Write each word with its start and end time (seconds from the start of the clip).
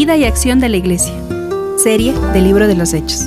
Vida 0.00 0.16
y 0.16 0.24
acción 0.24 0.60
de 0.60 0.70
la 0.70 0.78
Iglesia. 0.78 1.12
Serie 1.76 2.14
del 2.32 2.44
Libro 2.44 2.66
de 2.66 2.74
los 2.74 2.94
Hechos. 2.94 3.26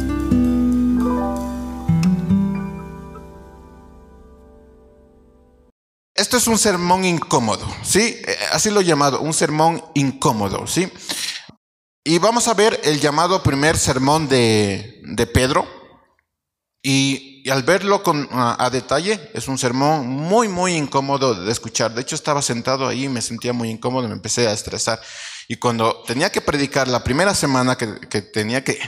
Esto 6.16 6.38
es 6.38 6.48
un 6.48 6.58
sermón 6.58 7.06
incómodo, 7.06 7.68
¿sí? 7.84 8.20
Eh, 8.26 8.36
Así 8.54 8.72
lo 8.72 8.82
he 8.82 8.86
llamado, 8.86 9.22
un 9.22 9.36
sermón 9.36 9.84
incómodo, 9.94 10.66
¿sí? 10.66 10.92
Y 12.04 12.18
vamos 12.18 12.48
a 12.48 12.56
ver 12.56 12.82
el 12.84 13.00
llamado 13.00 13.44
primer 13.44 13.78
sermón 13.78 14.28
de, 14.28 15.00
de 15.04 15.28
Pedro. 15.28 15.68
Y, 16.82 17.48
al 17.52 17.62
verlo 17.62 18.02
con, 18.02 18.28
a, 18.32 18.66
a 18.66 18.72
detalle, 18.72 19.30
es 19.36 19.48
un 19.48 19.60
sermón 19.60 20.08
muy, 20.08 20.48
muy 20.48 20.74
incómodo 20.74 21.36
de 21.36 21.52
escuchar. 21.52 21.94
De 21.94 22.02
hecho, 22.02 22.16
estaba 22.16 22.42
sentado 22.42 22.88
ahí 22.88 23.04
y 23.04 23.10
me 23.10 23.22
sentía 23.22 23.54
muy 23.54 23.70
incómodo, 23.70 24.08
me 24.08 24.16
empecé 24.16 24.48
a 24.48 24.54
estresar. 24.54 25.00
Y 25.48 25.58
cuando 25.58 26.04
tenía 26.06 26.32
que 26.32 26.42
predicar 26.42 26.88
la 26.88 27.04
primera 27.04 27.36
semana 27.36 27.78
que, 27.78 27.88
tenía 28.22 28.64
que, 28.64 28.80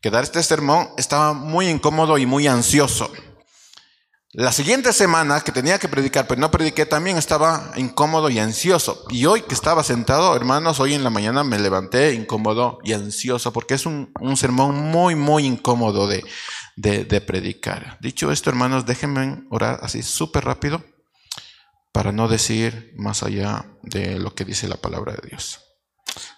que, 0.00 0.10
dar 0.10 0.24
este 0.24 0.42
sermón, 0.42 0.88
estaba 0.96 1.32
muy 1.32 1.68
incómodo 1.68 2.16
y 2.18 2.26
muy 2.26 2.46
ansioso. 2.46 3.10
La 4.32 4.52
siguiente 4.52 4.92
semana 4.92 5.40
que 5.40 5.50
tenía 5.50 5.78
que 5.78 5.88
predicar, 5.88 6.26
pero 6.26 6.40
no 6.40 6.50
prediqué, 6.50 6.84
también 6.84 7.16
estaba 7.16 7.72
incómodo 7.76 8.28
y 8.28 8.38
ansioso. 8.38 9.04
Y 9.08 9.24
hoy 9.24 9.42
que 9.42 9.54
estaba 9.54 9.82
sentado, 9.82 10.36
hermanos, 10.36 10.78
hoy 10.78 10.94
en 10.94 11.04
la 11.04 11.10
mañana 11.10 11.42
me 11.42 11.58
levanté 11.58 12.12
incómodo 12.12 12.78
y 12.84 12.92
ansioso, 12.92 13.52
porque 13.52 13.74
es 13.74 13.86
un, 13.86 14.12
un 14.20 14.36
sermón 14.36 14.76
muy, 14.76 15.14
muy 15.14 15.46
incómodo 15.46 16.06
de, 16.06 16.22
de, 16.76 17.04
de 17.04 17.20
predicar. 17.22 17.98
Dicho 18.00 18.30
esto, 18.30 18.50
hermanos, 18.50 18.84
déjenme 18.84 19.44
orar 19.50 19.80
así 19.82 20.02
súper 20.02 20.44
rápido 20.44 20.84
para 21.96 22.12
no 22.12 22.28
decir 22.28 22.92
más 22.94 23.22
allá 23.22 23.64
de 23.80 24.18
lo 24.18 24.34
que 24.34 24.44
dice 24.44 24.68
la 24.68 24.76
palabra 24.76 25.14
de 25.14 25.28
Dios. 25.30 25.64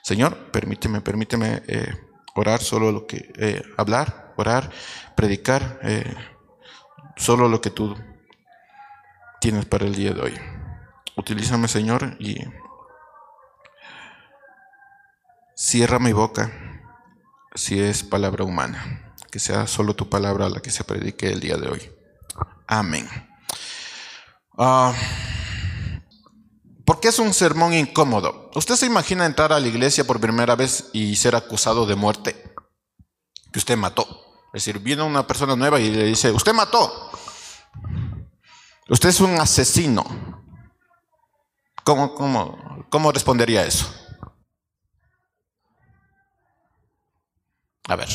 Señor, 0.05 0.53
permíteme, 0.53 1.01
permíteme 1.01 1.65
eh, 1.67 1.97
orar 2.37 2.63
solo 2.63 2.93
lo 2.93 3.09
que, 3.09 3.33
eh, 3.37 3.65
hablar, 3.77 4.35
orar, 4.37 4.71
predicar. 5.17 5.81
Eh, 5.83 6.15
solo 7.17 7.49
lo 7.49 7.61
que 7.61 7.71
tú 7.71 7.97
tienes 9.41 9.65
para 9.65 9.87
el 9.87 9.97
día 9.97 10.13
de 10.13 10.21
hoy. 10.21 10.35
Utilízame, 11.17 11.67
Señor, 11.67 12.17
y 12.21 12.37
cierra 15.57 15.99
mi 15.99 16.13
boca 16.13 16.53
si 17.57 17.81
es 17.81 18.05
palabra 18.05 18.45
humana. 18.45 19.13
Que 19.33 19.41
sea 19.41 19.67
solo 19.67 19.97
tu 19.97 20.09
palabra 20.09 20.49
la 20.51 20.61
que 20.61 20.71
se 20.71 20.85
predique 20.85 21.33
el 21.33 21.41
día 21.41 21.57
de 21.57 21.67
hoy. 21.67 21.93
Amén. 22.69 23.09
Ah, 24.57 24.95
¿Por 26.89 27.01
qué 27.01 27.09
es 27.09 27.19
un 27.19 27.35
sermón 27.35 27.75
incómodo? 27.75 28.51
¿Usted 28.55 28.75
se 28.75 28.87
imagina 28.87 29.27
entrar 29.27 29.53
a 29.53 29.61
la 29.61 29.69
iglesia 29.69 30.07
por 30.07 30.23
primera 30.23 30.57
vez 30.57 30.89
y 30.95 31.17
ser 31.17 31.37
acusado 31.37 31.85
de 31.85 31.95
muerte? 31.95 32.55
Que 33.53 33.59
usted 33.59 33.77
mató. 33.77 34.07
Es 34.55 34.65
decir, 34.65 34.79
viene 34.79 35.03
una 35.03 35.27
persona 35.27 35.55
nueva 35.55 35.79
y 35.79 35.91
le 35.91 36.05
dice, 36.05 36.33
usted 36.33 36.55
mató. 36.55 37.11
Usted 38.89 39.11
es 39.11 39.21
un 39.21 39.39
asesino. 39.39 40.03
¿Cómo, 41.85 42.15
cómo, 42.15 42.87
cómo 42.89 43.13
respondería 43.13 43.67
eso? 43.67 43.87
A 47.87 47.97
ver. 47.97 48.09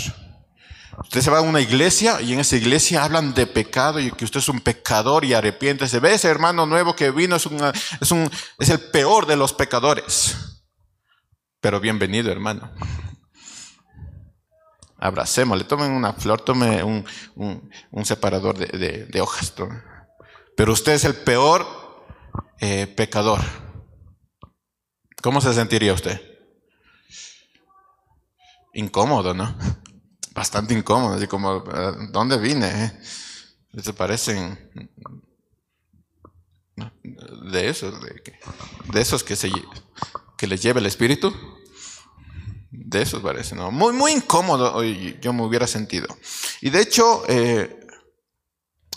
Usted 0.99 1.21
se 1.21 1.31
va 1.31 1.39
a 1.39 1.41
una 1.41 1.59
iglesia 1.59 2.21
y 2.21 2.33
en 2.33 2.39
esa 2.39 2.55
iglesia 2.55 3.03
hablan 3.03 3.33
de 3.33 3.47
pecado 3.47 3.99
y 3.99 4.11
que 4.11 4.25
usted 4.25 4.39
es 4.39 4.49
un 4.49 4.59
pecador 4.59 5.25
y 5.25 5.33
arrepiente. 5.33 5.87
Se 5.87 5.99
ve 5.99 6.13
ese 6.13 6.29
hermano 6.29 6.65
nuevo 6.65 6.95
que 6.95 7.11
vino, 7.11 7.35
es, 7.35 7.47
es, 7.99 8.11
un, 8.11 8.29
es 8.59 8.69
el 8.69 8.79
peor 8.79 9.25
de 9.25 9.35
los 9.35 9.53
pecadores. 9.53 10.37
Pero 11.59 11.79
bienvenido, 11.79 12.31
hermano 12.31 12.71
abracémosle, 15.03 15.65
tomen 15.65 15.91
una 15.91 16.13
flor, 16.13 16.39
tome 16.41 16.81
un, 16.81 17.05
un, 17.35 18.05
separador 18.05 18.57
de, 18.57 19.05
de, 19.05 19.21
hojas. 19.21 19.53
Pero 20.55 20.71
usted 20.71 20.93
es 20.93 21.03
el 21.03 21.13
peor 21.13 21.67
eh, 22.61 22.87
pecador. 22.87 23.41
¿Cómo 25.21 25.41
se 25.41 25.53
sentiría 25.53 25.93
usted? 25.93 26.21
Incómodo, 28.73 29.33
¿no? 29.33 29.53
Bastante 30.33 30.73
incómodo, 30.73 31.15
así 31.15 31.27
como, 31.27 31.59
¿dónde 32.11 32.37
vine? 32.37 32.99
Se 33.81 33.93
parecen 33.93 34.57
de 36.75 37.69
esos, 37.69 37.95
de, 38.01 39.01
esos 39.01 39.23
que, 39.23 39.35
se, 39.35 39.51
que 40.37 40.47
les 40.47 40.61
lleva 40.61 40.79
el 40.79 40.85
espíritu. 40.85 41.33
De 42.71 43.03
eso 43.03 43.21
parece, 43.21 43.55
¿no? 43.55 43.71
Muy, 43.71 43.93
muy 43.93 44.11
incómodo 44.11 44.83
yo 44.83 45.33
me 45.33 45.43
hubiera 45.43 45.67
sentido. 45.67 46.07
Y 46.61 46.71
de 46.71 46.81
hecho, 46.81 47.23
eh, 47.27 47.79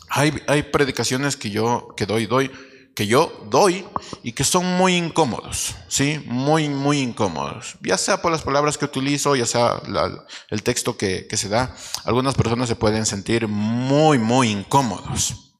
hay, 0.08 0.42
hay, 0.46 0.62
predicaciones 0.62 1.36
que 1.36 1.50
yo 1.50 1.88
que 1.96 2.06
doy, 2.06 2.26
doy, 2.26 2.50
que 2.96 3.06
yo 3.06 3.30
doy 3.50 3.86
y 4.22 4.32
que 4.32 4.42
son 4.42 4.64
muy 4.64 4.96
incómodos, 4.96 5.76
¿sí? 5.86 6.24
Muy, 6.24 6.70
muy 6.70 7.00
incómodos. 7.00 7.76
Ya 7.82 7.98
sea 7.98 8.22
por 8.22 8.32
las 8.32 8.40
palabras 8.40 8.78
que 8.78 8.86
utilizo, 8.86 9.36
ya 9.36 9.44
sea 9.44 9.82
el 10.48 10.62
texto 10.62 10.96
que, 10.96 11.26
que 11.28 11.36
se 11.36 11.50
da, 11.50 11.76
algunas 12.04 12.34
personas 12.34 12.70
se 12.70 12.74
pueden 12.74 13.04
sentir 13.04 13.48
muy, 13.48 14.18
muy 14.18 14.48
incómodos. 14.48 15.58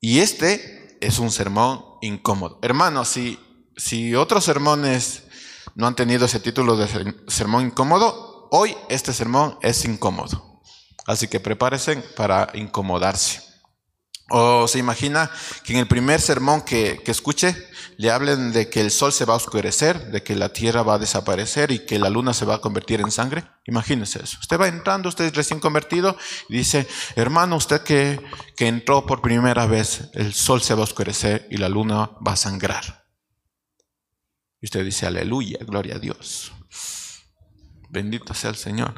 Y 0.00 0.20
este 0.20 0.96
es 1.02 1.18
un 1.18 1.30
sermón 1.30 1.84
incómodo. 2.00 2.58
Hermanos, 2.62 3.08
si, 3.08 3.38
si 3.76 4.14
otros 4.14 4.42
sermones 4.42 5.24
no 5.74 5.86
han 5.86 5.94
tenido 5.94 6.24
ese 6.24 6.40
título 6.40 6.78
de 6.78 6.88
sermón 7.28 7.66
incómodo, 7.66 8.48
hoy 8.50 8.74
este 8.88 9.12
sermón 9.12 9.58
es 9.60 9.84
incómodo. 9.84 10.62
Así 11.06 11.28
que 11.28 11.38
prepárense 11.38 11.96
para 11.96 12.48
incomodarse. 12.54 13.49
O 14.30 14.68
se 14.68 14.78
imagina 14.78 15.28
que 15.64 15.72
en 15.72 15.80
el 15.80 15.88
primer 15.88 16.20
sermón 16.20 16.62
que, 16.62 17.02
que, 17.04 17.10
escuche 17.10 17.56
le 17.96 18.12
hablen 18.12 18.52
de 18.52 18.70
que 18.70 18.80
el 18.80 18.92
sol 18.92 19.12
se 19.12 19.24
va 19.24 19.34
a 19.34 19.36
oscurecer, 19.36 20.12
de 20.12 20.22
que 20.22 20.36
la 20.36 20.52
tierra 20.52 20.84
va 20.84 20.94
a 20.94 20.98
desaparecer 20.98 21.72
y 21.72 21.80
que 21.80 21.98
la 21.98 22.10
luna 22.10 22.32
se 22.32 22.44
va 22.44 22.54
a 22.54 22.60
convertir 22.60 23.00
en 23.00 23.10
sangre. 23.10 23.44
Imagínese 23.66 24.22
eso. 24.22 24.38
Usted 24.40 24.58
va 24.58 24.68
entrando, 24.68 25.08
usted 25.08 25.24
es 25.24 25.34
recién 25.34 25.58
convertido 25.58 26.16
y 26.48 26.58
dice, 26.58 26.86
hermano, 27.16 27.56
usted 27.56 27.82
que, 27.82 28.20
que 28.56 28.68
entró 28.68 29.04
por 29.04 29.20
primera 29.20 29.66
vez, 29.66 30.10
el 30.14 30.32
sol 30.32 30.62
se 30.62 30.74
va 30.74 30.82
a 30.82 30.84
oscurecer 30.84 31.48
y 31.50 31.56
la 31.56 31.68
luna 31.68 32.12
va 32.26 32.32
a 32.32 32.36
sangrar. 32.36 33.06
Y 34.60 34.66
usted 34.66 34.84
dice, 34.84 35.06
aleluya, 35.06 35.58
gloria 35.66 35.96
a 35.96 35.98
Dios. 35.98 36.52
Bendito 37.88 38.32
sea 38.32 38.50
el 38.50 38.56
Señor. 38.56 38.94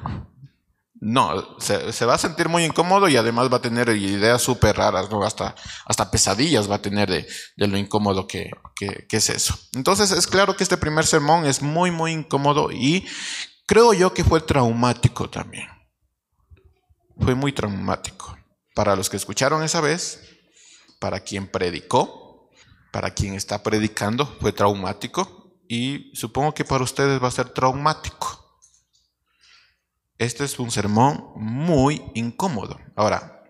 No, 1.05 1.59
se, 1.59 2.07
va 2.07 2.15
a 2.15 2.19
sentir 2.19 2.49
muy 2.49 2.63
incómodo 2.63 3.09
y 3.09 3.17
además 3.17 3.53
va 3.53 3.57
a 3.57 3.61
tener 3.61 3.89
ideas 3.89 4.41
súper 4.41 4.77
raras, 4.77 5.11
¿no? 5.11 5.25
hasta, 5.25 5.57
hasta 5.85 6.13
pesadillas 6.13 6.71
va 6.71 6.77
a 6.77 6.81
tener 6.81 7.11
de, 7.11 7.27
de 7.57 7.67
lo 7.67 7.77
incómodo 7.77 8.29
que, 8.29 8.53
que, 8.77 9.09
que, 9.09 9.17
es 9.17 9.29
eso. 9.29 9.59
Entonces 9.75 10.13
es 10.13 10.29
claro 10.29 10.55
que 10.55 10.63
este 10.63 10.77
primer 10.77 11.05
sermón 11.05 11.45
es 11.45 11.61
muy, 11.61 11.91
muy 11.91 12.13
incómodo 12.13 12.71
y 12.71 13.05
creo 13.67 13.93
yo 13.95 14.15
que 14.15 14.23
fue 14.23 14.43
traumático 14.43 15.29
también. 15.29 15.67
Fue 17.19 17.35
muy 17.35 17.53
traumático. 17.53 18.39
Para 18.73 18.95
los 18.95 19.11
que 19.11 19.17
escucharon 19.17 19.65
esa 19.65 19.81
vez, 19.81 20.21
para 21.01 21.19
quien 21.19 21.49
predicó, 21.49 22.49
para 22.93 23.11
quien 23.11 23.35
está 23.35 23.65
predicando, 23.65 24.37
fue 24.41 24.53
traumático 24.53 25.59
y 25.67 26.13
supongo 26.15 26.55
que 26.55 26.65
para 26.65 26.85
ustedes 26.85 27.21
va 27.21 27.27
a 27.27 27.33
ser 27.33 27.49
traumático. 27.49 28.42
Este 30.23 30.45
es 30.45 30.61
un 30.61 30.71
sermón 30.71 31.33
muy 31.35 32.01
incómodo. 32.15 32.79
Ahora, 32.95 33.43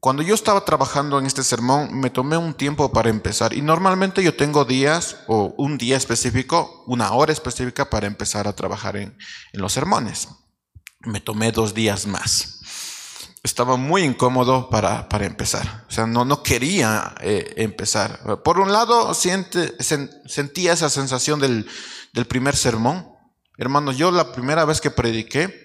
cuando 0.00 0.22
yo 0.22 0.34
estaba 0.34 0.62
trabajando 0.66 1.18
en 1.18 1.24
este 1.24 1.42
sermón, 1.42 1.98
me 1.98 2.10
tomé 2.10 2.36
un 2.36 2.52
tiempo 2.52 2.92
para 2.92 3.08
empezar 3.08 3.54
y 3.54 3.62
normalmente 3.62 4.22
yo 4.22 4.36
tengo 4.36 4.66
días 4.66 5.16
o 5.28 5.54
un 5.56 5.78
día 5.78 5.96
específico, 5.96 6.84
una 6.86 7.12
hora 7.12 7.32
específica 7.32 7.88
para 7.88 8.06
empezar 8.06 8.46
a 8.46 8.52
trabajar 8.52 8.98
en, 8.98 9.16
en 9.54 9.60
los 9.62 9.72
sermones. 9.72 10.28
Me 11.00 11.22
tomé 11.22 11.52
dos 11.52 11.72
días 11.72 12.06
más 12.06 12.60
estaba 13.42 13.76
muy 13.76 14.02
incómodo 14.02 14.70
para, 14.70 15.06
para 15.06 15.26
empezar. 15.26 15.84
O 15.86 15.92
sea, 15.92 16.06
no, 16.06 16.24
no 16.24 16.42
quería 16.42 17.14
eh, 17.20 17.52
empezar. 17.58 18.42
Por 18.42 18.58
un 18.58 18.72
lado, 18.72 19.12
siente, 19.12 19.74
sen, 19.80 20.10
sentía 20.24 20.72
esa 20.72 20.88
sensación 20.88 21.40
del, 21.40 21.66
del, 22.14 22.24
primer 22.24 22.56
sermón. 22.56 23.06
Hermanos, 23.58 23.98
yo 23.98 24.10
la 24.10 24.32
primera 24.32 24.64
vez 24.64 24.80
que 24.80 24.90
prediqué 24.90 25.63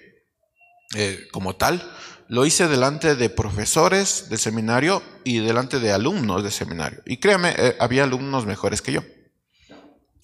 eh, 0.94 1.28
como 1.30 1.54
tal, 1.54 1.88
lo 2.26 2.46
hice 2.46 2.66
delante 2.66 3.14
de 3.14 3.30
profesores 3.30 4.28
de 4.28 4.38
seminario 4.38 5.02
y 5.24 5.38
delante 5.38 5.78
de 5.78 5.92
alumnos 5.92 6.42
de 6.42 6.50
seminario. 6.50 7.00
Y 7.06 7.18
créame, 7.18 7.54
eh, 7.56 7.76
había 7.78 8.04
alumnos 8.04 8.44
mejores 8.44 8.82
que 8.82 8.92
yo. 8.92 9.02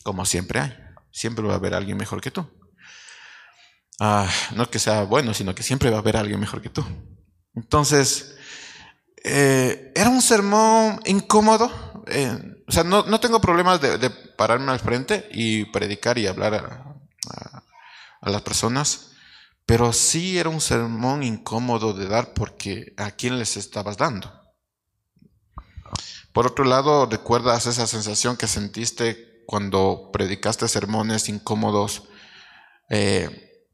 Como 0.02 0.24
siempre 0.24 0.60
hay. 0.60 0.76
Siempre 1.12 1.44
va 1.44 1.54
a 1.54 1.56
haber 1.56 1.74
alguien 1.74 1.96
mejor 1.96 2.20
que 2.20 2.30
tú. 2.30 2.48
Ah, 4.00 4.28
no 4.54 4.68
que 4.68 4.78
sea 4.78 5.04
bueno, 5.04 5.34
sino 5.34 5.54
que 5.54 5.62
siempre 5.62 5.90
va 5.90 5.96
a 5.96 6.00
haber 6.00 6.16
alguien 6.16 6.40
mejor 6.40 6.60
que 6.60 6.68
tú. 6.68 6.84
Entonces, 7.54 8.36
eh, 9.24 9.92
era 9.94 10.10
un 10.10 10.20
sermón 10.20 11.00
incómodo. 11.06 11.70
O 12.68 12.72
sea, 12.72 12.84
no, 12.84 13.04
no 13.04 13.20
tengo 13.20 13.40
problemas 13.40 13.80
de, 13.80 14.10
pararme 14.36 14.70
al 14.70 14.80
frente 14.80 15.28
y 15.32 15.64
predicar 15.66 16.18
y 16.18 16.26
hablar 16.26 16.54
a 18.20 18.30
las 18.30 18.42
personas, 18.42 19.15
pero 19.66 19.92
sí 19.92 20.38
era 20.38 20.48
un 20.48 20.60
sermón 20.60 21.24
incómodo 21.24 21.92
de 21.92 22.06
dar 22.06 22.32
porque 22.34 22.94
a 22.96 23.10
quién 23.10 23.38
les 23.38 23.56
estabas 23.56 23.96
dando. 23.96 24.32
Por 26.32 26.46
otro 26.46 26.64
lado, 26.64 27.06
¿recuerdas 27.06 27.66
esa 27.66 27.86
sensación 27.86 28.36
que 28.36 28.46
sentiste 28.46 29.42
cuando 29.46 30.10
predicaste 30.12 30.68
sermones 30.68 31.28
incómodos? 31.28 32.04
Eh, 32.90 33.64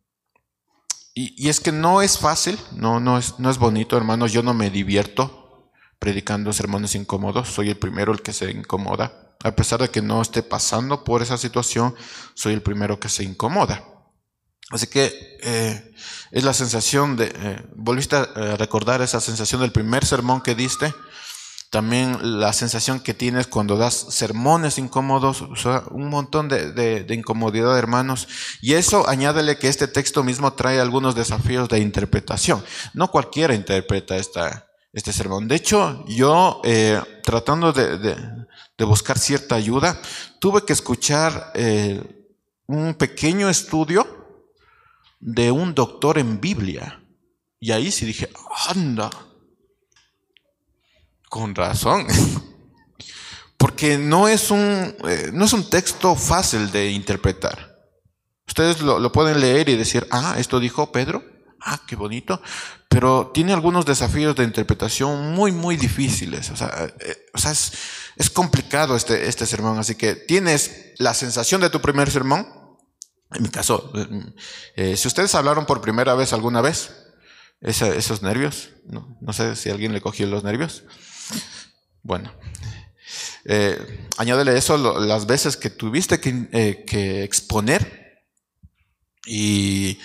y, 1.15 1.49
es 1.51 1.61
que 1.61 1.73
no 1.73 2.01
es 2.01 2.19
fácil, 2.19 2.59
no, 2.73 2.99
no, 2.99 3.19
es, 3.19 3.39
no 3.39 3.51
es 3.51 3.59
bonito, 3.59 3.97
hermanos. 3.99 4.33
Yo 4.33 4.43
no 4.43 4.55
me 4.55 4.71
divierto 4.71 5.71
predicando 5.99 6.53
sermones 6.55 6.95
incómodos. 6.95 7.49
Soy 7.49 7.69
el 7.69 7.77
primero 7.77 8.13
el 8.13 8.23
que 8.23 8.33
se 8.33 8.51
incomoda. 8.51 9.37
A 9.45 9.55
pesar 9.55 9.81
de 9.81 9.91
que 9.91 10.01
no 10.01 10.23
esté 10.23 10.43
pasando 10.43 11.05
por 11.05 11.21
esa 11.21 11.37
situación, 11.37 11.95
soy 12.35 12.55
el 12.55 12.63
primero 12.63 12.99
que 12.99 13.09
se 13.11 13.25
incomoda. 13.25 13.92
Así 14.73 14.87
que 14.87 15.39
eh, 15.43 15.93
es 16.31 16.45
la 16.45 16.55
sensación 16.55 17.17
de, 17.17 17.27
eh, 17.35 17.63
volviste 17.75 18.17
a 18.17 18.57
recordar 18.57 19.03
esa 19.03 19.21
sensación 19.21 19.61
del 19.61 19.71
primer 19.71 20.05
sermón 20.07 20.41
que 20.41 20.55
diste, 20.55 20.95
también 21.69 22.41
la 22.41 22.53
sensación 22.53 23.01
que 23.01 23.15
tienes 23.15 23.47
cuando 23.47 23.77
das 23.77 23.95
sermones 23.95 24.79
incómodos, 24.79 25.43
o 25.43 25.57
sea, 25.57 25.85
un 25.91 26.09
montón 26.09 26.49
de, 26.49 26.73
de, 26.73 27.15
incomodidad, 27.15 27.79
hermanos. 27.79 28.29
Y 28.61 28.75
eso 28.75 29.09
añádele 29.09 29.59
que 29.59 29.69
este 29.69 29.89
texto 29.89 30.23
mismo 30.23 30.53
trae 30.53 30.81
algunos 30.81 31.15
desafíos 31.15 31.71
de 31.71 31.81
interpretación. 31.81 32.63
No 32.93 33.11
cualquiera 33.11 33.55
interpreta 33.55 34.17
esta, 34.17 34.69
este 34.93 35.15
sermón. 35.15 35.49
De 35.49 35.55
hecho, 35.55 36.05
yo 36.07 36.61
eh, 36.65 37.01
tratando 37.23 37.73
de, 37.73 37.97
de, 37.97 38.85
buscar 38.85 39.19
cierta 39.19 39.55
ayuda, 39.55 39.99
tuve 40.41 40.65
que 40.65 40.73
escuchar 40.73 41.53
un 42.67 42.95
pequeño 42.95 43.49
estudio 43.49 44.22
de 45.23 45.53
un 45.53 45.73
doctor 45.73 46.19
en 46.19 46.41
Biblia. 46.41 47.01
Y 47.61 47.71
ahí 47.71 47.93
sí 47.93 48.05
dije, 48.05 48.29
anda, 48.69 49.09
con 51.31 51.55
razón. 51.55 52.07
Porque 53.57 53.97
no 53.97 54.27
es 54.27 54.51
un, 54.51 54.97
eh, 55.09 55.31
no 55.33 55.45
es 55.45 55.53
un 55.53 55.71
texto 55.71 56.17
fácil 56.17 56.73
de 56.73 56.91
interpretar. 56.91 57.73
Ustedes 58.49 58.81
lo, 58.83 59.13
pueden 59.13 59.41
leer 59.41 59.69
y 59.69 59.77
decir, 59.77 60.09
ah, 60.11 60.35
esto 60.37 60.59
dijo 60.59 60.91
Pedro, 60.91 61.25
ah, 61.61 61.81
qué 61.87 61.95
bonito, 61.95 62.43
pero 62.89 63.31
tiene 63.33 63.53
algunos 63.53 63.87
desafíos 63.87 64.35
de 64.35 64.43
interpretación 64.43 65.33
muy, 65.33 65.53
muy 65.53 65.77
difíciles. 65.77 66.51
O 66.51 66.57
sea, 66.57 66.93
eh, 66.99 67.27
es, 67.33 67.73
es, 68.17 68.29
complicado 68.29 68.97
este, 68.97 69.29
este 69.29 69.47
sermón, 69.47 69.79
así 69.79 69.95
que 69.95 70.17
tienes 70.17 70.93
la 70.99 71.15
sensación 71.15 71.61
de 71.61 71.71
tu 71.71 71.81
primer 71.81 72.11
sermón, 72.11 72.62
en 73.35 73.43
mi 73.43 73.49
caso, 73.49 73.93
eh, 74.77 74.97
si 74.97 75.09
ustedes 75.09 75.35
hablaron 75.35 75.67
por 75.67 75.81
primera 75.81 76.15
vez 76.15 76.33
alguna 76.33 76.61
vez, 76.61 76.93
esos 77.61 78.23
nervios, 78.23 78.71
no, 78.87 79.33
sé 79.33 79.55
si 79.57 79.71
alguien 79.71 79.93
le 79.93 80.01
cogió 80.01 80.27
los 80.27 80.43
nervios. 80.43 80.85
Bueno, 82.03 82.33
eh, 83.45 84.09
añádele 84.19 84.57
eso 84.57 84.77
las 85.01 85.27
veces 85.27 85.57
que 85.57 85.71
tuviste 85.71 86.21
que, 86.21 86.49
eh, 86.53 87.23
exponer 87.23 88.25
y 89.27 89.99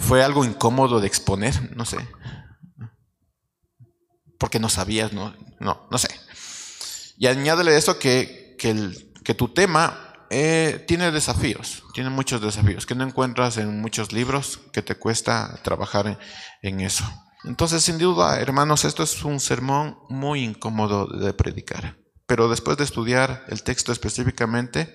fue 0.00 0.22
algo 0.22 0.44
incómodo 0.44 1.00
de 1.00 1.06
exponer, 1.06 1.76
no 1.76 1.84
sé, 1.84 1.98
porque 4.38 4.58
no 4.58 4.68
sabías, 4.68 5.12
no, 5.12 5.34
no, 5.60 5.86
no 5.90 5.98
sé. 5.98 6.08
Y 7.18 7.26
añádele 7.26 7.76
eso 7.76 7.98
que, 7.98 8.56
que 8.58 9.34
tu 9.34 9.48
tema 9.48 10.07
eh, 10.30 10.84
tiene 10.86 11.10
desafíos, 11.10 11.84
tiene 11.94 12.10
muchos 12.10 12.40
desafíos 12.40 12.84
que 12.84 12.94
no 12.94 13.04
encuentras 13.04 13.56
en 13.56 13.80
muchos 13.80 14.12
libros, 14.12 14.60
que 14.72 14.82
te 14.82 14.96
cuesta 14.96 15.58
trabajar 15.62 16.18
en, 16.62 16.80
eso. 16.80 17.04
Entonces, 17.44 17.82
sin 17.82 17.98
duda, 17.98 18.38
hermanos, 18.40 18.84
esto 18.84 19.02
es 19.02 19.24
un 19.24 19.40
sermón 19.40 19.98
muy 20.10 20.44
incómodo 20.44 21.06
de 21.06 21.32
predicar. 21.32 21.96
Pero 22.26 22.48
después 22.48 22.76
de 22.76 22.84
estudiar 22.84 23.44
el 23.48 23.62
texto 23.62 23.90
específicamente, 23.90 24.94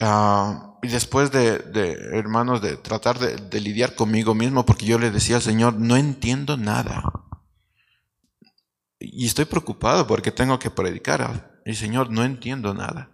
ah, 0.00 0.78
y 0.82 0.88
después 0.88 1.32
de, 1.32 1.64
hermanos, 2.12 2.62
de 2.62 2.76
tratar 2.76 3.18
de, 3.18 3.36
de 3.36 3.60
lidiar 3.60 3.96
conmigo 3.96 4.34
mismo, 4.34 4.64
porque 4.64 4.86
yo 4.86 5.00
le 5.00 5.10
decía 5.10 5.36
al 5.36 5.42
Señor, 5.42 5.74
no 5.74 5.96
entiendo 5.96 6.56
nada. 6.56 7.02
Y 9.00 9.26
estoy 9.26 9.46
preocupado 9.46 10.06
porque 10.06 10.30
tengo 10.30 10.60
que 10.60 10.70
predicar. 10.70 11.60
Y 11.64 11.74
Señor, 11.74 12.10
no 12.10 12.24
entiendo 12.24 12.72
nada. 12.72 13.11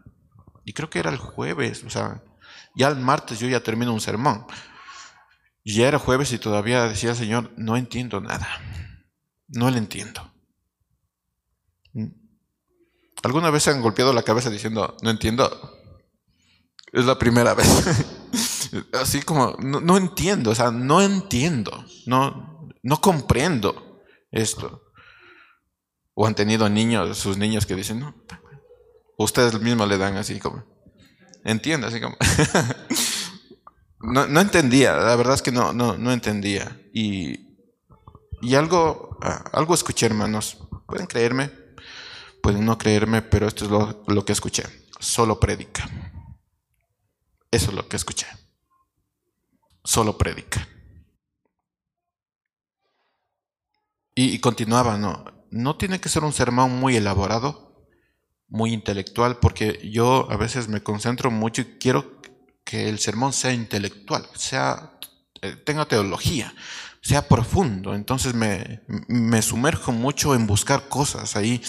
Y 0.69 0.75
creo 0.75 0.91
que 0.91 0.99
era 0.99 1.09
el 1.09 1.17
jueves, 1.17 1.83
o 1.85 1.89
sea, 1.89 2.23
ya 2.75 2.89
el 2.89 2.97
martes 2.97 3.39
yo 3.39 3.49
ya 3.49 3.63
termino 3.63 3.91
un 3.91 4.03
sermón. 4.03 4.45
Y 5.65 5.77
ya 5.77 5.89
era 5.89 5.99
jueves 5.99 6.31
y 6.35 6.39
todavía 6.39 6.85
decía 6.85 7.13
el 7.13 7.17
Señor, 7.17 7.55
no 7.57 7.79
entiendo 7.79 8.21
nada. 8.21 8.47
No 9.47 9.71
le 9.71 9.79
entiendo. 9.79 10.31
¿Alguna 13.23 13.49
vez 13.49 13.63
se 13.63 13.71
han 13.71 13.81
golpeado 13.81 14.13
la 14.13 14.23
cabeza 14.23 14.51
diciendo, 14.51 14.95
no 15.01 15.09
entiendo? 15.09 15.75
Es 16.93 17.07
la 17.07 17.19
primera 17.19 17.55
vez. 17.55 17.67
Así 18.93 19.23
como, 19.23 19.57
no, 19.61 19.97
entiendo, 19.97 20.51
o 20.51 20.55
sea, 20.55 20.71
no 20.71 21.01
entiendo, 21.01 21.83
no, 22.05 22.69
no 22.83 23.01
comprendo 23.01 24.03
esto. 24.31 24.83
O 26.13 26.27
han 26.27 26.35
tenido 26.35 26.69
niños, 26.69 27.17
sus 27.17 27.39
niños 27.39 27.65
que 27.65 27.75
dicen, 27.75 28.01
no, 28.01 28.15
Ustedes 29.19 29.61
mismos 29.61 29.89
le 29.89 29.99
dan 29.99 30.17
así 30.17 30.39
como, 30.39 30.65
entiende, 31.45 31.89
así 31.89 32.01
como. 32.01 32.17
no, 34.01 34.41
entendía, 34.41 34.95
la 34.95 35.17
verdad 35.17 35.35
es 35.35 35.43
que 35.43 35.51
no, 35.51 35.73
no, 35.73 35.99
no 35.99 36.13
entendía. 36.13 36.81
Y, 36.95 37.59
y 38.41 38.55
algo, 38.55 39.19
ah, 39.21 39.43
algo 39.53 39.75
escuché, 39.75 40.07
hermanos. 40.07 40.59
Pueden 40.87 41.09
creerme, 41.09 41.51
pueden 42.41 42.65
no 42.65 42.79
creerme, 42.79 43.21
pero 43.21 43.49
esto 43.49 43.65
es 43.65 43.73
lo, 43.73 44.05
lo 44.07 44.25
que 44.25 44.33
escuché. 44.33 44.63
Solo 45.01 45.41
predica. 45.41 45.91
Eso 47.51 47.71
es 47.71 47.75
lo 47.75 47.89
que 47.89 47.97
escuché. 47.97 48.29
Solo 49.83 50.17
predica. 50.17 50.69
Y, 54.15 54.31
y 54.31 54.39
continuaba, 54.39 54.97
no, 54.97 55.25
no 55.51 55.77
tiene 55.77 56.01
que 56.01 56.09
ser 56.09 56.23
un 56.23 56.33
sermón 56.33 56.79
muy 56.79 56.95
elaborado 56.95 57.68
muy 58.49 58.73
intelectual, 58.73 59.39
porque 59.39 59.89
yo 59.91 60.31
a 60.31 60.37
veces 60.37 60.69
me 60.69 60.83
concentro 60.83 61.31
mucho 61.31 61.63
y 61.63 61.79
quiero 61.79 62.21
que 62.65 62.89
el 62.89 62.99
sermón 62.99 63.33
sea 63.33 63.53
intelectual, 63.53 64.29
sea, 64.35 64.99
eh, 65.43 65.57
tenga 65.57 65.87
teología, 65.87 66.55
sea 67.01 67.29
profundo. 67.29 67.95
Entonces 67.95 68.35
me, 68.35 68.83
me, 69.09 69.41
sumerjo 69.43 69.93
mucho 69.93 70.35
en 70.35 70.47
buscar 70.47 70.89
cosas 70.89 71.37
ahí, 71.37 71.63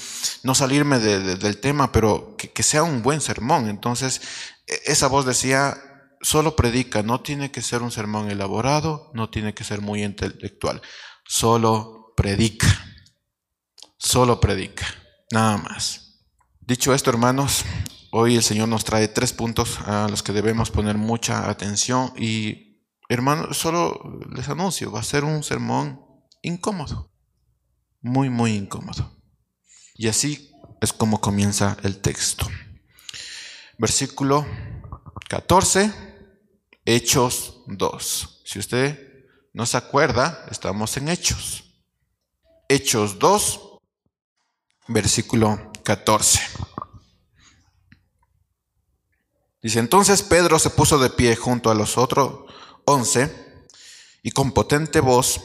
no 0.43 0.55
salirme 0.55 1.00
del 1.00 1.59
tema, 1.59 1.91
pero 1.91 2.36
que, 2.38 2.63
sea 2.63 2.83
un 2.83 3.01
buen 3.01 3.21
sermón. 3.21 3.69
Entonces 3.69 4.21
e, 4.67 4.91
esa 4.91 5.07
voz 5.07 5.25
decía, 5.25 5.77
solo 6.21 6.55
predica, 6.55 7.03
no 7.03 7.21
tiene 7.21 7.51
que 7.51 7.62
ser 7.62 7.81
un 7.81 7.91
sermón 7.91 8.29
elaborado, 8.29 9.12
no 9.13 9.29
tiene 9.29 9.53
que 9.53 9.63
ser 9.63 9.81
muy 9.81 10.03
intelectual, 10.03 10.81
solo 11.25 12.13
predica, 12.15 12.67
solo 13.98 14.39
predica, 14.39 14.86
nada 15.31 15.57
más. 15.57 16.08
Dicho 16.69 16.93
esto, 16.93 17.09
hermanos, 17.09 17.65
hoy 18.11 18.35
el 18.35 18.43
Señor 18.43 18.67
nos 18.67 18.83
trae 18.83 19.07
tres 19.07 19.33
puntos 19.33 19.79
a 19.88 20.07
los 20.07 20.21
que 20.21 20.33
debemos 20.33 20.69
poner 20.69 20.99
mucha 20.99 21.49
atención 21.49 22.13
y, 22.15 22.83
hermanos, 23.09 23.57
solo 23.57 24.19
les 24.29 24.49
anuncio, 24.49 24.91
va 24.91 24.99
a 24.99 25.03
ser 25.03 25.23
un 25.23 25.41
sermón 25.41 25.99
incómodo, 26.43 27.11
muy, 28.01 28.29
muy 28.29 28.51
incómodo. 28.51 29.11
Y 29.95 30.09
así 30.09 30.51
es 30.79 30.93
como 30.93 31.19
comienza 31.19 31.75
el 31.81 32.01
texto. 32.01 32.47
Versículo 33.79 34.45
14, 35.27 35.91
Hechos 36.85 37.63
2. 37.65 38.43
Si 38.45 38.59
usted 38.59 39.25
no 39.53 39.65
se 39.65 39.77
acuerda, 39.77 40.45
estamos 40.51 40.95
en 40.97 41.09
Hechos. 41.09 41.63
Hechos 42.67 43.17
2, 43.17 43.59
versículo 44.88 45.68
14. 45.89 46.39
Dice, 49.63 49.79
entonces 49.79 50.22
Pedro 50.22 50.60
se 50.60 50.69
puso 50.69 51.00
de 51.00 51.10
pie 51.10 51.36
junto 51.36 51.72
a 51.72 51.74
los 51.74 51.98
otros 51.98 52.41
once 52.86 53.65
y 54.22 54.29
con 54.29 54.51
potente 54.51 55.00
voz 55.00 55.41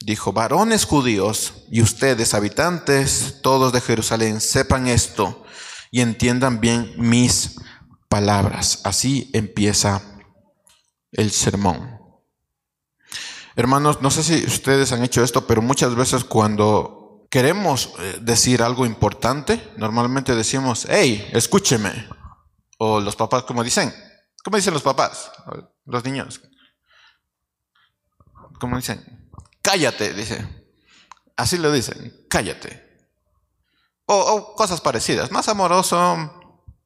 dijo, 0.00 0.32
varones 0.32 0.86
judíos 0.86 1.66
y 1.70 1.82
ustedes 1.82 2.32
habitantes 2.32 3.40
todos 3.42 3.74
de 3.74 3.82
Jerusalén, 3.82 4.40
sepan 4.40 4.86
esto 4.86 5.44
y 5.90 6.00
entiendan 6.00 6.58
bien 6.62 6.94
mis 6.96 7.56
palabras. 8.08 8.80
Así 8.84 9.30
empieza 9.34 10.00
el 11.12 11.30
sermón. 11.30 12.00
Hermanos, 13.56 14.00
no 14.00 14.10
sé 14.10 14.22
si 14.22 14.42
ustedes 14.46 14.92
han 14.92 15.04
hecho 15.04 15.22
esto, 15.22 15.46
pero 15.46 15.60
muchas 15.60 15.94
veces 15.94 16.24
cuando 16.24 17.03
queremos 17.34 17.90
eh, 17.98 18.18
decir 18.20 18.62
algo 18.62 18.86
importante, 18.86 19.72
normalmente 19.76 20.36
decimos, 20.36 20.86
hey, 20.88 21.28
escúcheme. 21.32 22.08
O 22.78 23.00
los 23.00 23.16
papás 23.16 23.42
como 23.42 23.64
dicen, 23.64 23.92
¿Cómo 24.44 24.58
dicen 24.58 24.74
los 24.74 24.82
papás? 24.82 25.32
Los 25.86 26.04
niños. 26.04 26.42
¿Cómo 28.60 28.76
dicen? 28.76 29.02
Cállate, 29.62 30.12
dice. 30.12 30.46
Así 31.34 31.56
lo 31.56 31.72
dicen, 31.72 32.26
cállate. 32.28 33.08
O, 34.04 34.14
o 34.14 34.54
cosas 34.54 34.82
parecidas, 34.82 35.32
más 35.32 35.48
amoroso, 35.48 36.30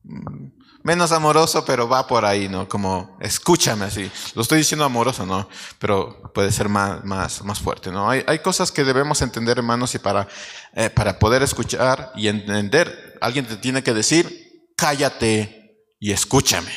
mm, 0.05 0.47
menos 0.83 1.13
amoroso, 1.13 1.65
pero 1.65 1.89
va 1.89 2.07
por 2.07 2.25
ahí, 2.25 2.49
¿no? 2.49 2.69
Como, 2.69 3.17
escúchame 3.21 3.87
así. 3.87 4.11
Lo 4.35 4.43
estoy 4.43 4.59
diciendo 4.59 4.85
amoroso, 4.85 5.27
¿no? 5.27 5.49
Pero 5.79 6.33
puede 6.33 6.53
ser 6.53 6.69
más, 6.69 7.05
más, 7.05 7.43
más 7.45 7.61
fuerte, 7.61 7.91
¿no? 7.91 8.09
Hay, 8.11 8.39
cosas 8.41 8.73
que 8.73 8.85
debemos 8.85 9.21
entender, 9.23 9.59
hermanos, 9.59 9.95
y 9.95 9.99
para, 9.99 10.29
eh, 10.75 10.91
para 10.91 11.19
poder 11.19 11.43
escuchar 11.43 12.13
y 12.15 12.29
entender, 12.29 13.19
alguien 13.21 13.47
te 13.47 13.57
tiene 13.57 13.83
que 13.83 13.95
decir, 13.95 14.73
cállate 14.77 15.85
y 15.99 16.13
escúchame. 16.13 16.73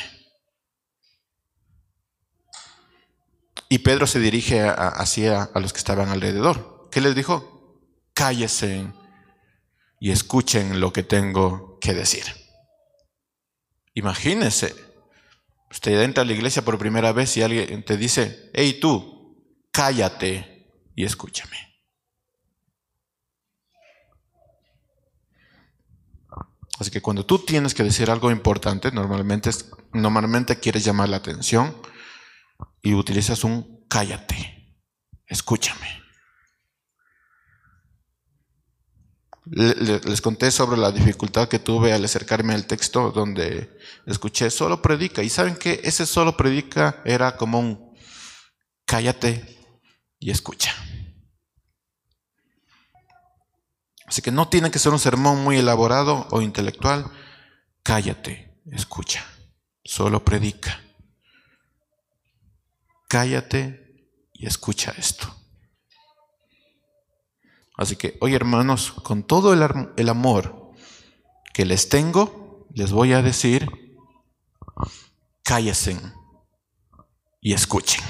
Y 3.68 3.78
Pedro 3.78 4.06
se 4.06 4.18
dirige 4.20 4.68
hacia 4.68 5.44
a 5.44 5.60
los 5.60 5.72
que 5.72 5.78
estaban 5.78 6.10
alrededor. 6.10 6.90
¿Qué 6.90 7.00
les 7.00 7.14
dijo? 7.14 7.80
Cállese 8.12 8.86
y 9.98 10.10
escuchen 10.10 10.78
lo 10.78 10.92
que 10.92 11.02
tengo 11.02 11.78
que 11.80 11.94
decir. 11.94 12.41
Imagínense, 13.94 14.74
usted 15.70 16.02
entra 16.02 16.22
a 16.22 16.26
la 16.26 16.32
iglesia 16.32 16.62
por 16.62 16.78
primera 16.78 17.12
vez 17.12 17.36
y 17.36 17.42
alguien 17.42 17.84
te 17.84 17.96
dice, 17.96 18.50
hey 18.54 18.78
tú, 18.80 19.66
cállate 19.70 20.70
y 20.94 21.04
escúchame. 21.04 21.56
Así 26.78 26.90
que 26.90 27.00
cuando 27.00 27.24
tú 27.24 27.38
tienes 27.38 27.74
que 27.74 27.84
decir 27.84 28.10
algo 28.10 28.30
importante, 28.30 28.90
normalmente, 28.90 29.50
normalmente 29.92 30.58
quieres 30.58 30.84
llamar 30.84 31.10
la 31.10 31.18
atención 31.18 31.76
y 32.82 32.94
utilizas 32.94 33.44
un 33.44 33.86
cállate, 33.88 34.76
escúchame. 35.26 36.01
Les 39.44 40.20
conté 40.20 40.52
sobre 40.52 40.78
la 40.78 40.92
dificultad 40.92 41.48
que 41.48 41.58
tuve 41.58 41.92
al 41.92 42.04
acercarme 42.04 42.54
al 42.54 42.66
texto 42.66 43.10
donde 43.10 43.76
escuché 44.06 44.50
solo 44.50 44.80
predica. 44.80 45.22
Y 45.22 45.28
saben 45.28 45.56
que 45.56 45.80
ese 45.82 46.06
solo 46.06 46.36
predica 46.36 47.02
era 47.04 47.36
como 47.36 47.58
un 47.58 47.96
cállate 48.84 49.58
y 50.20 50.30
escucha. 50.30 50.72
Así 54.06 54.22
que 54.22 54.30
no 54.30 54.48
tiene 54.48 54.70
que 54.70 54.78
ser 54.78 54.92
un 54.92 54.98
sermón 54.98 55.42
muy 55.42 55.56
elaborado 55.56 56.28
o 56.30 56.40
intelectual. 56.40 57.10
Cállate, 57.82 58.60
escucha, 58.70 59.24
solo 59.82 60.24
predica. 60.24 60.80
Cállate 63.08 64.06
y 64.34 64.46
escucha 64.46 64.94
esto. 64.96 65.41
Así 67.76 67.96
que 67.96 68.18
hoy 68.20 68.34
hermanos, 68.34 68.92
con 68.92 69.22
todo 69.22 69.52
el, 69.52 70.08
amor 70.08 70.72
que 71.52 71.64
les 71.64 71.88
tengo, 71.88 72.66
les 72.74 72.92
voy 72.92 73.12
a 73.12 73.22
decir, 73.22 73.68
cállense 75.42 75.96
y 77.40 77.54
escuchen. 77.54 78.02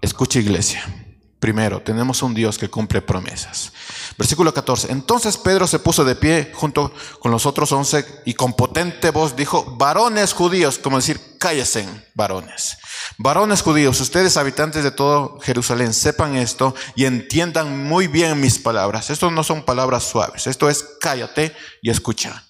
Escucha 0.00 0.38
iglesia. 0.38 1.03
Primero, 1.44 1.82
tenemos 1.82 2.22
un 2.22 2.32
Dios 2.32 2.56
que 2.56 2.70
cumple 2.70 3.02
promesas. 3.02 3.70
Versículo 4.16 4.54
14. 4.54 4.90
Entonces 4.90 5.36
Pedro 5.36 5.66
se 5.66 5.78
puso 5.78 6.02
de 6.02 6.16
pie 6.16 6.50
junto 6.54 6.90
con 7.20 7.30
los 7.30 7.44
otros 7.44 7.70
once 7.72 8.22
y 8.24 8.32
con 8.32 8.54
potente 8.54 9.10
voz 9.10 9.36
dijo, 9.36 9.76
varones 9.76 10.32
judíos, 10.32 10.78
como 10.78 10.96
decir, 10.96 11.36
cállense, 11.38 11.86
varones. 12.14 12.78
Varones 13.18 13.60
judíos, 13.60 14.00
ustedes 14.00 14.38
habitantes 14.38 14.84
de 14.84 14.90
todo 14.90 15.38
Jerusalén, 15.40 15.92
sepan 15.92 16.34
esto 16.34 16.74
y 16.96 17.04
entiendan 17.04 17.84
muy 17.86 18.06
bien 18.06 18.40
mis 18.40 18.58
palabras. 18.58 19.10
Esto 19.10 19.30
no 19.30 19.44
son 19.44 19.66
palabras 19.66 20.04
suaves, 20.04 20.46
esto 20.46 20.70
es 20.70 20.82
cállate 20.98 21.54
y 21.82 21.90
escucha. 21.90 22.42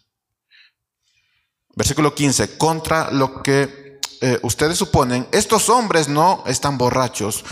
Versículo 1.75 2.15
15, 2.15 2.57
contra 2.59 3.11
lo 3.11 3.43
que 3.43 3.99
eh, 4.21 4.39
ustedes 4.43 4.79
suponen, 4.79 5.27
estos 5.33 5.69
hombres 5.69 6.09
no 6.09 6.45
están 6.47 6.79
borrachos, 6.79 7.45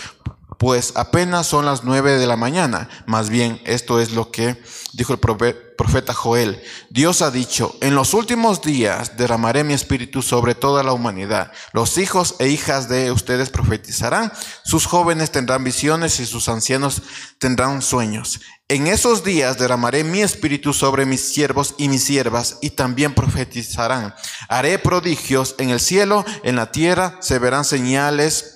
pues 0.63 0.93
apenas 0.95 1.49
son 1.49 1.65
las 1.65 1.83
nueve 1.83 2.13
de 2.19 2.27
la 2.29 2.37
mañana. 2.37 2.89
Más 3.05 3.31
bien, 3.31 3.61
esto 3.65 3.99
es 3.99 4.13
lo 4.13 4.31
que 4.31 4.63
dijo 4.93 5.13
el 5.13 5.19
profeta 5.19 6.15
Joel. 6.15 6.63
Dios 6.89 7.21
ha 7.21 7.33
dicho, 7.33 7.75
en 7.81 7.97
los 7.97 8.15
últimos 8.15 8.63
días 8.63 9.17
derramaré 9.17 9.65
mi 9.65 9.75
espíritu 9.75 10.23
sobre 10.23 10.55
toda 10.55 10.85
la 10.85 10.93
humanidad. 10.93 11.51
Los 11.73 11.99
hijos 11.99 12.37
e 12.39 12.47
hijas 12.47 12.89
de 12.89 13.11
ustedes 13.11 13.51
profetizarán, 13.51 14.33
sus 14.65 14.87
jóvenes 14.87 15.33
tendrán 15.33 15.65
visiones 15.65 16.21
y 16.21 16.27
sus 16.27 16.49
ancianos 16.49 17.03
tendrán 17.41 17.83
sueños. 17.83 18.41
En 18.69 18.87
esos 18.87 19.25
días 19.25 19.59
derramaré 19.59 20.05
mi 20.05 20.23
espíritu 20.23 20.73
sobre 20.73 21.07
mis 21.07 21.23
siervos 21.23 21.75
y 21.77 21.89
mis 21.89 22.05
siervas 22.05 22.59
y 22.63 22.71
también 22.71 23.15
profetizarán. 23.15 24.15
Haré 24.49 24.79
prodigios 24.79 25.57
en 25.59 25.71
el 25.71 25.81
cielo, 25.81 26.25
en 26.45 26.55
la 26.55 26.71
tierra, 26.71 27.19
se 27.21 27.41
verán 27.41 27.65
señales 27.65 28.52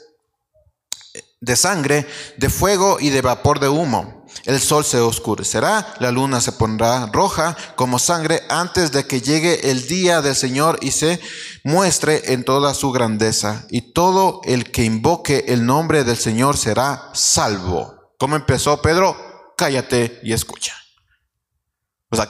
de 1.40 1.56
sangre, 1.56 2.06
de 2.36 2.50
fuego 2.50 2.98
y 3.00 3.10
de 3.10 3.22
vapor 3.22 3.60
de 3.60 3.68
humo. 3.68 4.24
El 4.44 4.60
sol 4.60 4.84
se 4.84 5.00
oscurecerá, 5.00 5.94
la 5.98 6.10
luna 6.10 6.40
se 6.40 6.52
pondrá 6.52 7.06
roja 7.12 7.56
como 7.74 7.98
sangre 7.98 8.42
antes 8.48 8.92
de 8.92 9.06
que 9.06 9.20
llegue 9.20 9.70
el 9.70 9.86
día 9.88 10.22
del 10.22 10.36
Señor 10.36 10.78
y 10.82 10.90
se 10.90 11.20
muestre 11.64 12.32
en 12.32 12.44
toda 12.44 12.74
su 12.74 12.92
grandeza. 12.92 13.66
Y 13.70 13.92
todo 13.92 14.40
el 14.44 14.70
que 14.70 14.84
invoque 14.84 15.46
el 15.48 15.64
nombre 15.66 16.04
del 16.04 16.16
Señor 16.16 16.56
será 16.56 17.10
salvo. 17.14 18.12
¿Cómo 18.18 18.36
empezó 18.36 18.80
Pedro? 18.82 19.16
Cállate 19.56 20.20
y 20.22 20.32
escucha. 20.32 20.85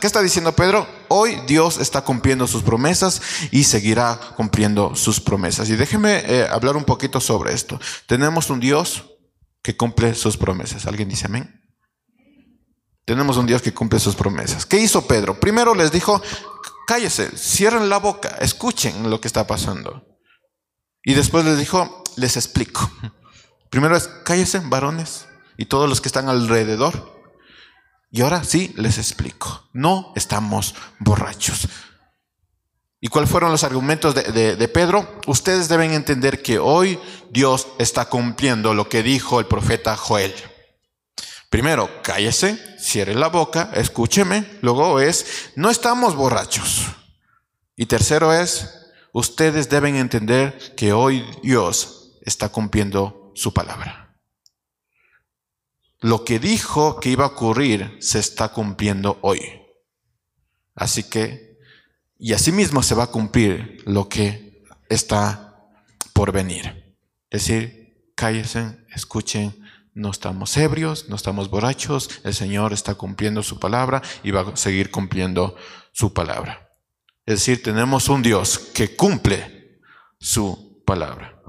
¿Qué 0.01 0.09
está 0.09 0.21
diciendo 0.23 0.53
Pedro? 0.53 0.89
Hoy 1.09 1.41
Dios 1.47 1.79
está 1.79 2.03
cumpliendo 2.03 2.49
sus 2.49 2.63
promesas 2.63 3.23
y 3.53 3.65
seguirá 3.65 4.19
cumpliendo 4.37 4.97
sus 4.97 5.21
promesas. 5.21 5.69
Y 5.71 5.77
déjeme 5.77 6.23
eh, 6.27 6.49
hablar 6.51 6.77
un 6.77 6.85
poquito 6.85 7.21
sobre 7.21 7.55
esto. 7.55 7.79
Tenemos 8.07 8.51
un 8.51 8.59
Dios 8.59 9.05
que 9.63 9.77
cumple 9.77 10.15
sus 10.15 10.37
promesas. 10.37 10.87
¿Alguien 10.87 11.09
dice 11.09 11.27
amén? 11.27 11.63
Tenemos 13.05 13.37
un 13.37 13.47
Dios 13.47 13.63
que 13.63 13.73
cumple 13.73 14.01
sus 14.01 14.17
promesas. 14.17 14.67
¿Qué 14.67 14.79
hizo 14.79 15.07
Pedro? 15.07 15.39
Primero 15.39 15.75
les 15.77 15.93
dijo, 15.93 16.21
cállese, 16.89 17.31
cierren 17.37 17.89
la 17.89 17.99
boca, 17.99 18.37
escuchen 18.41 19.09
lo 19.09 19.21
que 19.21 19.29
está 19.29 19.47
pasando. 19.47 20.05
Y 21.05 21.15
después 21.15 21.45
les 21.45 21.57
dijo, 21.57 22.03
les 22.17 22.37
explico. 22.37 22.91
Primero 23.71 23.97
es, 23.97 24.09
cállese, 24.25 24.59
varones, 24.59 25.27
y 25.57 25.67
todos 25.67 25.89
los 25.89 26.01
que 26.01 26.09
están 26.09 26.29
alrededor. 26.29 27.16
Y 28.11 28.23
ahora 28.23 28.45
sí 28.45 28.73
les 28.77 28.99
explico. 28.99 29.69
No 29.73 30.13
estamos 30.17 30.75
borrachos. 30.99 31.69
¿Y 33.01 33.09
cuáles 33.09 33.31
fueron 33.31 33.53
los 33.53 33.63
argumentos 33.63 34.15
de, 34.15 34.69
Pedro? 34.69 35.21
Ustedes 35.27 35.69
deben 35.69 35.93
entender 35.93 36.43
que 36.43 36.59
hoy 36.59 36.99
Dios 37.31 37.69
está 37.79 38.07
cumpliendo 38.07 38.75
lo 38.75 38.89
que 38.89 39.03
dijo 39.03 39.39
el 39.39 39.47
profeta 39.47 39.97
Joel. 39.97 40.35
Primero, 41.51 41.89
cállese, 42.03 42.59
cierre 42.81 43.15
la 43.15 43.29
boca, 43.29 43.71
escúcheme. 43.75 44.59
Luego 44.63 44.99
es, 45.01 45.51
no 45.55 45.71
estamos 45.71 46.17
borrachos. 46.17 46.87
Y 47.77 47.87
tercero 47.87 48.33
es, 48.33 48.71
ustedes 49.13 49.69
deben 49.69 49.97
entender 49.97 50.75
que 50.75 50.93
hoy 50.93 51.25
Dios 51.43 52.19
está 52.23 52.49
cumpliendo 52.49 53.31
su 53.35 53.53
palabra. 53.53 54.06
Lo 56.01 56.25
que 56.25 56.39
dijo 56.39 57.01
que 57.01 57.11
iba 57.11 57.25
a 57.25 57.29
ocurrir 57.29 57.97
se 58.01 58.19
está 58.19 58.49
cumpliendo 58.49 59.19
hoy. 59.23 59.41
Así 60.75 61.05
que, 61.05 61.59
y 62.19 62.33
asimismo 62.33 62.83
se 62.83 62.95
va 62.95 63.05
a 63.05 63.11
cumplir 63.11 63.83
lo 63.87 64.09
que 64.09 64.63
está 64.89 65.71
por 66.13 66.33
venir. 66.33 66.97
Es 67.31 67.47
decir, 67.47 68.11
cállense, 68.15 68.79
escuchen, 68.95 69.67
no 69.95 70.11
estamos 70.11 70.57
ebrios, 70.59 71.09
no 71.09 71.17
estamos 71.17 71.49
borrachos, 71.49 72.21
el 72.23 72.35
Señor 72.35 72.75
está 72.75 72.95
cumpliendo 72.95 73.43
su 73.43 73.59
palabra 73.59 74.03
y 74.23 74.31
va 74.31 74.43
a 74.43 74.57
seguir 74.57 74.91
cumpliendo 74.91 75.57
su 75.93 76.13
palabra. 76.13 76.71
Es 77.25 77.37
decir, 77.41 77.63
tenemos 77.63 78.09
un 78.09 78.23
Dios 78.23 78.59
que 78.59 78.95
cumple 78.95 79.81
su 80.21 80.83
palabra. 80.85 81.41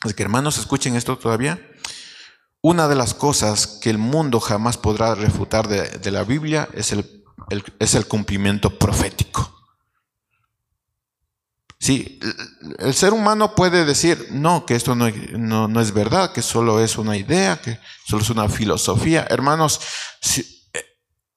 Así 0.00 0.14
que 0.14 0.22
hermanos, 0.22 0.58
escuchen 0.58 0.94
esto 0.94 1.18
todavía. 1.18 1.60
Una 2.68 2.88
de 2.88 2.96
las 2.96 3.14
cosas 3.14 3.78
que 3.80 3.90
el 3.90 3.98
mundo 3.98 4.40
jamás 4.40 4.76
podrá 4.76 5.14
refutar 5.14 5.68
de, 5.68 6.10
la 6.10 6.24
Biblia 6.24 6.68
es 6.74 6.90
el, 6.90 7.24
es 7.78 7.94
el 7.94 8.08
cumplimiento 8.08 8.76
profético. 8.76 9.56
Sí, 11.78 12.18
el 12.80 12.92
ser 12.92 13.12
humano 13.12 13.54
puede 13.54 13.84
decir, 13.84 14.30
no, 14.32 14.66
que 14.66 14.74
esto 14.74 14.96
no, 14.96 15.08
no, 15.68 15.80
es 15.80 15.92
verdad, 15.92 16.32
que 16.32 16.42
solo 16.42 16.82
es 16.82 16.98
una 16.98 17.16
idea, 17.16 17.60
que 17.60 17.78
solo 18.04 18.22
es 18.22 18.30
una 18.30 18.48
filosofía. 18.48 19.28
Hermanos, 19.30 19.80
eh, 20.36 20.82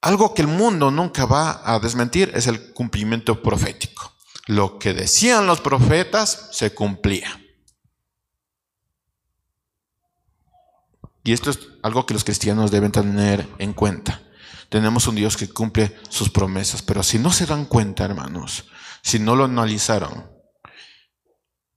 algo 0.00 0.34
que 0.34 0.42
el 0.42 0.48
mundo 0.48 0.90
nunca 0.90 1.26
va 1.26 1.62
a 1.64 1.78
desmentir 1.78 2.32
es 2.34 2.48
el 2.48 2.72
cumplimiento 2.72 3.40
profético. 3.40 4.16
lo 4.48 4.80
que 4.80 4.94
decían 4.94 5.46
los 5.46 5.60
profetas 5.60 6.48
se 6.50 6.74
cumplía. 6.74 7.39
Y 11.22 11.32
esto 11.32 11.50
es 11.50 11.58
algo 11.82 12.06
que 12.06 12.14
los 12.14 12.24
cristianos 12.24 12.70
deben 12.70 12.92
tener 12.92 13.48
en 13.58 13.72
cuenta. 13.72 14.22
Tenemos 14.68 15.06
un 15.06 15.16
Dios 15.16 15.36
que 15.36 15.48
cumple 15.48 15.96
sus 16.08 16.30
promesas, 16.30 16.82
pero 16.82 17.02
si 17.02 17.18
no 17.18 17.32
se 17.32 17.46
dan 17.46 17.66
cuenta, 17.66 18.04
hermanos, 18.04 18.64
si 19.02 19.18
no 19.18 19.36
lo 19.36 19.44
analizaron, 19.44 20.30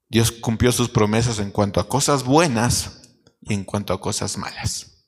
Dios 0.08 0.32
cumplió 0.32 0.72
sus 0.72 0.90
promesas 0.90 1.40
en 1.40 1.52
cuanto 1.52 1.80
a 1.80 1.90
cosas 1.90 2.24
buenas 2.24 3.02
y 3.42 3.56
en 3.56 3.64
cuanto 3.64 3.94
a 3.94 4.00
cosas 4.00 4.38
malas. 4.38 5.08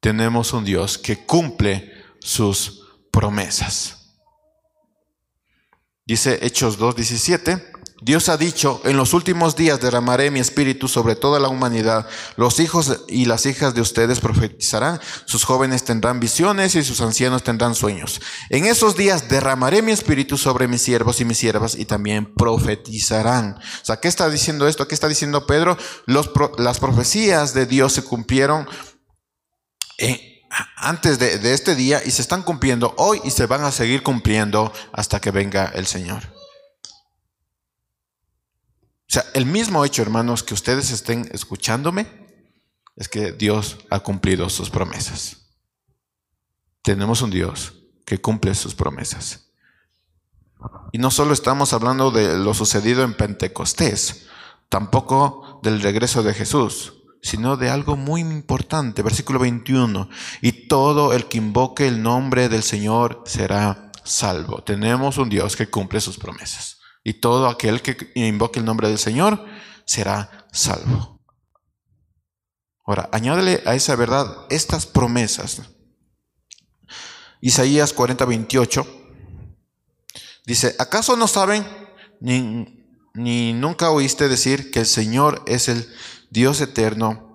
Tenemos 0.00 0.52
un 0.52 0.64
Dios 0.64 0.98
que 0.98 1.24
cumple 1.24 1.90
sus 2.20 2.82
promesas. 3.10 4.18
Dice 6.04 6.40
Hechos 6.42 6.78
2.17, 6.78 7.83
Dios 8.02 8.28
ha 8.28 8.36
dicho, 8.36 8.82
en 8.84 8.96
los 8.96 9.14
últimos 9.14 9.54
días 9.54 9.80
derramaré 9.80 10.30
mi 10.30 10.40
espíritu 10.40 10.88
sobre 10.88 11.14
toda 11.14 11.38
la 11.38 11.48
humanidad. 11.48 12.06
Los 12.36 12.58
hijos 12.58 13.02
y 13.08 13.26
las 13.26 13.46
hijas 13.46 13.74
de 13.74 13.80
ustedes 13.80 14.20
profetizarán, 14.20 15.00
sus 15.26 15.44
jóvenes 15.44 15.84
tendrán 15.84 16.18
visiones 16.18 16.74
y 16.74 16.82
sus 16.82 17.00
ancianos 17.00 17.44
tendrán 17.44 17.74
sueños. 17.74 18.20
En 18.50 18.66
esos 18.66 18.96
días 18.96 19.28
derramaré 19.28 19.80
mi 19.80 19.92
espíritu 19.92 20.36
sobre 20.36 20.66
mis 20.66 20.82
siervos 20.82 21.20
y 21.20 21.24
mis 21.24 21.38
siervas 21.38 21.76
y 21.76 21.84
también 21.84 22.34
profetizarán. 22.34 23.58
O 23.58 23.84
sea, 23.84 24.00
¿qué 24.00 24.08
está 24.08 24.28
diciendo 24.28 24.66
esto? 24.66 24.88
¿Qué 24.88 24.94
está 24.94 25.08
diciendo 25.08 25.46
Pedro? 25.46 25.78
las 26.06 26.78
profecías 26.80 27.54
de 27.54 27.66
Dios 27.66 27.92
se 27.92 28.02
cumplieron 28.02 28.66
antes 30.76 31.18
de, 31.18 31.38
de 31.38 31.54
este 31.54 31.74
día 31.74 32.02
y 32.04 32.10
se 32.10 32.22
están 32.22 32.42
cumpliendo 32.42 32.94
hoy 32.98 33.20
y 33.24 33.30
se 33.30 33.46
van 33.46 33.64
a 33.64 33.72
seguir 33.72 34.02
cumpliendo 34.02 34.72
hasta 34.92 35.20
que 35.20 35.30
venga 35.30 35.70
el 35.74 35.86
Señor. 35.86 36.33
Sea, 39.14 39.26
el 39.32 39.46
mismo 39.46 39.84
hecho, 39.84 40.02
hermanos, 40.02 40.42
que 40.42 40.54
ustedes 40.54 40.90
estén 40.90 41.28
escuchándome, 41.30 42.08
es 42.96 43.08
que 43.08 43.30
Dios 43.30 43.78
ha 43.88 44.00
cumplido 44.00 44.50
sus 44.50 44.70
promesas. 44.70 45.52
Tenemos 46.82 47.22
un 47.22 47.30
Dios 47.30 47.74
que 48.04 48.20
cumple 48.20 48.56
sus 48.56 48.74
promesas. 48.74 49.52
Y 50.90 50.98
no 50.98 51.12
solo 51.12 51.32
estamos 51.32 51.72
hablando 51.72 52.10
de 52.10 52.36
lo 52.36 52.54
sucedido 52.54 53.04
en 53.04 53.14
Pentecostés, 53.14 54.26
tampoco 54.68 55.60
del 55.62 55.80
regreso 55.80 56.24
de 56.24 56.34
Jesús, 56.34 56.94
sino 57.22 57.56
de 57.56 57.70
algo 57.70 57.94
muy 57.96 58.20
importante. 58.20 59.02
Versículo 59.02 59.38
21. 59.38 60.08
Y 60.42 60.66
todo 60.66 61.12
el 61.12 61.26
que 61.26 61.38
invoque 61.38 61.86
el 61.86 62.02
nombre 62.02 62.48
del 62.48 62.64
Señor 62.64 63.22
será 63.26 63.92
salvo. 64.02 64.64
Tenemos 64.64 65.18
un 65.18 65.28
Dios 65.28 65.54
que 65.54 65.70
cumple 65.70 66.00
sus 66.00 66.18
promesas 66.18 66.73
y 67.04 67.14
todo 67.14 67.48
aquel 67.48 67.82
que 67.82 68.10
invoque 68.14 68.58
el 68.58 68.64
nombre 68.64 68.88
del 68.88 68.98
Señor 68.98 69.44
será 69.84 70.46
salvo. 70.50 71.20
Ahora, 72.86 73.10
añádele 73.12 73.62
a 73.66 73.74
esa 73.74 73.94
verdad 73.94 74.46
estas 74.48 74.86
promesas. 74.86 75.62
Isaías 77.40 77.92
40, 77.92 78.24
28 78.24 78.86
dice, 80.46 80.74
¿acaso 80.78 81.14
no 81.16 81.28
saben 81.28 81.66
ni, 82.20 82.86
ni 83.12 83.52
nunca 83.52 83.90
oíste 83.90 84.28
decir 84.28 84.70
que 84.70 84.80
el 84.80 84.86
Señor 84.86 85.42
es 85.46 85.68
el 85.68 85.86
Dios 86.30 86.60
eterno, 86.62 87.34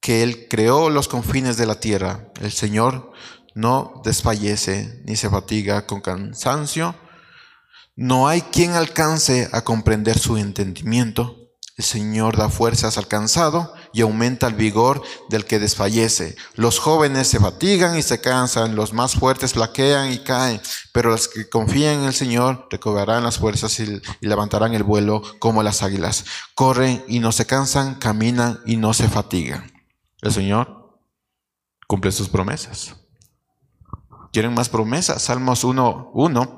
que 0.00 0.22
Él 0.22 0.46
creó 0.48 0.88
los 0.88 1.08
confines 1.08 1.58
de 1.58 1.66
la 1.66 1.78
tierra? 1.78 2.32
El 2.40 2.52
Señor 2.52 3.12
no 3.54 4.00
desfallece 4.02 5.02
ni 5.04 5.16
se 5.16 5.28
fatiga 5.28 5.86
con 5.86 6.00
cansancio 6.00 6.94
no 7.98 8.28
hay 8.28 8.42
quien 8.42 8.74
alcance 8.74 9.48
a 9.50 9.62
comprender 9.62 10.20
su 10.20 10.36
entendimiento. 10.36 11.36
El 11.76 11.82
Señor 11.82 12.36
da 12.36 12.48
fuerzas 12.48 12.96
al 12.96 13.08
cansado 13.08 13.74
y 13.92 14.02
aumenta 14.02 14.46
el 14.46 14.54
vigor 14.54 15.02
del 15.30 15.44
que 15.44 15.58
desfallece. 15.58 16.36
Los 16.54 16.78
jóvenes 16.78 17.26
se 17.26 17.40
fatigan 17.40 17.98
y 17.98 18.02
se 18.02 18.20
cansan, 18.20 18.76
los 18.76 18.92
más 18.92 19.16
fuertes 19.16 19.54
flaquean 19.54 20.12
y 20.12 20.20
caen, 20.20 20.60
pero 20.92 21.10
los 21.10 21.26
que 21.26 21.48
confían 21.48 21.98
en 21.98 22.04
el 22.04 22.14
Señor 22.14 22.68
recobrarán 22.70 23.24
las 23.24 23.38
fuerzas 23.38 23.80
y, 23.80 24.00
levantarán 24.20 24.74
el 24.74 24.84
vuelo 24.84 25.20
como 25.40 25.64
las 25.64 25.82
águilas. 25.82 26.24
Corren 26.54 27.04
y 27.08 27.18
no 27.18 27.32
se 27.32 27.46
cansan, 27.46 27.96
caminan 27.96 28.60
y 28.64 28.76
no 28.76 28.94
se 28.94 29.08
fatigan. 29.08 29.72
El 30.22 30.32
Señor 30.32 31.00
cumple 31.88 32.12
sus 32.12 32.28
promesas. 32.28 32.94
¿Quieren 34.32 34.54
más 34.54 34.68
promesas? 34.68 35.20
Salmos 35.20 35.64
1.1 35.64 36.57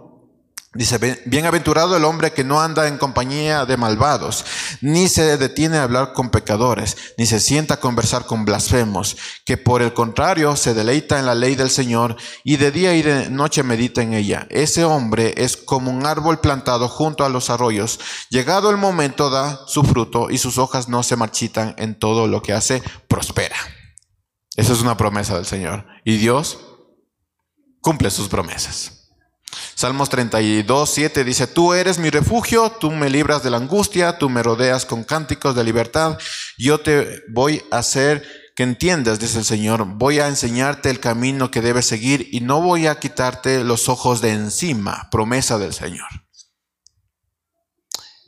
Dice, 0.72 0.98
bienaventurado 1.26 1.96
el 1.96 2.04
hombre 2.04 2.32
que 2.32 2.44
no 2.44 2.60
anda 2.60 2.86
en 2.86 2.96
compañía 2.96 3.66
de 3.66 3.76
malvados, 3.76 4.44
ni 4.80 5.08
se 5.08 5.36
detiene 5.36 5.78
a 5.78 5.82
hablar 5.82 6.12
con 6.12 6.30
pecadores, 6.30 6.96
ni 7.18 7.26
se 7.26 7.40
sienta 7.40 7.74
a 7.74 7.80
conversar 7.80 8.24
con 8.24 8.44
blasfemos, 8.44 9.16
que 9.44 9.56
por 9.56 9.82
el 9.82 9.92
contrario 9.94 10.54
se 10.54 10.72
deleita 10.72 11.18
en 11.18 11.26
la 11.26 11.34
ley 11.34 11.56
del 11.56 11.70
Señor 11.70 12.14
y 12.44 12.56
de 12.56 12.70
día 12.70 12.94
y 12.94 13.02
de 13.02 13.30
noche 13.30 13.64
medita 13.64 14.00
en 14.02 14.14
ella. 14.14 14.46
Ese 14.48 14.84
hombre 14.84 15.34
es 15.38 15.56
como 15.56 15.90
un 15.90 16.06
árbol 16.06 16.38
plantado 16.38 16.88
junto 16.88 17.24
a 17.24 17.30
los 17.30 17.50
arroyos. 17.50 17.98
Llegado 18.28 18.70
el 18.70 18.76
momento 18.76 19.28
da 19.28 19.58
su 19.66 19.82
fruto 19.82 20.30
y 20.30 20.38
sus 20.38 20.56
hojas 20.56 20.88
no 20.88 21.02
se 21.02 21.16
marchitan 21.16 21.74
en 21.78 21.98
todo 21.98 22.28
lo 22.28 22.42
que 22.42 22.52
hace, 22.52 22.80
prospera. 23.08 23.56
Esa 24.54 24.72
es 24.72 24.80
una 24.82 24.96
promesa 24.96 25.34
del 25.34 25.46
Señor. 25.46 25.84
Y 26.04 26.18
Dios 26.18 26.60
cumple 27.80 28.08
sus 28.12 28.28
promesas. 28.28 28.99
Salmos 29.74 30.08
32, 30.08 30.90
7 30.90 31.24
dice, 31.24 31.46
tú 31.46 31.74
eres 31.74 31.98
mi 31.98 32.10
refugio, 32.10 32.70
tú 32.80 32.90
me 32.90 33.10
libras 33.10 33.42
de 33.42 33.50
la 33.50 33.56
angustia, 33.56 34.18
tú 34.18 34.28
me 34.28 34.42
rodeas 34.42 34.86
con 34.86 35.04
cánticos 35.04 35.54
de 35.54 35.64
libertad, 35.64 36.18
yo 36.58 36.80
te 36.80 37.22
voy 37.28 37.62
a 37.70 37.78
hacer 37.78 38.24
que 38.54 38.62
entiendas, 38.62 39.18
dice 39.18 39.38
el 39.38 39.44
Señor, 39.44 39.84
voy 39.86 40.20
a 40.20 40.28
enseñarte 40.28 40.90
el 40.90 41.00
camino 41.00 41.50
que 41.50 41.62
debes 41.62 41.86
seguir 41.86 42.28
y 42.30 42.40
no 42.40 42.60
voy 42.60 42.86
a 42.86 42.98
quitarte 43.00 43.64
los 43.64 43.88
ojos 43.88 44.20
de 44.20 44.32
encima, 44.32 45.08
promesa 45.10 45.58
del 45.58 45.72
Señor. 45.72 46.08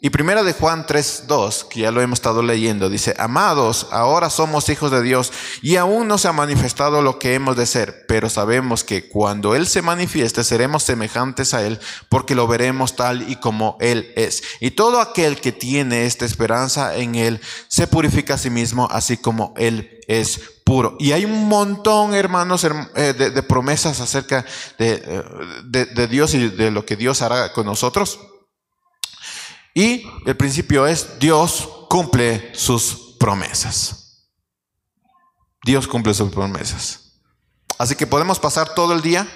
Y 0.05 0.11
primera 0.11 0.43
de 0.43 0.53
Juan 0.53 0.85
3:2, 0.85 1.63
que 1.63 1.83
ya 1.83 1.93
lo 1.93 2.01
hemos 2.03 2.19
estado 2.19 2.43
leyendo, 2.43 2.91
dice, 2.91 3.15
"Amados, 3.21 3.87
ahora 3.93 4.31
somos 4.31 4.69
hijos 4.69 4.91
de 4.91 5.01
Dios 5.01 5.33
y 5.63 5.77
aún 5.77 6.09
no 6.09 6.19
se 6.19 6.27
ha 6.27 6.33
manifestado 6.33 7.03
lo 7.03 7.21
que 7.21 7.35
hemos 7.35 7.57
de 7.57 7.67
ser, 7.67 8.05
pero 8.09 8.29
sabemos 8.29 8.83
que 8.83 9.09
cuando 9.09 9.55
él 9.55 9.69
se 9.69 9.81
manifieste 9.81 10.43
seremos 10.43 10.83
semejantes 10.83 11.55
a 11.55 11.65
él, 11.65 11.79
porque 12.09 12.35
lo 12.35 12.49
veremos 12.49 12.97
tal 12.97 13.31
y 13.31 13.37
como 13.37 13.77
él 13.79 14.13
es. 14.17 14.43
Y 14.59 14.73
todo 14.73 15.01
aquel 15.01 15.41
que 15.41 15.53
tiene 15.53 16.05
esta 16.05 16.25
esperanza 16.25 16.97
en 16.97 17.15
él 17.15 17.41
se 17.69 17.87
purifica 17.87 18.35
a 18.35 18.39
sí 18.39 18.51
mismo, 18.51 18.89
así 18.91 19.19
como 19.19 19.55
él 19.57 20.01
es 20.09 20.41
puro. 20.65 20.97
Y 20.99 21.13
hay 21.13 21.25
un 21.25 21.47
montón, 21.47 22.13
hermanos, 22.13 22.65
eh, 22.65 23.13
de, 23.13 23.43
promesas 23.45 24.01
acerca 24.01 24.45
de, 24.79 25.23
de 25.65 26.07
Dios 26.09 26.35
y 26.35 26.49
de 26.49 26.73
lo 26.73 26.85
que 26.85 26.97
Dios 26.97 27.23
hará 27.23 27.53
con 27.53 27.67
nosotros. 27.67 28.19
Y 29.75 30.07
el 30.27 30.37
principio 30.37 30.87
es 30.87 31.19
Dios 31.19 31.69
cumple 31.89 32.55
sus 32.55 33.17
promesas. 33.19 34.29
Dios 35.65 35.87
cumple 35.87 36.13
sus 36.13 36.31
promesas. 36.31 37.21
Así 37.79 37.95
que 37.95 38.07
podemos 38.07 38.39
pasar 38.39 38.75
todo 38.75 38.93
el 38.93 39.03
día, 39.03 39.27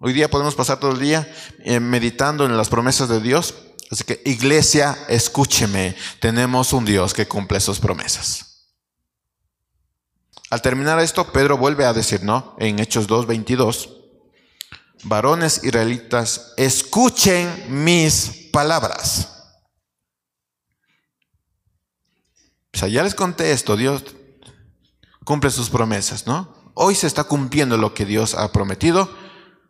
hoy 0.00 0.12
día 0.12 0.30
podemos 0.30 0.54
pasar 0.54 0.80
todo 0.80 0.92
el 0.92 1.00
día 1.00 1.30
eh, 1.64 1.80
meditando 1.80 2.44
en 2.46 2.56
las 2.56 2.68
promesas 2.68 3.08
de 3.08 3.20
Dios. 3.20 3.54
Así 3.90 4.04
que 4.04 4.22
iglesia, 4.24 4.96
escúcheme, 5.08 5.96
tenemos 6.20 6.72
un 6.72 6.84
Dios 6.84 7.14
que 7.14 7.26
cumple 7.26 7.60
sus 7.60 7.78
promesas. 7.78 8.48
Al 10.50 10.62
terminar 10.62 10.98
esto, 11.00 11.30
Pedro 11.30 11.58
vuelve 11.58 11.84
a 11.84 11.92
decir, 11.92 12.22
¿no? 12.22 12.56
En 12.58 12.78
Hechos 12.78 13.06
2.22, 13.06 13.90
varones 15.04 15.62
israelitas, 15.62 16.54
escuchen 16.56 17.84
mis 17.84 18.48
palabras. 18.52 19.37
Ya 22.86 23.02
les 23.02 23.14
conté 23.14 23.50
esto, 23.52 23.76
Dios 23.76 24.04
cumple 25.24 25.50
sus 25.50 25.70
promesas, 25.70 26.26
¿no? 26.26 26.54
Hoy 26.74 26.94
se 26.94 27.06
está 27.06 27.24
cumpliendo 27.24 27.76
lo 27.76 27.92
que 27.92 28.04
Dios 28.04 28.34
ha 28.34 28.52
prometido. 28.52 29.10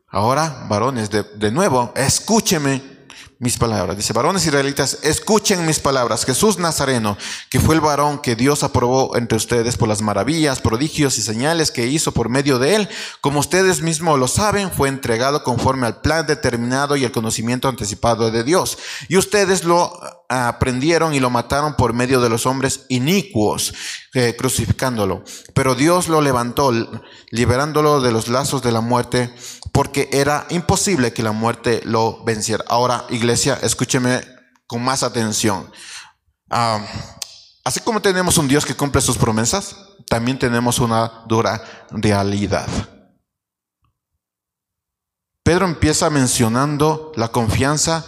Ahora, 0.08 0.66
varones, 0.68 1.10
de, 1.10 1.22
de 1.22 1.50
nuevo, 1.50 1.92
escúcheme 1.96 2.97
mis 3.40 3.56
palabras. 3.56 3.96
Dice, 3.96 4.12
varones 4.12 4.44
israelitas, 4.44 4.98
escuchen 5.02 5.64
mis 5.64 5.78
palabras. 5.78 6.24
Jesús 6.24 6.58
Nazareno, 6.58 7.16
que 7.50 7.60
fue 7.60 7.76
el 7.76 7.80
varón 7.80 8.18
que 8.18 8.34
Dios 8.34 8.64
aprobó 8.64 9.16
entre 9.16 9.36
ustedes 9.36 9.76
por 9.76 9.88
las 9.88 10.02
maravillas, 10.02 10.60
prodigios 10.60 11.18
y 11.18 11.22
señales 11.22 11.70
que 11.70 11.86
hizo 11.86 12.12
por 12.12 12.28
medio 12.28 12.58
de 12.58 12.74
él, 12.74 12.88
como 13.20 13.38
ustedes 13.38 13.80
mismos 13.80 14.18
lo 14.18 14.26
saben, 14.26 14.72
fue 14.72 14.88
entregado 14.88 15.44
conforme 15.44 15.86
al 15.86 16.00
plan 16.00 16.26
determinado 16.26 16.96
y 16.96 17.04
el 17.04 17.12
conocimiento 17.12 17.68
anticipado 17.68 18.30
de 18.30 18.42
Dios. 18.42 18.78
Y 19.08 19.16
ustedes 19.16 19.62
lo 19.62 19.92
aprendieron 20.28 21.14
y 21.14 21.20
lo 21.20 21.30
mataron 21.30 21.74
por 21.74 21.92
medio 21.92 22.20
de 22.20 22.28
los 22.28 22.44
hombres 22.44 22.86
inicuos, 22.88 23.72
eh, 24.14 24.34
crucificándolo. 24.36 25.22
Pero 25.54 25.74
Dios 25.74 26.08
lo 26.08 26.20
levantó, 26.20 26.72
liberándolo 27.30 28.00
de 28.00 28.12
los 28.12 28.28
lazos 28.28 28.62
de 28.62 28.72
la 28.72 28.80
muerte, 28.80 29.34
porque 29.72 30.08
era 30.12 30.46
imposible 30.50 31.12
que 31.12 31.22
la 31.22 31.32
muerte 31.32 31.82
lo 31.84 32.24
venciera. 32.24 32.64
Ahora, 32.68 33.04
iglesia, 33.10 33.58
escúcheme 33.62 34.20
con 34.66 34.82
más 34.82 35.02
atención. 35.02 35.70
Así 37.64 37.80
como 37.80 38.00
tenemos 38.00 38.38
un 38.38 38.48
Dios 38.48 38.64
que 38.64 38.74
cumple 38.74 39.00
sus 39.02 39.18
promesas, 39.18 39.76
también 40.08 40.38
tenemos 40.38 40.78
una 40.78 41.24
dura 41.26 41.62
realidad. 41.90 42.66
Pedro 45.42 45.66
empieza 45.66 46.10
mencionando 46.10 47.12
la 47.16 47.28
confianza 47.28 48.04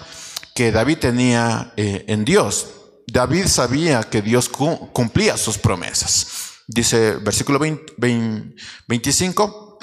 que 0.54 0.72
David 0.72 0.98
tenía 0.98 1.72
eh, 1.76 2.04
en 2.08 2.24
Dios. 2.24 2.66
David 3.10 3.46
sabía 3.46 4.02
que 4.02 4.22
Dios 4.22 4.48
cumplía 4.48 5.36
sus 5.36 5.58
promesas. 5.58 6.26
Dice 6.66 7.16
versículo 7.16 7.58
25, 7.58 9.78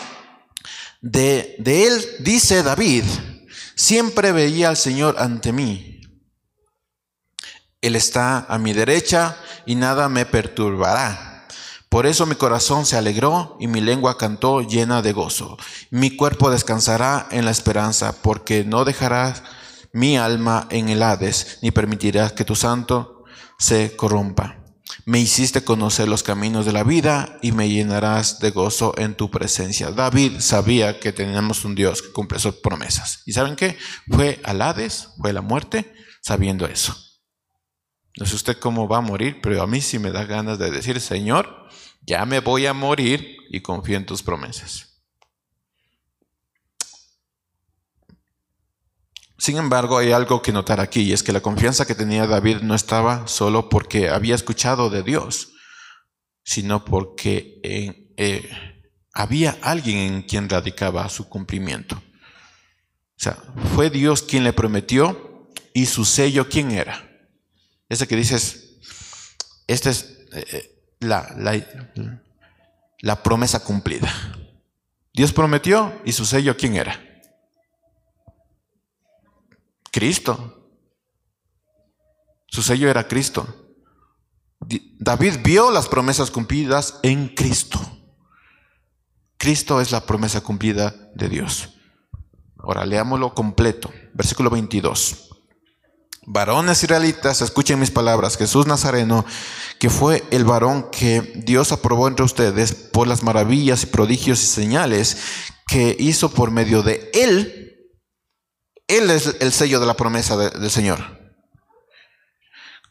de, 1.01 1.55
él 1.65 2.05
dice 2.19 2.63
David, 2.63 3.03
siempre 3.75 4.31
veía 4.31 4.69
al 4.69 4.77
Señor 4.77 5.15
ante 5.19 5.51
mí. 5.51 6.01
Él 7.81 7.95
está 7.95 8.45
a 8.47 8.57
mi 8.57 8.73
derecha 8.73 9.37
y 9.65 9.75
nada 9.75 10.09
me 10.09 10.25
perturbará. 10.25 11.47
Por 11.89 12.05
eso 12.05 12.25
mi 12.25 12.35
corazón 12.35 12.85
se 12.85 12.97
alegró 12.97 13.57
y 13.59 13.67
mi 13.67 13.81
lengua 13.81 14.17
cantó 14.17 14.61
llena 14.61 15.01
de 15.01 15.13
gozo. 15.13 15.57
Mi 15.89 16.15
cuerpo 16.15 16.49
descansará 16.49 17.27
en 17.31 17.45
la 17.45 17.51
esperanza, 17.51 18.13
porque 18.21 18.65
no 18.65 18.83
dejarás 18.83 19.43
mi 19.93 20.17
alma 20.17 20.67
en 20.69 20.89
el 20.89 21.01
Hades, 21.01 21.59
ni 21.61 21.71
permitirás 21.71 22.33
que 22.33 22.45
tu 22.45 22.55
santo 22.55 23.16
se 23.57 23.95
corrompa. 23.95 24.63
Me 25.05 25.19
hiciste 25.19 25.63
conocer 25.63 26.07
los 26.07 26.23
caminos 26.23 26.65
de 26.65 26.73
la 26.73 26.83
vida 26.83 27.37
y 27.41 27.51
me 27.51 27.69
llenarás 27.69 28.39
de 28.39 28.51
gozo 28.51 28.93
en 28.97 29.15
tu 29.15 29.29
presencia. 29.31 29.91
David 29.91 30.39
sabía 30.39 30.99
que 30.99 31.13
teníamos 31.13 31.65
un 31.65 31.75
Dios 31.75 32.01
que 32.01 32.11
cumple 32.11 32.39
sus 32.39 32.55
promesas. 32.55 33.23
¿Y 33.25 33.33
saben 33.33 33.55
qué? 33.55 33.77
Fue 34.09 34.39
al 34.43 34.61
Hades, 34.61 35.09
fue 35.17 35.31
a 35.31 35.33
la 35.33 35.41
muerte, 35.41 35.93
sabiendo 36.21 36.65
eso. 36.65 36.95
No 38.17 38.25
sé 38.25 38.35
usted 38.35 38.57
cómo 38.57 38.87
va 38.87 38.97
a 38.97 39.01
morir, 39.01 39.39
pero 39.41 39.61
a 39.61 39.67
mí 39.67 39.79
sí 39.79 39.99
me 39.99 40.11
da 40.11 40.25
ganas 40.25 40.57
de 40.57 40.71
decir, 40.71 40.99
Señor, 40.99 41.67
ya 42.01 42.25
me 42.25 42.39
voy 42.39 42.65
a 42.65 42.73
morir 42.73 43.37
y 43.49 43.61
confío 43.61 43.97
en 43.97 44.05
tus 44.05 44.23
promesas. 44.23 44.86
Sin 49.37 49.57
embargo, 49.57 49.99
hay 49.99 50.11
algo 50.11 50.41
que 50.41 50.51
notar 50.51 50.79
aquí, 50.79 51.01
y 51.01 51.13
es 51.13 51.21
que 51.21 51.31
la 51.31 51.41
confianza 51.41 51.85
que 51.85 51.93
tenía 51.93 52.25
David 52.25 52.61
no 52.61 52.73
estaba 52.73 53.27
solo 53.27 53.69
porque 53.69 54.09
había 54.09 54.33
escuchado 54.33 54.89
de 54.89 55.03
Dios, 55.03 55.53
sino 56.43 56.83
porque 56.83 57.59
eh, 57.63 58.13
eh, 58.17 58.49
había 59.13 59.57
alguien 59.61 59.97
en 59.97 60.21
quien 60.23 60.49
radicaba 60.49 61.07
su 61.09 61.29
cumplimiento. 61.29 61.95
O 61.95 63.19
sea, 63.19 63.37
fue 63.75 63.89
Dios 63.89 64.23
quien 64.23 64.43
le 64.43 64.53
prometió 64.53 65.49
y 65.73 65.85
su 65.85 66.03
sello, 66.03 66.49
¿quién 66.49 66.71
era? 66.71 67.07
Ese 67.89 68.07
que 68.07 68.15
dices, 68.15 68.79
esta 69.67 69.91
es 69.91 70.25
eh, 70.33 70.95
la, 70.99 71.31
la, 71.37 71.63
la 73.01 73.23
promesa 73.23 73.63
cumplida. 73.63 74.11
Dios 75.13 75.31
prometió 75.31 76.01
y 76.05 76.13
su 76.13 76.25
sello, 76.25 76.57
¿quién 76.57 76.75
era? 76.75 77.06
Cristo. 79.97 80.53
Su 82.45 82.61
sello 82.61 82.87
era 82.87 83.07
Cristo. 83.07 83.47
David 84.99 85.37
vio 85.43 85.71
las 85.71 85.87
promesas 85.87 86.29
cumplidas 86.29 86.99
en 87.01 87.29
Cristo. 87.29 87.79
Cristo 89.37 89.81
es 89.81 89.91
la 89.91 90.05
promesa 90.05 90.41
cumplida 90.41 90.93
de 91.15 91.29
Dios. 91.29 91.69
Ahora 92.59 92.85
leámoslo 92.85 93.33
completo. 93.33 93.91
Versículo 94.13 94.51
22. 94.51 95.29
Varones 96.27 96.83
israelitas, 96.83 97.41
escuchen 97.41 97.79
mis 97.79 97.89
palabras. 97.89 98.37
Jesús 98.37 98.67
Nazareno, 98.67 99.25
que 99.79 99.89
fue 99.89 100.23
el 100.29 100.45
varón 100.45 100.91
que 100.91 101.21
Dios 101.37 101.71
aprobó 101.71 102.07
entre 102.07 102.23
ustedes 102.23 102.71
por 102.75 103.07
las 103.07 103.23
maravillas 103.23 103.81
y 103.81 103.87
prodigios 103.87 104.43
y 104.43 104.45
señales 104.45 105.17
que 105.65 105.95
hizo 105.97 106.29
por 106.29 106.51
medio 106.51 106.83
de 106.83 107.09
él 107.15 107.66
él 108.87 109.09
es 109.11 109.35
el 109.39 109.51
sello 109.51 109.79
de 109.79 109.85
la 109.85 109.95
promesa 109.95 110.37
del 110.37 110.71
Señor. 110.71 111.17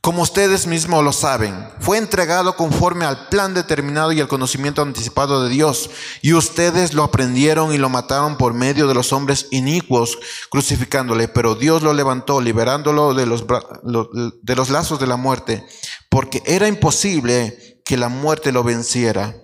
Como 0.06 0.22
ustedes 0.22 0.68
mismos 0.68 1.02
lo 1.02 1.12
saben, 1.12 1.68
fue 1.80 1.98
entregado 1.98 2.54
conforme 2.54 3.04
al 3.04 3.28
plan 3.28 3.54
determinado 3.54 4.12
y 4.12 4.20
al 4.20 4.28
conocimiento 4.28 4.80
anticipado 4.80 5.42
de 5.42 5.48
Dios. 5.48 5.90
Y 6.22 6.32
ustedes 6.32 6.94
lo 6.94 7.02
aprendieron 7.02 7.74
y 7.74 7.78
lo 7.78 7.88
mataron 7.88 8.36
por 8.36 8.54
medio 8.54 8.86
de 8.86 8.94
los 8.94 9.12
hombres 9.12 9.48
inicuos, 9.50 10.16
crucificándole. 10.48 11.26
Pero 11.26 11.56
Dios 11.56 11.82
lo 11.82 11.92
levantó, 11.92 12.40
liberándolo 12.40 13.14
de 13.14 13.26
los, 13.26 13.44
de 13.48 14.54
los 14.54 14.70
lazos 14.70 15.00
de 15.00 15.08
la 15.08 15.16
muerte, 15.16 15.66
porque 16.08 16.40
era 16.46 16.68
imposible 16.68 17.82
que 17.84 17.96
la 17.96 18.08
muerte 18.08 18.52
lo 18.52 18.62
venciera. 18.62 19.34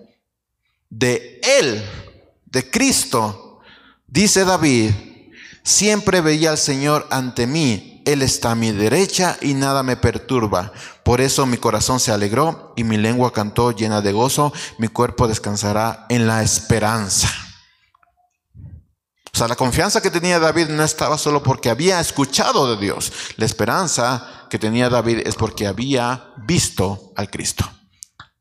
De 0.90 1.40
Él, 1.42 1.84
de 2.44 2.70
Cristo, 2.70 3.58
dice 4.06 4.44
David, 4.44 4.92
Siempre 5.64 6.20
veía 6.20 6.50
al 6.50 6.58
Señor 6.58 7.06
ante 7.10 7.46
mí. 7.46 8.02
Él 8.04 8.22
está 8.22 8.50
a 8.50 8.56
mi 8.56 8.72
derecha 8.72 9.36
y 9.40 9.54
nada 9.54 9.82
me 9.82 9.96
perturba. 9.96 10.72
Por 11.04 11.20
eso 11.20 11.46
mi 11.46 11.56
corazón 11.56 12.00
se 12.00 12.10
alegró 12.10 12.72
y 12.76 12.84
mi 12.84 12.96
lengua 12.96 13.32
cantó 13.32 13.70
llena 13.70 14.00
de 14.00 14.12
gozo. 14.12 14.52
Mi 14.78 14.88
cuerpo 14.88 15.28
descansará 15.28 16.06
en 16.08 16.26
la 16.26 16.42
esperanza. 16.42 17.28
O 19.34 19.38
sea, 19.38 19.48
la 19.48 19.56
confianza 19.56 20.02
que 20.02 20.10
tenía 20.10 20.38
David 20.38 20.68
no 20.68 20.82
estaba 20.82 21.16
solo 21.16 21.42
porque 21.42 21.70
había 21.70 22.00
escuchado 22.00 22.74
de 22.74 22.80
Dios. 22.82 23.12
La 23.36 23.46
esperanza 23.46 24.46
que 24.50 24.58
tenía 24.58 24.90
David 24.90 25.20
es 25.24 25.36
porque 25.36 25.66
había 25.66 26.32
visto 26.36 27.12
al 27.16 27.30
Cristo. 27.30 27.70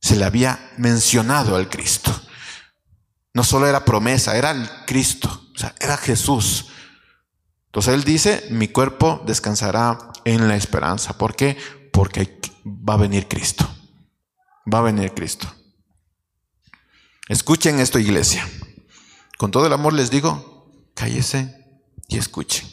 Se 0.02 0.18
le 0.18 0.26
había 0.26 0.72
mencionado 0.78 1.56
al 1.56 1.70
Cristo. 1.70 2.12
No 3.34 3.44
solo 3.46 3.68
era 3.68 3.86
promesa, 3.86 4.36
era 4.36 4.52
el 4.52 4.70
Cristo. 4.86 5.30
O 5.56 5.58
sea, 5.58 5.74
era 5.80 5.96
Jesús. 5.96 6.71
Entonces 7.72 7.94
él 7.94 8.04
dice, 8.04 8.46
mi 8.50 8.68
cuerpo 8.68 9.24
descansará 9.26 10.12
en 10.26 10.50
la 10.50 10.58
esperanza. 10.58 11.18
¿Por 11.18 11.38
qué? 11.38 11.56
Porque 11.94 12.38
va 12.66 12.96
a 12.96 12.98
venir 12.98 13.30
Cristo. 13.30 13.66
Va 14.72 14.80
a 14.80 14.82
venir 14.82 15.14
Cristo. 15.14 15.48
Escuchen 17.30 17.80
esto, 17.80 17.98
iglesia. 17.98 18.46
Con 19.38 19.52
todo 19.52 19.68
el 19.68 19.72
amor 19.72 19.94
les 19.94 20.12
digo, 20.12 20.70
cállese 20.96 21.66
y 22.10 22.18
escuchen. 22.18 22.68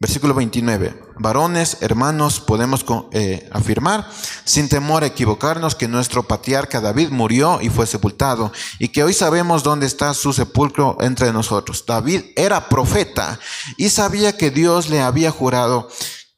Versículo 0.00 0.32
29. 0.32 0.96
Varones, 1.18 1.78
hermanos, 1.80 2.38
podemos 2.38 2.84
eh, 3.10 3.48
afirmar 3.52 4.08
sin 4.44 4.68
temor 4.68 5.02
a 5.02 5.08
equivocarnos 5.08 5.74
que 5.74 5.88
nuestro 5.88 6.22
patriarca 6.22 6.80
David 6.80 7.08
murió 7.10 7.60
y 7.60 7.68
fue 7.68 7.84
sepultado 7.84 8.52
y 8.78 8.88
que 8.88 9.02
hoy 9.02 9.12
sabemos 9.12 9.64
dónde 9.64 9.86
está 9.86 10.14
su 10.14 10.32
sepulcro 10.32 10.98
entre 11.00 11.32
nosotros. 11.32 11.84
David 11.84 12.22
era 12.36 12.68
profeta 12.68 13.40
y 13.76 13.88
sabía 13.88 14.36
que 14.36 14.52
Dios 14.52 14.88
le 14.88 15.00
había 15.00 15.32
jurado 15.32 15.88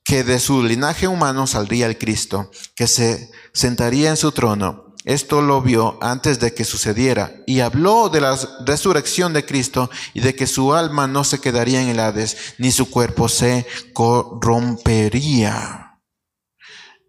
que 0.05 0.25
de 0.25 0.41
su 0.41 0.63
linaje 0.63 1.07
humano 1.07 1.47
saldría 1.47 1.87
el 1.87 1.99
Cristo, 1.99 2.51
que 2.75 2.87
se 2.87 3.31
sentaría 3.53 4.09
en 4.09 4.17
su 4.17 4.33
trono 4.33 4.90
esto 5.05 5.41
lo 5.41 5.63
vio 5.63 5.99
antes 6.03 6.41
de 6.41 6.53
que 6.53 6.65
sucediera 6.65 7.33
y 7.47 7.61
habló 7.61 8.11
de 8.11 8.21
la 8.21 8.39
resurrección 8.67 9.33
de 9.33 9.47
Cristo 9.47 9.91
y 10.13 10.21
de 10.21 10.35
que 10.35 10.47
su 10.47 10.75
alma 10.75 11.07
no 11.07 11.25
se 11.25 11.41
quedaría 11.41 11.81
en 11.81 11.89
el 11.89 12.01
Hades, 12.01 12.55
ni 12.59 12.71
su 12.71 12.91
cuerpo 12.91 13.29
se 13.29 13.67
corrompería. 13.95 15.99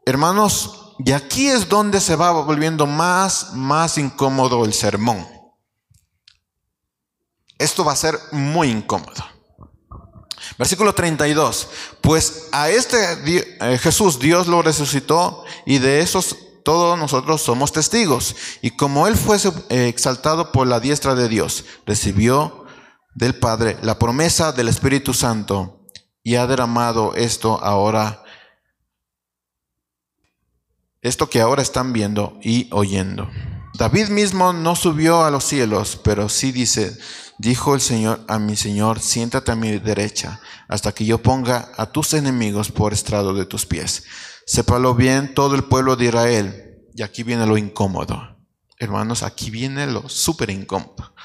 Hermanos, 0.05 0.95
y 0.99 1.11
aquí 1.11 1.47
es 1.47 1.67
donde 1.67 1.99
se 1.99 2.15
va 2.15 2.31
volviendo 2.31 2.87
más, 2.87 3.53
más 3.53 3.97
incómodo 3.97 4.63
el 4.63 4.73
sermón. 4.73 5.27
Esto 7.57 7.83
va 7.83 7.91
a 7.91 7.97
ser 7.97 8.17
muy 8.31 8.69
incómodo. 8.69 9.25
Versículo 10.57 10.95
32. 10.95 11.67
Pues 12.01 12.47
a 12.51 12.69
este 12.69 13.57
eh, 13.59 13.77
Jesús 13.77 14.17
Dios 14.17 14.47
lo 14.47 14.61
resucitó 14.61 15.43
y 15.65 15.77
de 15.77 16.01
esos 16.01 16.35
todos 16.63 16.97
nosotros 16.97 17.41
somos 17.41 17.71
testigos. 17.71 18.35
Y 18.61 18.71
como 18.71 19.07
Él 19.07 19.15
fue 19.15 19.37
eh, 19.69 19.87
exaltado 19.87 20.51
por 20.51 20.67
la 20.67 20.79
diestra 20.79 21.15
de 21.15 21.27
Dios, 21.27 21.65
recibió 21.85 22.65
del 23.15 23.35
Padre 23.35 23.77
la 23.81 23.99
promesa 23.99 24.51
del 24.51 24.67
Espíritu 24.67 25.13
Santo 25.13 25.87
y 26.23 26.35
ha 26.35 26.47
derramado 26.47 27.13
esto 27.15 27.59
ahora, 27.63 28.23
esto 31.01 31.29
que 31.29 31.41
ahora 31.41 31.61
están 31.61 31.93
viendo 31.93 32.37
y 32.41 32.69
oyendo. 32.71 33.29
David 33.73 34.09
mismo 34.09 34.53
no 34.53 34.75
subió 34.75 35.23
a 35.23 35.31
los 35.31 35.43
cielos, 35.43 35.99
pero 36.03 36.29
sí 36.29 36.51
dice, 36.51 36.97
dijo 37.37 37.73
el 37.73 37.81
Señor 37.81 38.23
a 38.27 38.37
mi 38.37 38.55
Señor, 38.55 38.99
siéntate 38.99 39.51
a 39.51 39.55
mi 39.55 39.79
derecha, 39.79 40.39
hasta 40.67 40.91
que 40.91 41.05
yo 41.05 41.21
ponga 41.21 41.71
a 41.77 41.87
tus 41.87 42.13
enemigos 42.13 42.71
por 42.71 42.93
estrado 42.93 43.33
de 43.33 43.45
tus 43.45 43.65
pies. 43.65 44.03
Sépalo 44.51 44.95
bien 44.95 45.33
todo 45.33 45.55
el 45.55 45.63
pueblo 45.63 45.95
de 45.95 46.07
Israel. 46.07 46.85
Y 46.93 47.03
aquí 47.03 47.23
viene 47.23 47.45
lo 47.45 47.57
incómodo. 47.57 48.37
Hermanos, 48.77 49.23
aquí 49.23 49.49
viene 49.49 49.87
lo 49.87 50.09
súper 50.09 50.49
incómodo. 50.49 51.15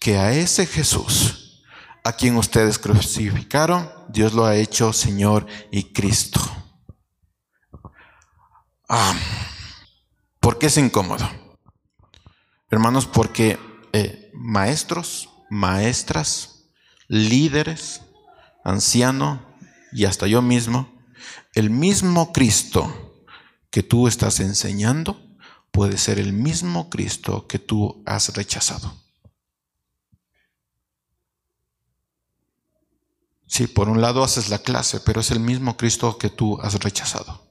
Que 0.00 0.18
a 0.18 0.32
ese 0.32 0.66
Jesús, 0.66 1.62
a 2.02 2.12
quien 2.12 2.36
ustedes 2.36 2.80
crucificaron, 2.80 3.88
Dios 4.08 4.32
lo 4.32 4.46
ha 4.46 4.56
hecho 4.56 4.92
Señor 4.92 5.46
y 5.70 5.92
Cristo. 5.92 6.40
Ah, 8.88 9.14
¿Por 10.40 10.58
qué 10.58 10.66
es 10.66 10.76
incómodo? 10.76 11.30
Hermanos, 12.68 13.06
porque 13.06 13.60
eh, 13.92 14.28
maestros, 14.34 15.30
maestras, 15.50 16.64
líderes, 17.06 18.00
anciano 18.64 19.40
y 19.92 20.04
hasta 20.06 20.26
yo 20.26 20.42
mismo, 20.42 20.99
el 21.54 21.70
mismo 21.70 22.32
Cristo 22.32 23.24
que 23.70 23.82
tú 23.82 24.08
estás 24.08 24.40
enseñando 24.40 25.20
puede 25.70 25.98
ser 25.98 26.18
el 26.18 26.32
mismo 26.32 26.90
Cristo 26.90 27.46
que 27.46 27.58
tú 27.58 28.02
has 28.06 28.34
rechazado. 28.34 28.92
Sí, 33.46 33.66
por 33.66 33.88
un 33.88 34.00
lado 34.00 34.22
haces 34.22 34.48
la 34.48 34.58
clase, 34.58 35.00
pero 35.00 35.20
es 35.20 35.30
el 35.32 35.40
mismo 35.40 35.76
Cristo 35.76 36.18
que 36.18 36.30
tú 36.30 36.60
has 36.60 36.74
rechazado. 36.74 37.48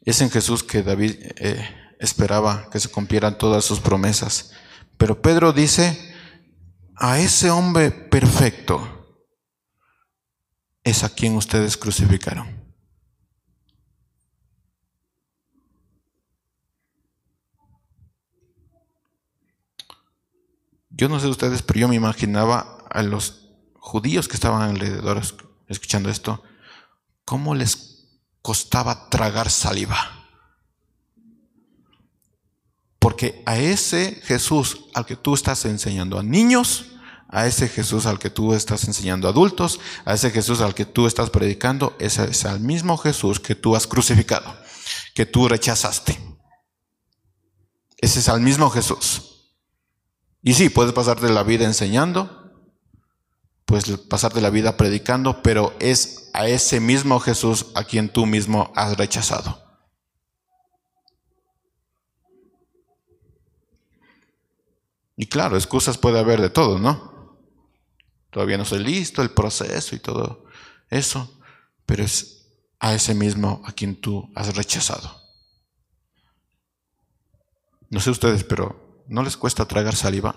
Es 0.00 0.20
en 0.20 0.30
Jesús 0.30 0.62
que 0.62 0.82
David 0.82 1.16
eh, 1.36 1.68
esperaba 1.98 2.70
que 2.70 2.80
se 2.80 2.88
cumplieran 2.88 3.36
todas 3.36 3.64
sus 3.64 3.80
promesas. 3.80 4.52
Pero 4.96 5.20
Pedro 5.20 5.52
dice, 5.52 6.14
a 6.94 7.18
ese 7.18 7.50
hombre 7.50 7.90
perfecto 7.90 8.97
es 10.88 11.04
a 11.04 11.10
quien 11.10 11.36
ustedes 11.36 11.76
crucificaron. 11.76 12.58
Yo 20.90 21.08
no 21.08 21.20
sé 21.20 21.28
ustedes, 21.28 21.62
pero 21.62 21.80
yo 21.80 21.88
me 21.88 21.94
imaginaba 21.94 22.78
a 22.90 23.02
los 23.02 23.50
judíos 23.74 24.26
que 24.26 24.34
estaban 24.34 24.62
alrededor 24.62 25.22
escuchando 25.68 26.10
esto, 26.10 26.42
cómo 27.24 27.54
les 27.54 28.18
costaba 28.42 29.08
tragar 29.08 29.50
saliva. 29.50 29.96
Porque 32.98 33.42
a 33.46 33.58
ese 33.58 34.20
Jesús 34.24 34.86
al 34.94 35.06
que 35.06 35.14
tú 35.14 35.34
estás 35.34 35.64
enseñando 35.66 36.18
a 36.18 36.22
niños, 36.22 36.97
a 37.28 37.46
ese 37.46 37.68
Jesús 37.68 38.06
al 38.06 38.18
que 38.18 38.30
tú 38.30 38.54
estás 38.54 38.84
enseñando 38.84 39.28
a 39.28 39.30
adultos, 39.30 39.80
a 40.04 40.14
ese 40.14 40.30
Jesús 40.30 40.60
al 40.60 40.74
que 40.74 40.86
tú 40.86 41.06
estás 41.06 41.30
predicando, 41.30 41.94
ese 41.98 42.24
es 42.24 42.44
al 42.46 42.60
mismo 42.60 42.96
Jesús 42.96 43.38
que 43.38 43.54
tú 43.54 43.76
has 43.76 43.86
crucificado, 43.86 44.56
que 45.14 45.26
tú 45.26 45.48
rechazaste. 45.48 46.18
Ese 47.98 48.20
es 48.20 48.28
al 48.28 48.40
mismo 48.40 48.70
Jesús. 48.70 49.52
Y 50.42 50.54
sí, 50.54 50.70
puedes 50.70 50.92
pasarte 50.92 51.28
la 51.28 51.42
vida 51.42 51.66
enseñando, 51.66 52.52
puedes 53.66 53.98
pasarte 53.98 54.40
la 54.40 54.50
vida 54.50 54.76
predicando, 54.76 55.42
pero 55.42 55.74
es 55.80 56.30
a 56.32 56.46
ese 56.46 56.80
mismo 56.80 57.20
Jesús 57.20 57.66
a 57.74 57.84
quien 57.84 58.08
tú 58.08 58.24
mismo 58.24 58.72
has 58.74 58.96
rechazado. 58.96 59.62
Y 65.16 65.26
claro, 65.26 65.56
excusas 65.56 65.98
puede 65.98 66.20
haber 66.20 66.40
de 66.40 66.48
todo, 66.48 66.78
¿no? 66.78 67.17
Todavía 68.30 68.58
no 68.58 68.64
soy 68.64 68.80
listo, 68.80 69.22
el 69.22 69.30
proceso 69.30 69.96
y 69.96 69.98
todo 69.98 70.46
eso, 70.90 71.40
pero 71.86 72.04
es 72.04 72.46
a 72.78 72.94
ese 72.94 73.14
mismo 73.14 73.62
a 73.64 73.72
quien 73.72 74.00
tú 74.00 74.30
has 74.34 74.54
rechazado. 74.54 75.20
No 77.90 78.00
sé 78.00 78.10
ustedes, 78.10 78.44
pero 78.44 78.88
¿No 79.08 79.22
les 79.22 79.38
cuesta 79.38 79.64
tragar 79.64 79.96
saliva? 79.96 80.36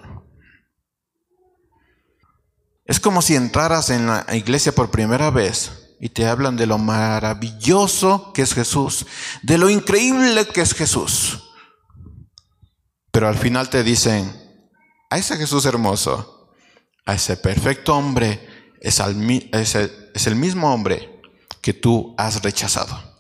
Es 2.86 3.00
como 3.00 3.22
si 3.22 3.36
entraras 3.36 3.90
en 3.90 4.08
la 4.08 4.26
iglesia 4.34 4.72
por 4.72 4.92
primera 4.92 5.30
vez 5.30 5.96
y 6.00 6.10
te 6.10 6.26
hablan 6.26 6.56
de 6.56 6.66
lo 6.66 6.78
maravilloso 6.78 8.32
que 8.34 8.42
es 8.42 8.54
Jesús, 8.54 9.06
de 9.44 9.58
lo 9.58 9.70
increíble 9.70 10.48
que 10.48 10.62
es 10.62 10.74
Jesús. 10.74 11.52
Pero 13.12 13.28
al 13.28 13.38
final 13.38 13.70
te 13.70 13.84
dicen, 13.84 14.34
a 15.10 15.18
ese 15.18 15.36
Jesús 15.36 15.66
hermoso, 15.66 16.41
a 17.06 17.14
ese 17.14 17.38
perfecto 17.38 17.96
hombre, 17.96 18.48
es, 18.80 19.00
es 19.76 20.28
el 20.28 20.36
mismo 20.36 20.74
hombre 20.74 21.22
que 21.62 21.74
tú 21.74 22.16
has 22.18 22.42
rechazado. 22.44 23.12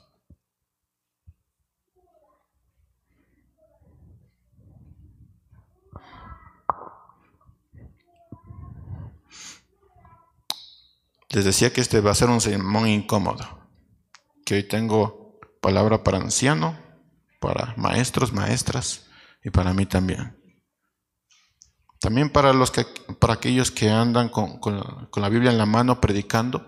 Les 11.29 11.45
decía 11.45 11.71
que 11.71 11.79
este 11.79 12.01
va 12.01 12.11
a 12.11 12.15
ser 12.15 12.29
un 12.29 12.41
sermón 12.41 12.89
incómodo, 12.89 13.69
que 14.45 14.55
hoy 14.55 14.67
tengo 14.67 15.39
palabra 15.61 16.03
para 16.03 16.17
anciano, 16.17 16.77
para 17.39 17.73
maestros, 17.77 18.33
maestras 18.33 19.05
y 19.41 19.49
para 19.49 19.73
mí 19.73 19.85
también. 19.85 20.40
También 22.01 22.29
para, 22.29 22.51
los 22.51 22.71
que, 22.71 22.85
para 23.19 23.35
aquellos 23.35 23.71
que 23.71 23.89
andan 23.89 24.27
con, 24.27 24.59
con 24.59 25.21
la 25.21 25.29
Biblia 25.29 25.51
en 25.51 25.57
la 25.57 25.65
mano 25.65 26.01
predicando, 26.01 26.67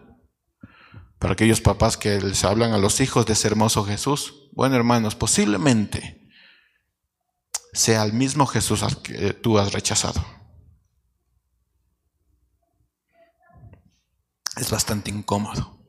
para 1.20 1.34
aquellos 1.34 1.60
papás 1.60 1.98
que 1.98 2.22
les 2.22 2.46
hablan 2.46 2.72
a 2.72 2.78
los 2.78 3.02
hijos 3.02 3.26
de 3.26 3.34
ese 3.34 3.48
hermoso 3.48 3.84
Jesús. 3.84 4.50
Bueno, 4.54 4.76
hermanos, 4.76 5.16
posiblemente 5.16 6.30
sea 7.74 8.04
el 8.04 8.14
mismo 8.14 8.46
Jesús 8.46 8.84
al 8.84 9.02
que 9.02 9.34
tú 9.34 9.58
has 9.58 9.74
rechazado. 9.74 10.24
es 14.58 14.70
bastante 14.72 15.10
incómodo. 15.10 15.83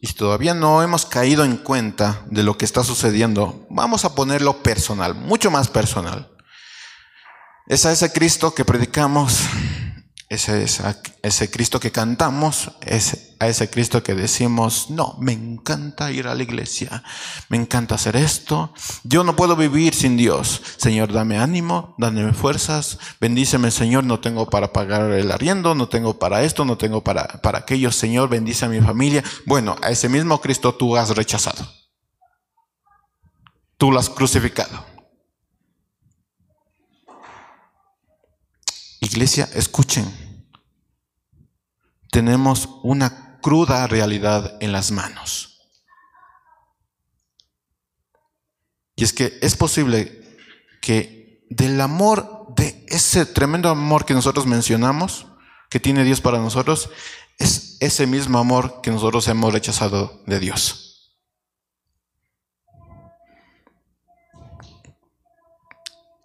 Y 0.00 0.06
si 0.06 0.14
todavía 0.14 0.54
no 0.54 0.82
hemos 0.82 1.06
caído 1.06 1.44
en 1.44 1.56
cuenta 1.56 2.22
de 2.26 2.44
lo 2.44 2.56
que 2.56 2.64
está 2.64 2.84
sucediendo, 2.84 3.66
vamos 3.68 4.04
a 4.04 4.14
ponerlo 4.14 4.62
personal, 4.62 5.14
mucho 5.14 5.50
más 5.50 5.68
personal. 5.68 6.30
Es 7.66 7.84
a 7.84 7.92
ese 7.92 8.12
Cristo 8.12 8.54
que 8.54 8.64
predicamos 8.64 9.40
ese, 10.28 10.66
ese 11.22 11.50
Cristo 11.50 11.80
que 11.80 11.90
cantamos, 11.90 12.72
es 12.82 13.34
a 13.40 13.46
ese 13.46 13.70
Cristo 13.70 14.02
que 14.02 14.14
decimos, 14.14 14.90
no, 14.90 15.16
me 15.20 15.32
encanta 15.32 16.10
ir 16.10 16.26
a 16.26 16.34
la 16.34 16.42
iglesia, 16.42 17.02
me 17.48 17.56
encanta 17.56 17.94
hacer 17.94 18.16
esto, 18.16 18.74
yo 19.04 19.24
no 19.24 19.36
puedo 19.36 19.56
vivir 19.56 19.94
sin 19.94 20.16
Dios. 20.16 20.60
Señor, 20.76 21.12
dame 21.12 21.38
ánimo, 21.38 21.94
dame 21.98 22.32
fuerzas, 22.34 22.98
bendíceme 23.20 23.70
Señor, 23.70 24.04
no 24.04 24.20
tengo 24.20 24.50
para 24.50 24.72
pagar 24.72 25.12
el 25.12 25.30
arriendo, 25.30 25.74
no 25.74 25.88
tengo 25.88 26.18
para 26.18 26.42
esto, 26.42 26.64
no 26.64 26.76
tengo 26.76 27.02
para, 27.02 27.26
para 27.40 27.58
aquello, 27.58 27.90
Señor, 27.90 28.28
bendice 28.28 28.66
a 28.66 28.68
mi 28.68 28.80
familia. 28.80 29.24
Bueno, 29.46 29.76
a 29.82 29.90
ese 29.90 30.08
mismo 30.08 30.40
Cristo 30.40 30.74
tú 30.74 30.96
has 30.96 31.10
rechazado. 31.10 31.66
Tú 33.78 33.92
lo 33.92 34.00
has 34.00 34.10
crucificado. 34.10 34.87
Iglesia, 39.18 39.48
escuchen. 39.52 40.06
Tenemos 42.12 42.68
una 42.84 43.40
cruda 43.40 43.88
realidad 43.88 44.56
en 44.60 44.70
las 44.70 44.92
manos. 44.92 45.58
Y 48.94 49.02
es 49.02 49.12
que 49.12 49.36
es 49.42 49.56
posible 49.56 50.22
que 50.80 51.44
del 51.50 51.80
amor, 51.80 52.46
de 52.56 52.86
ese 52.86 53.26
tremendo 53.26 53.68
amor 53.68 54.04
que 54.04 54.14
nosotros 54.14 54.46
mencionamos, 54.46 55.26
que 55.68 55.80
tiene 55.80 56.04
Dios 56.04 56.20
para 56.20 56.38
nosotros, 56.38 56.88
es 57.38 57.76
ese 57.80 58.06
mismo 58.06 58.38
amor 58.38 58.80
que 58.82 58.92
nosotros 58.92 59.26
hemos 59.26 59.52
rechazado 59.52 60.22
de 60.26 60.38
Dios. 60.38 60.87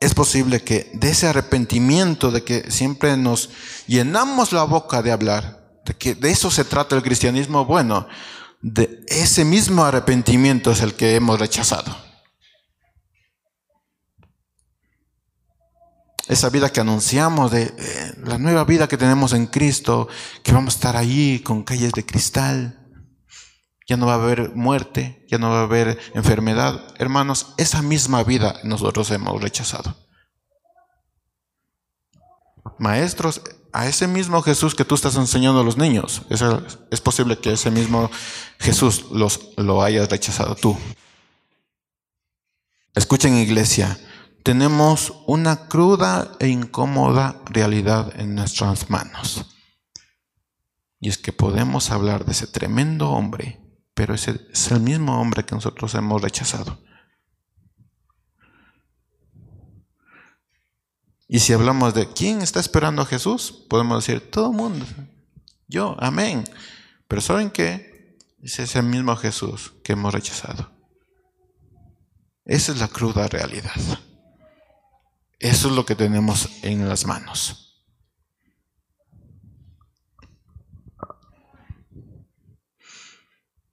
Es 0.04 0.14
posible 0.14 0.62
que 0.62 0.92
de 0.94 1.12
ese 1.12 1.28
arrepentimiento, 1.28 2.32
de 2.32 2.44
que 2.44 2.70
siempre 2.70 3.16
nos 3.16 3.50
llenamos 3.88 4.52
la 4.52 4.64
boca 4.64 5.02
de 5.02 5.12
hablar, 5.12 5.80
de 5.86 5.94
que 5.94 6.14
de 6.14 6.30
eso 6.30 6.52
se 6.52 6.66
trata 6.66 6.96
el 6.96 7.04
cristianismo, 7.04 7.66
bueno, 7.66 8.08
de 8.62 9.04
ese 9.08 9.46
mismo 9.46 9.84
arrepentimiento 9.84 10.72
es 10.72 10.82
el 10.82 10.94
que 10.96 11.16
hemos 11.16 11.40
rechazado. 11.40 11.96
Esa 16.28 16.50
vida 16.50 16.72
que 16.72 16.82
anunciamos, 16.82 17.52
de 17.52 17.64
eh, 17.64 18.14
la 18.26 18.38
nueva 18.38 18.64
vida 18.66 18.88
que 18.88 18.98
tenemos 18.98 19.34
en 19.34 19.48
Cristo, 19.48 20.08
que 20.42 20.54
vamos 20.54 20.74
a 20.74 20.78
estar 20.78 20.98
ahí 20.98 21.40
con 21.40 21.64
calles 21.64 21.92
de 21.94 22.06
cristal, 22.06 22.83
ya 23.88 23.98
no 23.98 24.06
va 24.06 24.14
a 24.14 24.16
haber 24.16 24.56
muerte, 24.56 25.26
ya 25.30 25.38
no 25.38 25.50
va 25.50 25.62
a 25.62 25.64
haber 25.64 26.00
enfermedad. 26.14 26.94
Hermanos, 26.98 27.54
esa 27.58 27.82
misma 27.82 28.24
vida 28.24 28.60
nosotros 28.64 29.12
hemos 29.12 29.42
rechazado. 29.42 29.96
Maestros, 32.80 33.42
a 33.74 33.88
ese 33.88 34.08
mismo 34.08 34.42
Jesús 34.42 34.76
que 34.76 34.86
tú 34.86 34.96
estás 34.96 35.16
enseñando 35.16 35.60
a 35.60 35.64
los 35.64 35.78
niños, 35.78 36.22
es, 36.30 37.02
posible 37.02 37.40
que 37.40 37.54
ese 37.54 37.72
mismo 37.72 38.10
Jesús 38.60 39.06
los, 39.12 39.50
lo 39.58 39.82
hayas 39.82 40.10
rechazado 40.10 40.56
tú. 40.56 40.78
Escuchen 42.96 43.38
iglesia, 43.38 44.00
tenemos 44.44 45.14
una 45.26 45.68
cruda 45.68 46.34
e 46.40 46.48
incómoda 46.48 47.42
realidad 47.46 48.14
en 48.20 48.36
nuestras 48.36 48.90
manos. 48.90 49.46
Y 51.00 51.10
es 51.10 51.18
que 51.18 51.34
podemos 51.34 51.90
hablar 51.90 52.26
de 52.26 52.34
ese 52.34 52.48
tremendo 52.48 53.10
hombre, 53.10 53.63
pero 53.94 54.14
ese 54.14 54.48
es 54.52 54.72
el 54.72 54.80
mismo 54.80 55.20
hombre 55.20 55.46
que 55.46 55.56
nosotros 55.56 55.94
hemos 55.96 56.22
rechazado. 56.22 56.80
Y 61.28 61.40
si 61.40 61.54
hablamos 61.54 61.94
de 61.94 62.12
quién 62.14 62.42
está 62.42 62.60
esperando 62.60 63.02
a 63.02 63.06
Jesús, 63.06 63.66
podemos 63.70 64.06
decir 64.06 64.30
todo 64.30 64.52
el 64.52 64.58
mundo. 64.58 64.86
Yo, 65.68 65.96
amén. 66.00 66.44
Pero 67.08 67.22
¿saben 67.22 67.50
qué? 67.50 68.18
Ese 68.42 68.64
Es 68.64 68.76
el 68.76 68.84
mismo 68.84 69.16
Jesús 69.16 69.74
que 69.84 69.94
hemos 69.94 70.14
rechazado. 70.14 70.72
Esa 72.46 72.74
es 72.74 72.80
la 72.80 72.90
cruda 72.90 73.28
realidad. 73.28 73.72
Eso 75.40 75.70
es 75.70 75.76
lo 75.76 75.86
que 75.86 75.96
tenemos 75.96 76.50
en 76.62 76.88
las 76.88 77.06
manos. 77.06 77.63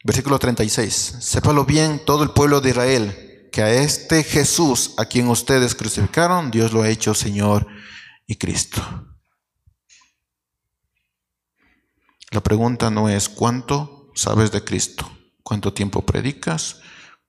Versículo 0.02 0.38
36. 0.38 1.16
Sépalo 1.20 1.64
bien 1.64 2.02
todo 2.04 2.22
el 2.22 2.30
pueblo 2.30 2.60
de 2.60 2.70
Israel, 2.70 3.48
que 3.52 3.62
a 3.62 3.70
este 3.70 4.22
Jesús 4.22 4.94
a 4.96 5.04
quien 5.04 5.28
ustedes 5.28 5.74
crucificaron, 5.74 6.50
Dios 6.50 6.72
lo 6.72 6.82
ha 6.82 6.88
hecho 6.88 7.14
Señor 7.14 7.66
y 8.26 8.36
Cristo. 8.36 8.80
La 12.30 12.40
pregunta 12.42 12.90
no 12.90 13.08
es 13.08 13.28
cuánto 13.28 14.12
sabes 14.14 14.52
de 14.52 14.62
Cristo, 14.62 15.10
cuánto 15.42 15.72
tiempo 15.72 16.06
predicas, 16.06 16.80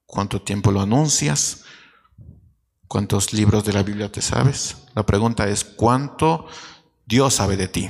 cuánto 0.05 0.41
tiempo 0.41 0.71
lo 0.71 0.79
anuncias, 0.79 1.63
cuántos 2.88 3.34
libros 3.34 3.65
de 3.65 3.73
la 3.73 3.84
Biblia 3.84 4.12
te 4.12 4.21
sabes. 4.21 4.77
La 4.93 5.05
pregunta 5.05 5.47
es 5.47 5.63
cuánto 5.63 6.47
Dios 7.05 7.34
sabe 7.34 7.57
de 7.57 7.67
ti. 7.67 7.89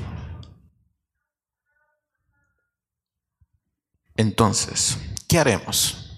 Entonces, 4.22 5.00
¿qué 5.28 5.40
haremos? 5.40 6.12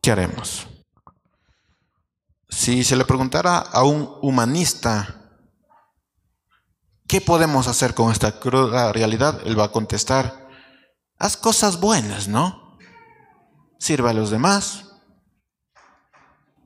¿Qué 0.00 0.12
haremos? 0.12 0.68
Si 2.48 2.84
se 2.84 2.94
le 2.94 3.04
preguntara 3.04 3.58
a 3.58 3.82
un 3.82 4.16
humanista, 4.22 5.40
¿qué 7.08 7.20
podemos 7.20 7.66
hacer 7.66 7.94
con 7.94 8.12
esta 8.12 8.38
cruda 8.38 8.92
realidad? 8.92 9.40
Él 9.44 9.58
va 9.58 9.64
a 9.64 9.72
contestar, 9.72 10.48
haz 11.18 11.36
cosas 11.36 11.80
buenas, 11.80 12.28
¿no? 12.28 12.78
Sirva 13.80 14.10
a 14.10 14.14
los 14.14 14.30
demás. 14.30 14.92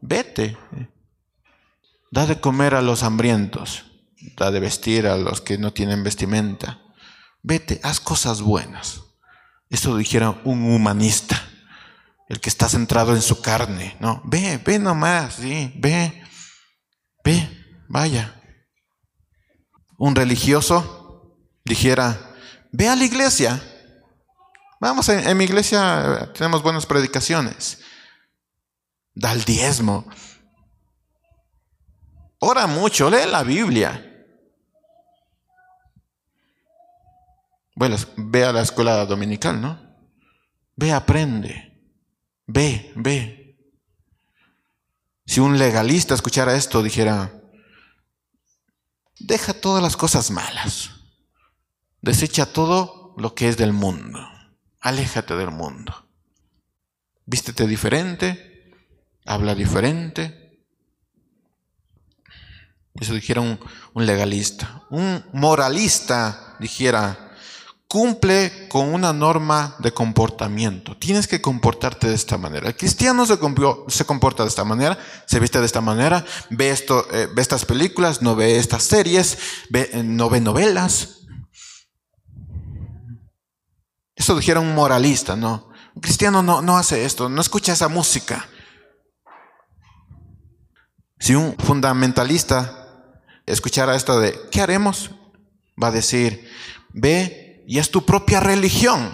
Vete. 0.03 0.59
Da 2.11 2.27
de 2.27 2.39
comer 2.39 2.75
a 2.75 2.83
los 2.83 3.03
hambrientos. 3.03 3.87
Da 4.37 4.51
de 4.51 4.61
vestir 4.61 5.07
a 5.07 5.17
los 5.17 5.41
que 5.41 5.57
no 5.57 5.73
tienen 5.73 6.05
vestimenta. 6.05 6.83
Vete, 7.43 7.81
haz 7.83 7.99
cosas 7.99 8.43
buenas. 8.43 9.08
Eso 9.71 9.97
dijera 9.97 10.31
un 10.45 10.73
humanista, 10.73 11.43
el 12.29 12.41
que 12.41 12.49
está 12.49 12.69
centrado 12.69 13.15
en 13.15 13.23
su 13.23 13.43
carne, 13.43 13.97
¿no? 14.01 14.23
Ve, 14.25 14.61
ve 14.65 14.79
nomás, 14.79 15.35
sí, 15.35 15.73
ve, 15.77 16.23
ve, 17.25 17.49
vaya. 17.89 18.35
Un 19.99 20.15
religioso 20.15 21.39
dijera, 21.65 22.35
ve 22.73 22.89
a 22.89 22.97
la 22.97 23.05
iglesia. 23.05 23.63
Vamos, 24.81 25.09
en, 25.09 25.37
mi 25.37 25.45
iglesia 25.45 26.31
tenemos 26.35 26.63
buenas 26.63 26.87
predicaciones. 26.87 27.81
Da 29.15 29.33
el 29.33 29.45
diezmo. 29.45 30.07
Ora 32.39 32.67
mucho, 32.67 33.11
lee 33.11 33.27
la 33.29 33.43
Biblia. 33.43 34.08
Ve 38.17 38.45
a 38.45 38.53
la 38.53 38.63
escuela 38.63 39.07
dominical, 39.07 39.61
¿no? 39.61 39.81
Ve, 40.75 40.93
aprende. 40.93 41.81
Ve, 42.47 42.93
ve. 42.97 43.57
Si 45.27 45.41
un 45.41 45.59
legalista 45.59 46.15
escuchara 46.15 46.57
esto, 46.57 46.83
dijera, 46.83 47.41
deja 49.21 49.53
todas 49.55 49.83
las 49.83 49.97
cosas 49.97 50.31
malas. 50.31 50.91
Desecha 52.01 52.47
todo 52.47 53.15
lo 53.17 53.35
que 53.35 53.49
es 53.49 53.57
del 53.57 53.73
mundo. 53.73 54.21
Aléjate 54.81 55.37
del 55.37 55.51
mundo. 55.51 56.09
Vístete 57.27 57.67
diferente. 57.67 58.73
Habla 59.25 59.55
diferente. 59.55 60.65
Eso 62.95 63.15
dijera 63.15 63.41
un, 63.41 63.61
un 63.93 64.07
legalista. 64.07 64.87
Un 64.91 65.25
moralista 65.33 66.57
dijera, 66.59 67.28
cumple 67.89 68.69
con 68.69 68.93
una 68.93 69.15
norma 69.15 69.75
de 69.79 69.93
comportamiento. 69.93 70.95
Tienes 70.99 71.27
que 71.27 71.41
comportarte 71.41 72.07
de 72.07 72.15
esta 72.15 72.37
manera. 72.37 72.69
El 72.69 72.77
cristiano 72.77 73.25
se, 73.25 73.39
comporta 73.39 74.43
de 74.43 74.51
esta 74.51 74.65
manera, 74.65 74.99
se 75.27 75.41
viste 75.41 75.59
de 75.59 75.65
esta 75.65 75.81
manera, 75.81 76.25
ve, 76.51 76.69
esto, 76.69 77.09
eh, 77.11 77.29
ve 77.35 77.41
estas 77.41 77.65
películas, 77.65 78.21
no 78.21 78.37
ve 78.37 78.59
estas 78.59 78.83
series, 78.83 79.39
ve, 79.71 79.89
eh, 79.93 80.03
no 80.03 80.29
ve 80.29 80.41
novelas. 80.41 81.21
Eso 84.15 84.37
dijera 84.37 84.61
un 84.61 84.75
moralista, 84.75 85.35
¿no? 85.35 85.71
Un 85.95 86.03
cristiano 86.03 86.43
no, 86.43 86.61
no 86.61 86.77
hace 86.77 87.07
esto, 87.07 87.31
no 87.31 87.41
escucha 87.41 87.73
esa 87.73 87.89
música. 87.89 88.47
Si 91.19 91.35
un 91.35 91.57
fundamentalista 91.57 93.15
escuchara 93.47 93.97
esto 93.97 94.21
de, 94.21 94.39
¿qué 94.51 94.61
haremos? 94.61 95.11
Va 95.83 95.89
a 95.89 95.93
decir, 95.93 96.49
ve 96.93 97.48
y 97.69 97.79
es 97.79 97.91
tu 97.91 98.05
propia 98.05 98.41
religión. 98.41 99.11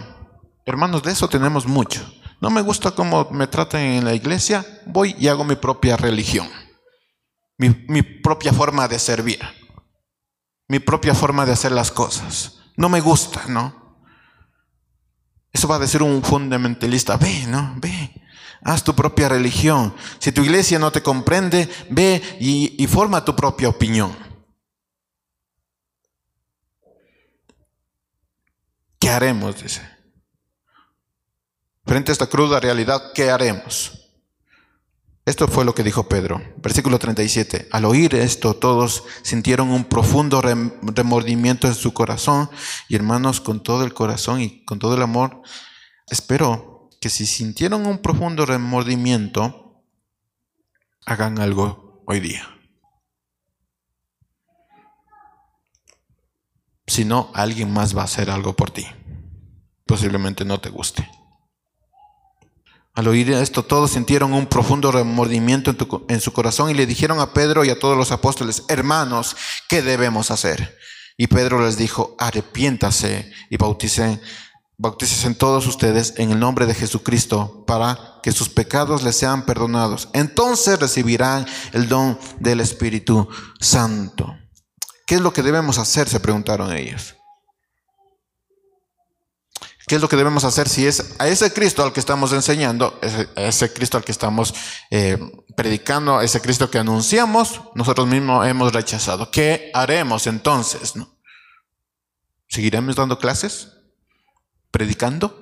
Hermanos, 0.65 1.03
de 1.03 1.11
eso 1.11 1.29
tenemos 1.29 1.67
mucho. 1.67 2.01
No 2.41 2.51
me 2.51 2.63
gusta 2.63 2.93
cómo 2.93 3.29
me 3.33 3.49
tratan 3.49 3.81
en 3.81 4.05
la 4.05 4.15
iglesia, 4.15 4.65
voy 4.87 5.17
y 5.19 5.27
hago 5.27 5.45
mi 5.45 5.57
propia 5.57 5.97
religión, 5.97 6.49
mi, 7.59 8.03
propia 8.03 8.53
forma 8.53 8.87
de 8.87 9.01
servir, 9.01 9.41
mi 10.69 10.79
propia 10.79 11.15
forma 11.15 11.45
de 11.45 11.53
hacer 11.53 11.73
las 11.73 11.91
cosas. 11.91 12.61
No 12.77 12.89
me 12.89 13.01
gusta, 13.01 13.43
¿no? 13.49 13.99
Eso 15.53 15.67
va 15.67 15.77
a 15.77 15.81
decir 15.81 16.03
un 16.03 16.23
fundamentalista, 16.23 17.17
ve, 17.17 17.47
¿no? 17.49 17.75
Ve, 17.79 18.23
haz 18.63 18.85
tu 18.85 18.95
propia 18.95 19.29
religión. 19.29 19.95
Si 20.21 20.31
tu 20.31 20.43
iglesia 20.43 20.79
no 20.79 20.93
te 20.93 21.03
comprende, 21.03 21.69
ve 21.91 22.23
y 22.39 22.87
forma 22.87 23.25
tu 23.25 23.35
propia 23.35 23.69
opinión. 23.69 24.25
¿Qué 29.04 29.04
haremos? 29.15 29.63
Dice. 29.63 29.83
Frente 31.87 32.11
a 32.11 32.15
esta 32.15 32.27
cruda 32.27 32.61
realidad, 32.61 33.13
¿qué 33.15 33.31
haremos? 33.31 34.05
Esto 35.27 35.49
fue 35.49 35.65
lo 35.65 35.75
que 35.75 35.83
dijo 35.83 36.07
Pedro. 36.07 36.43
Versículo 36.59 36.99
37. 36.99 37.69
Al 37.73 37.87
oír 37.87 38.15
esto, 38.15 38.55
todos 38.55 39.05
sintieron 39.23 39.71
un 39.71 39.85
profundo 39.85 40.43
remordimiento 40.43 41.67
en 41.67 41.75
su 41.75 41.95
corazón. 41.95 42.51
Y 42.89 42.97
hermanos, 42.97 43.41
con 43.41 43.63
todo 43.63 43.85
el 43.85 43.95
corazón 43.95 44.43
y 44.43 44.65
con 44.67 44.79
todo 44.79 44.95
el 44.95 45.03
amor, 45.03 45.41
espero 46.11 46.91
que 47.01 47.09
si 47.09 47.25
sintieron 47.25 47.87
un 47.87 47.99
profundo 47.99 48.45
remordimiento, 48.45 49.83
hagan 51.07 51.39
algo 51.39 52.03
hoy 52.07 52.21
día. 52.21 52.51
Si 56.87 57.07
no, 57.07 57.31
alguien 57.35 57.73
más 57.73 57.97
va 57.97 58.03
a 58.03 58.05
hacer 58.05 58.31
algo 58.31 58.55
por 58.55 58.71
ti. 58.71 58.87
Posiblemente 59.87 60.45
no 60.45 60.61
te 60.61 60.71
guste. 60.71 61.09
Al 62.95 63.09
oír 63.09 63.33
esto, 63.33 63.65
todos 63.65 63.91
sintieron 63.91 64.33
un 64.33 64.47
profundo 64.47 64.93
remordimiento 64.93 65.75
en, 66.09 66.21
su 66.21 66.33
corazón 66.33 66.71
y 66.71 66.75
le 66.75 66.87
dijeron 66.87 67.19
a 67.19 67.33
Pedro 67.33 67.65
y 67.65 67.71
a 67.71 67.79
todos 67.79 67.97
los 67.97 68.13
apóstoles, 68.13 68.63
hermanos, 68.69 69.37
¿qué 69.69 69.83
debemos 69.83 70.31
hacer? 70.31 70.79
Y 71.17 71.27
Pedro 71.27 71.61
les 71.65 71.77
dijo, 71.77 72.15
arrepiéntase 72.21 73.33
y 73.51 73.57
bauticen, 73.57 74.21
bautícesen 74.79 75.35
todos 75.35 75.67
ustedes 75.67 76.15
en 76.19 76.31
el 76.31 76.39
nombre 76.39 76.67
de 76.67 76.75
Jesucristo 76.75 77.65
para 77.67 78.21
que 78.23 78.31
sus 78.31 78.49
pecados 78.49 79.03
les 79.03 79.17
sean 79.17 79.45
perdonados. 79.45 80.09
Entonces 80.13 80.79
recibirán 80.79 81.47
el 81.73 81.89
don 81.89 82.17
del 82.39 82.61
Espíritu 82.61 83.29
Santo. 83.59 84.37
¿Qué 85.05 85.17
es 85.17 85.21
lo 85.21 85.33
que 85.33 85.43
debemos 85.43 85.79
hacer? 85.79 86.09
Se 86.09 86.21
preguntaron 86.21 86.73
ellos. 86.73 87.17
¿Qué 89.87 89.97
es 89.97 90.01
lo 90.01 90.09
que 90.09 90.17
debemos 90.17 90.45
hacer 90.45 90.69
si 90.69 90.87
es 90.87 91.15
a 91.19 91.29
ese 91.29 91.53
Cristo 91.53 91.85
al 91.85 91.93
que 91.93 92.01
estamos 92.01 92.33
enseñando, 92.33 92.99
a 93.37 93.43
ese 93.43 93.73
Cristo 93.73 93.99
al 93.99 94.05
que 94.05 94.13
estamos 94.13 94.55
eh, 94.91 95.19
predicando, 95.57 96.19
a 96.19 96.25
ese 96.25 96.41
Cristo 96.41 96.71
que 96.71 96.79
anunciamos, 96.79 97.61
nosotros 97.75 98.07
mismos 98.07 98.47
hemos 98.47 98.73
rechazado? 98.73 99.31
¿Qué 99.31 99.71
haremos 99.75 100.27
entonces? 100.27 100.95
¿Seguiremos 102.49 102.97
dando 102.97 103.19
clases? 103.19 103.73
¿Predicando? 104.71 105.41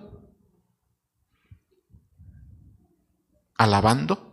¿Alabando? 3.56 4.32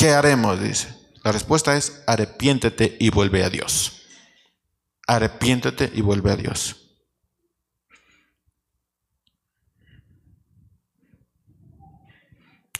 ¿qué 0.00 0.12
haremos? 0.12 0.58
Dice. 0.58 0.88
La 1.22 1.30
respuesta 1.30 1.76
es 1.76 2.02
arrepiéntete 2.06 2.96
y 2.98 3.10
vuelve 3.10 3.44
a 3.44 3.50
Dios. 3.50 4.06
Arrepiéntete 5.06 5.90
y 5.92 6.00
vuelve 6.00 6.32
a 6.32 6.36
Dios. 6.36 6.89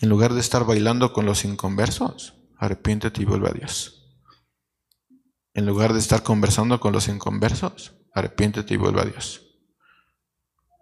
En 0.01 0.09
lugar 0.09 0.33
de 0.33 0.41
estar 0.41 0.65
bailando 0.65 1.13
con 1.13 1.27
los 1.27 1.45
inconversos, 1.45 2.35
arrepiéntete 2.57 3.21
y 3.21 3.27
vuelve 3.27 3.51
a 3.51 3.53
Dios. 3.53 4.19
En 5.53 5.67
lugar 5.67 5.93
de 5.93 5.99
estar 5.99 6.23
conversando 6.23 6.81
con 6.81 6.95
los 6.95 7.09
inconversos, 7.09 7.97
arrepiéntete 8.15 8.73
y 8.73 8.77
vuelve 8.79 9.03
a 9.03 9.05
Dios. 9.05 9.43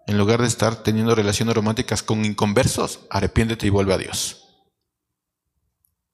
En 0.06 0.18
lugar 0.18 0.40
de 0.40 0.46
estar 0.46 0.84
teniendo 0.84 1.16
relaciones 1.16 1.54
románticas 1.56 2.04
con 2.04 2.24
inconversos, 2.24 3.06
arrepiéntete 3.10 3.66
y 3.66 3.70
vuelve 3.70 3.94
a 3.94 3.98
Dios. 3.98 4.44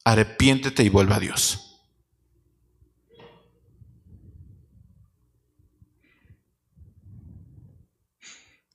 Arrepiéntete 0.05 0.83
y 0.83 0.89
vuelve 0.89 1.15
a 1.15 1.21
Dios. 1.21 1.83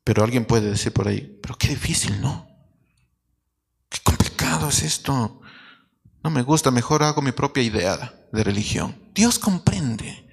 Pero 0.04 0.24
alguien 0.24 0.46
puede 0.46 0.70
decir 0.70 0.94
por 0.94 1.08
ahí, 1.08 1.40
pero 1.42 1.56
qué 1.56 1.70
difícil, 1.70 2.22
¿no? 2.22 2.49
Esto. 4.70 5.42
No 6.24 6.30
me 6.30 6.44
gusta, 6.44 6.70
mejor 6.70 7.02
hago 7.02 7.22
mi 7.22 7.32
propia 7.32 7.64
idea 7.64 8.14
de 8.32 8.44
religión. 8.44 9.12
Dios 9.16 9.40
comprende, 9.40 10.30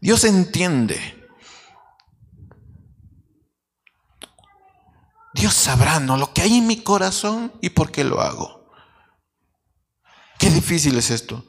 Dios 0.00 0.24
entiende. 0.24 1.20
Dios 5.34 5.52
sabrá 5.52 5.98
¿no? 5.98 6.16
lo 6.16 6.32
que 6.32 6.42
hay 6.42 6.58
en 6.58 6.66
mi 6.68 6.82
corazón 6.82 7.52
y 7.60 7.70
por 7.70 7.90
qué 7.90 8.04
lo 8.04 8.20
hago. 8.20 8.70
Qué 10.38 10.48
difícil 10.48 10.96
es 10.96 11.10
esto. 11.10 11.44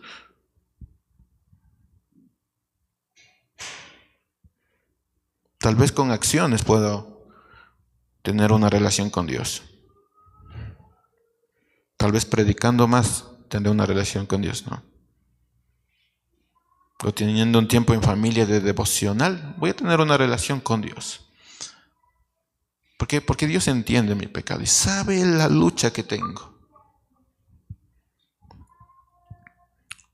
Tal 5.59 5.75
vez 5.75 5.91
con 5.91 6.11
acciones 6.11 6.63
puedo 6.63 7.27
tener 8.23 8.51
una 8.51 8.69
relación 8.69 9.11
con 9.11 9.27
Dios. 9.27 9.63
Tal 12.05 12.11
vez 12.11 12.23
predicando 12.23 12.87
más 12.87 13.25
tendré 13.49 13.71
una 13.71 13.87
relación 13.87 14.27
con 14.27 14.39
Dios, 14.39 14.67
¿no? 14.67 14.83
O 17.03 17.11
teniendo 17.11 17.57
un 17.57 17.67
tiempo 17.67 17.95
en 17.95 18.03
familia 18.03 18.45
de 18.45 18.59
devocional, 18.59 19.55
voy 19.57 19.71
a 19.71 19.75
tener 19.75 19.99
una 19.99 20.15
relación 20.15 20.59
con 20.59 20.81
Dios. 20.81 21.27
¿Por 22.99 23.07
qué? 23.07 23.21
Porque 23.21 23.47
Dios 23.47 23.67
entiende 23.67 24.13
mi 24.13 24.27
pecado 24.27 24.61
y 24.61 24.67
sabe 24.67 25.25
la 25.25 25.49
lucha 25.49 25.91
que 25.91 26.03
tengo. 26.03 26.69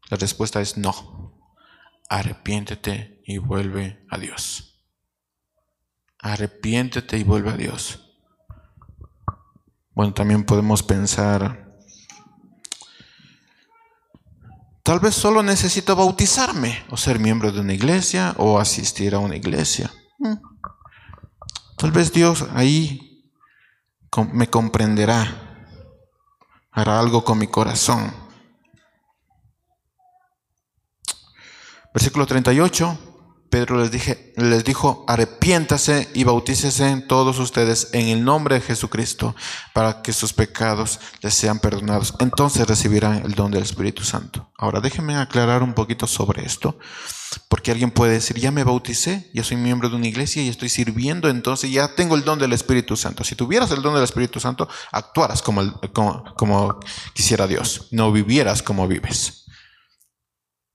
La 0.09 0.15
respuesta 0.15 0.61
es 0.61 0.77
no. 0.77 1.37
Arrepiéntete 2.07 3.21
y 3.25 3.37
vuelve 3.37 4.05
a 4.09 4.17
Dios. 4.17 4.81
Arrepiéntete 6.19 7.17
y 7.17 7.23
vuelve 7.23 7.49
a 7.49 7.57
Dios. 7.57 8.15
Bueno, 9.93 10.13
también 10.13 10.45
podemos 10.45 10.83
pensar, 10.83 11.70
tal 14.91 14.99
vez 14.99 15.15
solo 15.15 15.41
necesito 15.41 15.95
bautizarme 15.95 16.83
o 16.89 16.97
ser 16.97 17.17
miembro 17.17 17.53
de 17.53 17.61
una 17.61 17.71
iglesia 17.71 18.35
o 18.35 18.59
asistir 18.59 19.15
a 19.15 19.19
una 19.19 19.37
iglesia. 19.37 19.89
Hmm. 20.19 20.35
Tal 21.77 21.93
vez 21.93 22.11
Dios 22.11 22.45
ahí 22.53 23.23
me 24.33 24.49
comprenderá, 24.49 25.77
hará 26.73 26.99
algo 26.99 27.23
con 27.23 27.37
mi 27.37 27.47
corazón. 27.47 28.13
Versículo 31.93 32.25
38. 32.25 33.11
Pedro 33.51 33.81
les, 33.81 33.91
dije, 33.91 34.31
les 34.37 34.63
dijo, 34.63 35.03
arrepiéntase 35.09 36.07
y 36.13 36.23
bautícese 36.23 37.03
todos 37.05 37.37
ustedes 37.37 37.89
en 37.91 38.07
el 38.07 38.23
nombre 38.23 38.55
de 38.55 38.61
Jesucristo 38.61 39.35
para 39.73 40.01
que 40.01 40.13
sus 40.13 40.31
pecados 40.31 41.01
les 41.21 41.33
sean 41.33 41.59
perdonados. 41.59 42.15
Entonces 42.19 42.65
recibirán 42.65 43.23
el 43.25 43.33
don 43.33 43.51
del 43.51 43.63
Espíritu 43.63 44.05
Santo. 44.05 44.49
Ahora 44.57 44.79
déjenme 44.79 45.17
aclarar 45.17 45.63
un 45.63 45.73
poquito 45.73 46.07
sobre 46.07 46.45
esto, 46.45 46.79
porque 47.49 47.71
alguien 47.71 47.91
puede 47.91 48.13
decir, 48.13 48.39
ya 48.39 48.51
me 48.51 48.63
bauticé, 48.63 49.29
ya 49.33 49.43
soy 49.43 49.57
miembro 49.57 49.89
de 49.89 49.97
una 49.97 50.07
iglesia 50.07 50.41
y 50.41 50.47
estoy 50.47 50.69
sirviendo, 50.69 51.27
entonces 51.27 51.69
ya 51.71 51.93
tengo 51.93 52.15
el 52.15 52.23
don 52.23 52.39
del 52.39 52.53
Espíritu 52.53 52.95
Santo. 52.95 53.25
Si 53.25 53.35
tuvieras 53.35 53.69
el 53.71 53.81
don 53.81 53.93
del 53.93 54.05
Espíritu 54.05 54.39
Santo, 54.39 54.69
actuaras 54.93 55.41
como, 55.41 55.77
como, 55.91 56.23
como 56.37 56.79
quisiera 57.13 57.47
Dios, 57.47 57.89
no 57.91 58.13
vivieras 58.13 58.63
como 58.63 58.87
vives. 58.87 59.40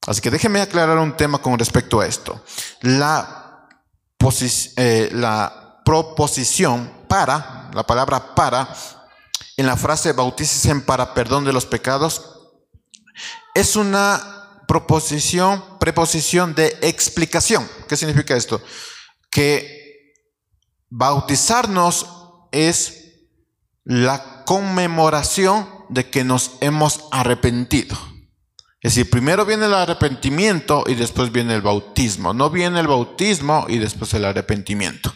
Así 0.06 0.20
que 0.20 0.30
déjenme 0.30 0.60
aclarar 0.60 0.98
un 0.98 1.16
tema 1.16 1.38
con 1.38 1.58
respecto 1.58 2.00
a 2.00 2.06
esto. 2.06 2.42
La, 2.82 3.68
eh, 4.76 5.10
la 5.12 5.80
proposición 5.84 6.92
para, 7.08 7.70
la 7.72 7.84
palabra 7.84 8.34
para, 8.34 8.72
en 9.56 9.66
la 9.66 9.76
frase 9.76 10.12
bautícesen 10.12 10.82
para 10.82 11.14
perdón 11.14 11.44
de 11.44 11.52
los 11.52 11.66
pecados, 11.66 12.22
es 13.54 13.74
una 13.76 14.62
proposición, 14.68 15.78
preposición 15.78 16.54
de 16.54 16.76
explicación. 16.82 17.68
¿Qué 17.88 17.96
significa 17.96 18.36
esto? 18.36 18.60
Que 19.30 20.14
bautizarnos 20.90 22.06
es 22.52 23.06
la 23.84 24.44
conmemoración 24.44 25.68
de 25.88 26.10
que 26.10 26.24
nos 26.24 26.52
hemos 26.60 27.04
arrepentido. 27.10 27.96
Es 28.86 28.94
decir, 28.94 29.10
primero 29.10 29.44
viene 29.44 29.66
el 29.66 29.74
arrepentimiento 29.74 30.84
y 30.86 30.94
después 30.94 31.32
viene 31.32 31.56
el 31.56 31.60
bautismo. 31.60 32.32
No 32.32 32.50
viene 32.50 32.78
el 32.78 32.86
bautismo 32.86 33.66
y 33.68 33.78
después 33.78 34.14
el 34.14 34.24
arrepentimiento. 34.24 35.12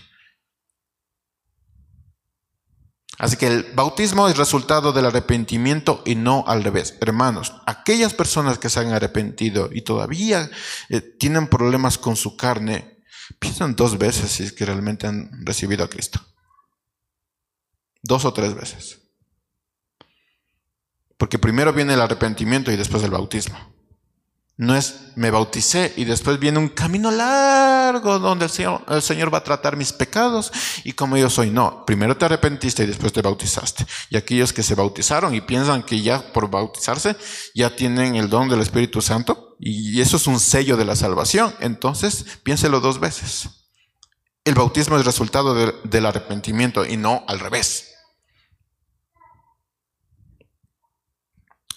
Así 3.17 3.37
que 3.37 3.47
el 3.47 3.73
bautismo 3.73 4.27
es 4.27 4.37
resultado 4.37 4.93
del 4.93 5.07
arrepentimiento 5.07 6.03
y 6.05 6.17
no 6.17 6.43
al 6.49 6.65
revés. 6.65 6.97
Hermanos, 7.01 7.55
aquellas 7.65 8.13
personas 8.13 8.59
que 8.59 8.71
se 8.71 8.81
han 8.81 8.93
arrepentido 8.93 9.71
y 9.73 9.83
todavía 9.83 10.51
eh, 10.89 11.01
tienen 11.01 11.47
problemas 11.47 11.97
con 11.97 12.17
su 12.17 12.37
carne, 12.37 13.05
piensan 13.39 13.77
dos 13.77 13.99
veces 13.99 14.33
si 14.33 14.43
es 14.43 14.53
que 14.53 14.67
realmente 14.67 15.07
han 15.07 15.31
recibido 15.47 15.85
a 15.85 15.89
Cristo. 15.89 16.21
Dos 18.03 18.25
o 18.25 18.33
tres 18.33 18.53
veces. 18.53 19.01
Porque 21.21 21.39
primero 21.39 21.75
viene 21.75 21.93
el 21.93 22.01
arrepentimiento 22.01 22.73
y 22.73 22.77
después 22.77 23.03
el 23.03 23.11
bautismo. 23.11 23.59
No 24.57 24.75
es 24.75 25.13
me 25.17 25.31
bauticé 25.31 25.93
y 25.99 26.07
después 26.07 26.39
viene 26.39 26.59
un 26.59 26.71
camino 26.71 27.11
largo 27.11 28.19
donde 28.19 28.47
el 28.47 28.51
Señor, 28.51 28.83
el 28.89 29.03
Señor 29.03 29.33
va 29.33 29.39
a 29.39 29.45
tratar 29.45 29.77
mis 29.77 29.93
pecados 29.93 30.51
y 30.83 30.95
como 30.95 31.19
yo 31.19 31.29
soy. 31.29 31.51
No, 31.51 31.85
primero 31.85 32.17
te 32.17 32.25
arrepentiste 32.25 32.85
y 32.85 32.87
después 32.87 33.13
te 33.13 33.21
bautizaste. 33.21 33.87
Y 34.09 34.17
aquellos 34.17 34.55
que 34.55 34.63
se 34.63 34.75
bautizaron 34.75 35.35
y 35.35 35.43
piensan 35.43 35.83
que 35.83 36.01
ya 36.01 36.33
por 36.33 36.49
bautizarse 36.49 37.15
ya 37.55 37.77
tienen 37.77 38.17
el 38.17 38.31
don 38.31 38.49
del 38.49 38.63
Espíritu 38.63 39.03
Santo 39.03 39.57
y 39.61 40.01
eso 40.01 40.17
es 40.17 40.27
un 40.27 40.41
sello 40.41 40.79
de 40.79 40.87
la 40.87 40.97
salvación, 40.97 41.55
entonces 41.61 42.25
piénselo 42.43 42.81
dos 42.81 42.99
veces. 42.99 43.51
El 44.47 44.55
bautismo 44.55 44.97
es 44.97 45.05
resultado 45.05 45.55
del 45.55 46.07
arrepentimiento 46.07 46.87
y 46.87 46.97
no 46.97 47.25
al 47.29 47.41
revés. 47.41 47.90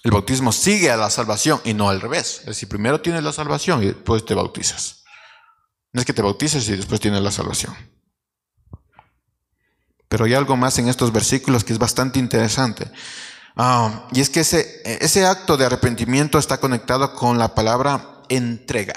El 0.04 0.12
bautismo 0.12 0.52
sigue 0.52 0.92
a 0.92 0.98
la 0.98 1.10
salvación 1.10 1.62
y 1.64 1.74
no 1.74 1.88
al 1.88 2.02
revés. 2.02 2.40
Es 2.42 2.48
decir, 2.48 2.68
primero 2.68 3.00
tienes 3.00 3.24
la 3.24 3.32
salvación 3.32 3.82
y 3.82 3.88
después 3.88 4.26
te 4.26 4.34
bautizas. 4.34 5.04
No 5.94 6.02
es 6.02 6.06
que 6.06 6.14
te 6.14 6.22
bautices 6.22 6.68
y 6.68 6.76
después 6.76 7.00
tienes 7.00 7.22
la 7.22 7.32
salvación. 7.32 7.74
Pero 10.10 10.26
hay 10.26 10.34
algo 10.34 10.58
más 10.58 10.78
en 10.78 10.90
estos 10.90 11.14
versículos 11.14 11.64
que 11.64 11.72
es 11.72 11.80
bastante 11.80 12.20
interesante. 12.20 12.92
Ah, 13.56 14.08
y 14.12 14.20
es 14.20 14.30
que 14.30 14.42
ese, 14.42 14.82
ese 14.84 15.26
acto 15.26 15.56
de 15.56 15.66
arrepentimiento 15.66 16.38
está 16.38 16.60
conectado 16.60 17.16
con 17.16 17.38
la 17.38 17.56
palabra 17.56 18.22
entrega. 18.28 18.94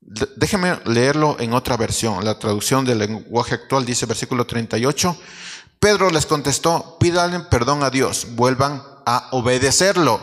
Déjeme 0.00 0.78
leerlo 0.84 1.36
en 1.40 1.52
otra 1.52 1.76
versión. 1.76 2.24
La 2.24 2.38
traducción 2.38 2.84
del 2.84 3.00
lenguaje 3.00 3.56
actual 3.56 3.84
dice 3.84 4.06
versículo 4.06 4.46
38. 4.46 5.18
Pedro 5.80 6.10
les 6.10 6.26
contestó, 6.26 6.96
pídanle 6.98 7.40
perdón 7.40 7.82
a 7.82 7.90
Dios, 7.90 8.28
vuelvan 8.34 8.82
a 9.04 9.28
obedecerlo 9.32 10.20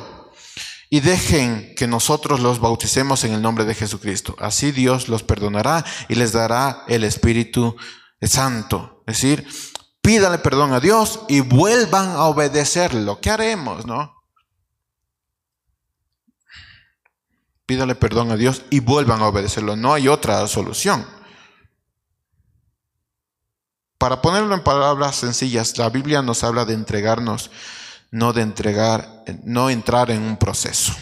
y 0.90 1.00
dejen 1.00 1.74
que 1.76 1.88
nosotros 1.88 2.40
los 2.40 2.60
bauticemos 2.60 3.24
en 3.24 3.34
el 3.34 3.42
nombre 3.42 3.66
de 3.66 3.74
Jesucristo. 3.74 4.36
Así 4.40 4.72
Dios 4.72 5.10
los 5.10 5.24
perdonará 5.24 5.84
y 6.08 6.16
les 6.16 6.34
dará 6.34 6.84
el 6.88 7.04
Espíritu 7.04 7.76
Santo. 8.22 9.04
Es 9.08 9.22
decir, 9.22 9.48
pídanle 10.02 10.38
perdón 10.38 10.74
a 10.74 10.80
Dios 10.80 11.22
y 11.30 11.40
vuelvan 11.40 12.10
a 12.10 12.26
obedecerlo. 12.26 13.20
¿Qué 13.22 13.32
haremos, 13.32 13.86
no? 13.86 14.14
Pídale 17.66 17.96
perdón 17.96 18.30
a 18.32 18.36
Dios 18.36 18.64
y 18.70 18.80
vuelvan 18.80 19.22
a 19.22 19.28
obedecerlo. 19.28 19.76
No 19.76 19.94
hay 19.94 20.08
otra 20.08 20.46
solución. 20.48 21.08
Para 24.04 24.22
ponerlo 24.22 24.54
en 24.54 24.62
palabras 24.62 25.16
sencillas, 25.16 25.78
la 25.78 25.90
Biblia 25.90 26.22
nos 26.22 26.44
habla 26.44 26.66
de 26.66 26.74
entregarnos 26.74 27.50
no 28.12 28.34
de 28.34 28.42
entregar, 28.42 29.24
no 29.46 29.70
entrar 29.70 30.12
en 30.12 30.24
un 30.24 30.36
proceso. 30.36 30.94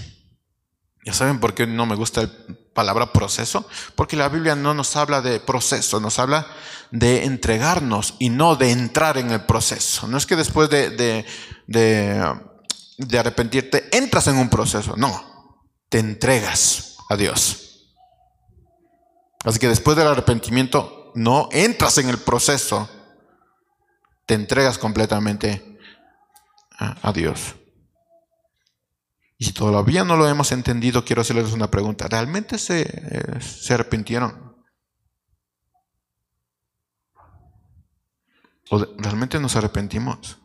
¿Ya 1.04 1.12
saben 1.12 1.40
por 1.40 1.56
qué 1.56 1.66
no 1.66 1.88
me 1.88 1.96
gusta 1.96 2.22
la 2.22 2.30
palabra 2.76 3.12
proceso? 3.12 3.68
Porque 3.96 4.16
la 4.16 4.30
Biblia 4.30 4.56
no 4.56 4.76
nos 4.76 4.96
habla 4.96 5.20
de 5.20 5.40
proceso, 5.40 6.00
nos 6.00 6.20
habla 6.20 6.46
de 6.92 7.26
entregarnos 7.26 8.14
y 8.20 8.30
no 8.30 8.56
de 8.56 8.70
entrar 8.70 9.18
en 9.18 9.32
el 9.32 9.46
proceso. 9.46 10.08
No 10.08 10.16
es 10.16 10.28
que 10.28 10.36
después 10.36 10.70
de, 10.70 10.92
de, 10.92 11.26
de, 11.66 13.18
arrepentirte 13.18 13.98
entras 13.98 14.28
en 14.28 14.38
un 14.38 14.48
proceso, 14.52 14.94
no, 14.96 15.66
te 15.90 15.98
entregas 15.98 16.98
a 17.10 17.18
Dios. 17.18 17.88
Así 19.44 19.58
que 19.58 19.70
después 19.70 19.98
del 19.98 20.06
arrepentimiento 20.06 21.01
no 21.16 21.50
entras 21.52 21.98
en 21.98 22.10
el 22.10 22.18
proceso, 22.18 22.90
te 24.26 24.34
entregas 24.34 24.78
completamente 24.78 25.78
a 26.78 27.12
Dios. 27.14 27.56
Y 29.42 29.46
si 29.46 29.54
todavía 29.54 30.04
no 30.04 30.18
lo 30.18 30.28
hemos 30.28 30.52
entendido, 30.52 31.04
quiero 31.04 31.24
hacerles 31.24 31.52
una 31.52 31.72
pregunta. 31.72 32.08
¿Realmente 32.08 32.60
se, 32.60 32.82
eh, 32.84 33.74
arrepintieron? 33.74 34.56
¿O 38.70 38.86
realmente 39.00 39.40
nos 39.40 39.56
arrepentimos? 39.56 40.38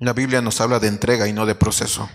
La 0.00 0.14
Biblia 0.14 0.40
nos 0.40 0.62
habla 0.62 0.80
de 0.80 0.88
entrega 0.88 1.28
y 1.28 1.34
no 1.34 1.44
de 1.44 1.54
proceso. 1.54 2.08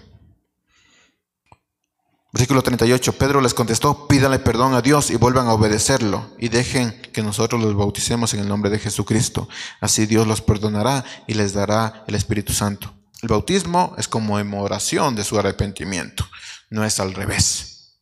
Versículo 2.31 2.61
38, 2.61 3.13
Pedro 3.13 3.41
les 3.41 3.55
contestó, 3.55 4.07
pídanle 4.07 4.37
perdón 4.37 4.75
a 4.75 4.81
Dios 4.81 5.09
y 5.09 5.15
vuelvan 5.15 5.47
a 5.47 5.53
obedecerlo 5.53 6.29
y 6.37 6.49
dejen 6.49 7.01
que 7.11 7.23
nosotros 7.23 7.59
los 7.59 7.75
bauticemos 7.75 8.35
en 8.35 8.41
el 8.41 8.47
nombre 8.47 8.69
de 8.69 8.77
Jesucristo. 8.77 9.49
Así 9.81 10.05
Dios 10.05 10.27
los 10.27 10.41
perdonará 10.41 11.03
y 11.25 11.33
les 11.33 11.53
dará 11.53 12.03
el 12.07 12.13
Espíritu 12.13 12.53
Santo. 12.53 12.93
El 13.23 13.29
bautismo 13.29 13.95
es 13.97 14.07
como 14.07 14.37
emoración 14.37 15.15
de 15.15 15.23
su 15.23 15.39
arrepentimiento, 15.39 16.29
no 16.69 16.85
es 16.85 16.99
al 16.99 17.15
revés. 17.15 17.99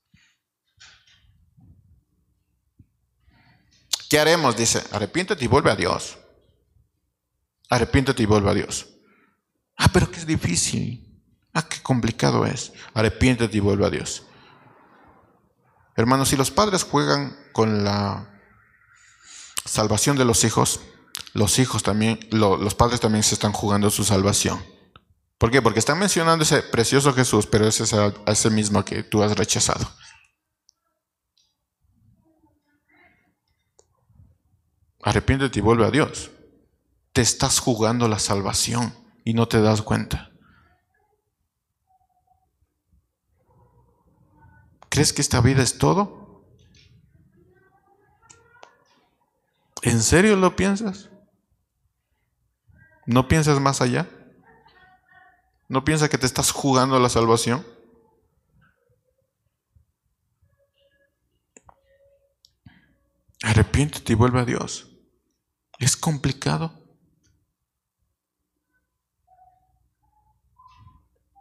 ¿Qué 4.10 4.20
haremos? 4.20 4.58
Dice, 4.58 4.84
arrepiéntate 4.92 5.46
y 5.46 5.48
vuelve 5.48 5.72
a 5.72 5.76
Dios. 5.76 6.18
Arrepiéntate 7.70 8.24
y 8.24 8.26
vuelve 8.26 8.50
a 8.50 8.54
Dios. 8.54 8.88
Ah, 9.78 9.90
pero 9.92 10.10
que 10.12 10.20
es 10.20 10.28
difícil. 10.28 11.07
Ah, 11.58 11.68
qué 11.68 11.82
complicado 11.82 12.46
es. 12.46 12.72
Arrepiéntete 12.94 13.58
y 13.58 13.60
vuelve 13.60 13.84
a 13.84 13.90
Dios. 13.90 14.28
Hermanos, 15.96 16.30
si 16.30 16.38
los 16.38 16.52
padres 16.52 16.84
juegan 16.84 17.36
con 17.52 17.84
la 17.84 18.30
salvación 19.66 20.18
de 20.18 20.26
los 20.26 20.44
hijos, 20.44 20.82
los 21.34 21.58
hijos 21.58 21.82
también, 21.82 22.20
los 22.30 22.76
padres 22.76 23.00
también 23.00 23.24
se 23.24 23.34
están 23.34 23.54
jugando 23.54 23.90
su 23.90 24.04
salvación. 24.04 24.64
¿Por 25.40 25.50
qué? 25.50 25.64
Porque 25.64 25.80
están 25.80 25.98
mencionando 25.98 26.44
ese 26.44 26.62
precioso 26.62 27.12
Jesús, 27.16 27.48
pero 27.48 27.66
es 27.66 27.82
ese 27.82 28.50
mismo 28.52 28.86
que 28.86 29.02
tú 29.02 29.24
has 29.24 29.36
rechazado. 29.36 29.92
Arrepiéntete 35.02 35.58
y 35.58 35.64
vuelve 35.64 35.88
a 35.88 35.92
Dios. 35.92 36.30
Te 37.14 37.22
estás 37.22 37.58
jugando 37.58 38.08
la 38.08 38.20
salvación 38.20 38.94
y 39.26 39.34
no 39.34 39.48
te 39.48 39.60
das 39.60 39.82
cuenta. 39.82 40.37
¿Crees 44.98 45.14
que 45.14 45.22
esta 45.22 45.42
vida 45.42 45.62
es 45.62 45.78
todo? 45.78 46.44
¿En 49.84 50.02
serio 50.02 50.36
lo 50.36 50.56
piensas? 50.56 51.12
¿No 53.06 53.28
piensas 53.28 53.60
más 53.60 53.80
allá? 53.80 54.10
¿No 55.68 55.86
piensas 55.86 56.10
que 56.10 56.18
te 56.18 56.26
estás 56.26 56.50
jugando 56.50 57.00
la 57.00 57.10
salvación? 57.10 57.64
Arrepiéntete 63.44 64.14
y 64.14 64.16
vuelve 64.16 64.40
a 64.40 64.46
Dios. 64.46 64.98
¿Es 65.78 65.96
complicado? 65.96 66.74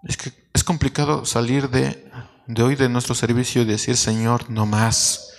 Es 0.03 0.19
que 0.19 0.51
es 0.53 0.63
complicado 0.63 1.25
salir 1.25 1.71
de 1.71 2.07
de 2.47 2.63
hoy 2.63 2.77
de 2.77 2.89
nuestro 2.89 3.15
servicio 3.15 3.63
y 3.63 3.65
decir, 3.65 3.97
Señor, 3.97 4.51
no 4.51 4.67
más, 4.67 5.33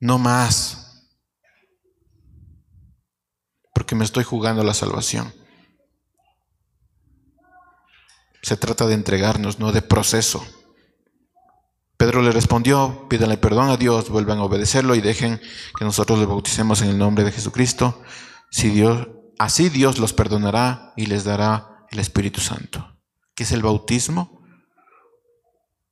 no 0.00 0.18
más, 0.18 0.84
porque 3.74 3.94
me 3.94 4.04
estoy 4.04 4.24
jugando 4.24 4.62
la 4.62 4.74
salvación. 4.74 5.32
Se 8.42 8.56
trata 8.56 8.86
de 8.86 8.94
entregarnos, 8.94 9.58
no 9.58 9.72
de 9.72 9.82
proceso. 9.82 10.46
Pedro 11.96 12.20
le 12.20 12.32
respondió, 12.32 13.08
pídanle 13.08 13.38
perdón 13.38 13.70
a 13.70 13.76
Dios, 13.76 14.10
vuelvan 14.10 14.38
a 14.38 14.44
obedecerlo 14.44 14.94
y 14.94 15.00
dejen 15.00 15.40
que 15.78 15.84
nosotros 15.84 16.18
le 16.18 16.26
bauticemos 16.26 16.82
en 16.82 16.88
el 16.88 16.98
nombre 16.98 17.24
de 17.24 17.32
Jesucristo. 17.32 18.02
Si 18.50 18.68
Dios, 18.68 19.08
así 19.38 19.70
Dios 19.70 19.98
los 19.98 20.12
perdonará 20.12 20.92
y 20.96 21.06
les 21.06 21.24
dará 21.24 21.86
el 21.90 22.00
Espíritu 22.00 22.40
Santo. 22.40 23.00
¿Qué 23.34 23.44
es 23.44 23.52
el 23.52 23.62
bautismo? 23.62 24.33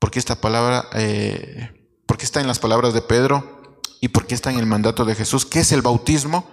Porque 0.03 0.19
esta 0.19 0.41
palabra, 0.41 0.89
eh, 0.95 1.71
está 2.19 2.41
en 2.41 2.49
las 2.49 2.59
palabras 2.59 2.93
de 2.93 3.03
Pedro 3.03 3.79
y 4.01 4.09
porque 4.09 4.35
está 4.35 4.51
en 4.51 4.59
el 4.59 4.67
mandato 4.67 5.05
de 5.05 5.15
Jesús. 5.15 5.47
¿Qué 5.47 5.61
es 5.61 5.71
el 5.71 5.81
bautismo? 5.81 6.51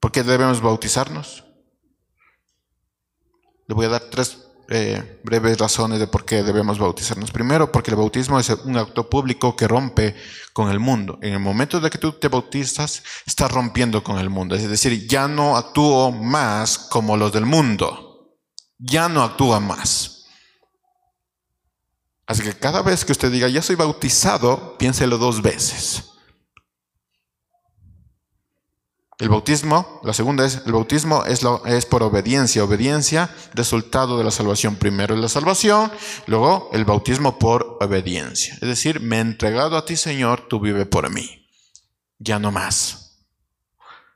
¿Por 0.00 0.10
qué 0.10 0.22
debemos 0.22 0.62
bautizarnos? 0.62 1.44
Le 3.66 3.74
voy 3.74 3.84
a 3.84 3.90
dar 3.90 4.00
tres 4.10 4.46
eh, 4.70 5.20
breves 5.22 5.58
razones 5.58 5.98
de 5.98 6.06
por 6.06 6.24
qué 6.24 6.42
debemos 6.42 6.78
bautizarnos. 6.78 7.32
Primero, 7.32 7.70
porque 7.70 7.90
el 7.90 7.98
bautismo 7.98 8.40
es 8.40 8.48
un 8.48 8.78
acto 8.78 9.10
público 9.10 9.54
que 9.54 9.68
rompe 9.68 10.16
con 10.54 10.70
el 10.70 10.80
mundo. 10.80 11.18
En 11.20 11.34
el 11.34 11.40
momento 11.40 11.80
de 11.80 11.90
que 11.90 11.98
tú 11.98 12.12
te 12.12 12.28
bautizas, 12.28 13.02
estás 13.26 13.52
rompiendo 13.52 14.02
con 14.02 14.18
el 14.18 14.30
mundo. 14.30 14.54
Es 14.54 14.66
decir, 14.66 15.06
ya 15.06 15.28
no 15.28 15.58
actúo 15.58 16.12
más 16.12 16.78
como 16.78 17.18
los 17.18 17.30
del 17.30 17.44
mundo. 17.44 18.38
Ya 18.78 19.10
no 19.10 19.22
actúa 19.22 19.60
más. 19.60 20.17
Así 22.28 22.42
que 22.42 22.52
cada 22.52 22.82
vez 22.82 23.06
que 23.06 23.12
usted 23.12 23.32
diga, 23.32 23.48
ya 23.48 23.62
soy 23.62 23.74
bautizado, 23.74 24.76
piénselo 24.76 25.16
dos 25.16 25.40
veces. 25.40 26.04
El 29.18 29.30
bautismo, 29.30 29.98
la 30.04 30.12
segunda 30.12 30.44
es, 30.44 30.60
el 30.66 30.72
bautismo 30.72 31.24
es, 31.24 31.42
lo, 31.42 31.64
es 31.64 31.86
por 31.86 32.02
obediencia, 32.02 32.62
obediencia, 32.62 33.34
resultado 33.54 34.18
de 34.18 34.24
la 34.24 34.30
salvación. 34.30 34.76
Primero 34.76 35.14
es 35.14 35.20
la 35.22 35.30
salvación, 35.30 35.90
luego 36.26 36.68
el 36.74 36.84
bautismo 36.84 37.38
por 37.38 37.78
obediencia. 37.80 38.52
Es 38.60 38.68
decir, 38.68 39.00
me 39.00 39.16
he 39.16 39.20
entregado 39.20 39.78
a 39.78 39.86
ti, 39.86 39.96
Señor, 39.96 40.46
tú 40.48 40.60
vive 40.60 40.84
por 40.84 41.10
mí. 41.10 41.48
Ya 42.18 42.38
no 42.38 42.52
más. 42.52 43.24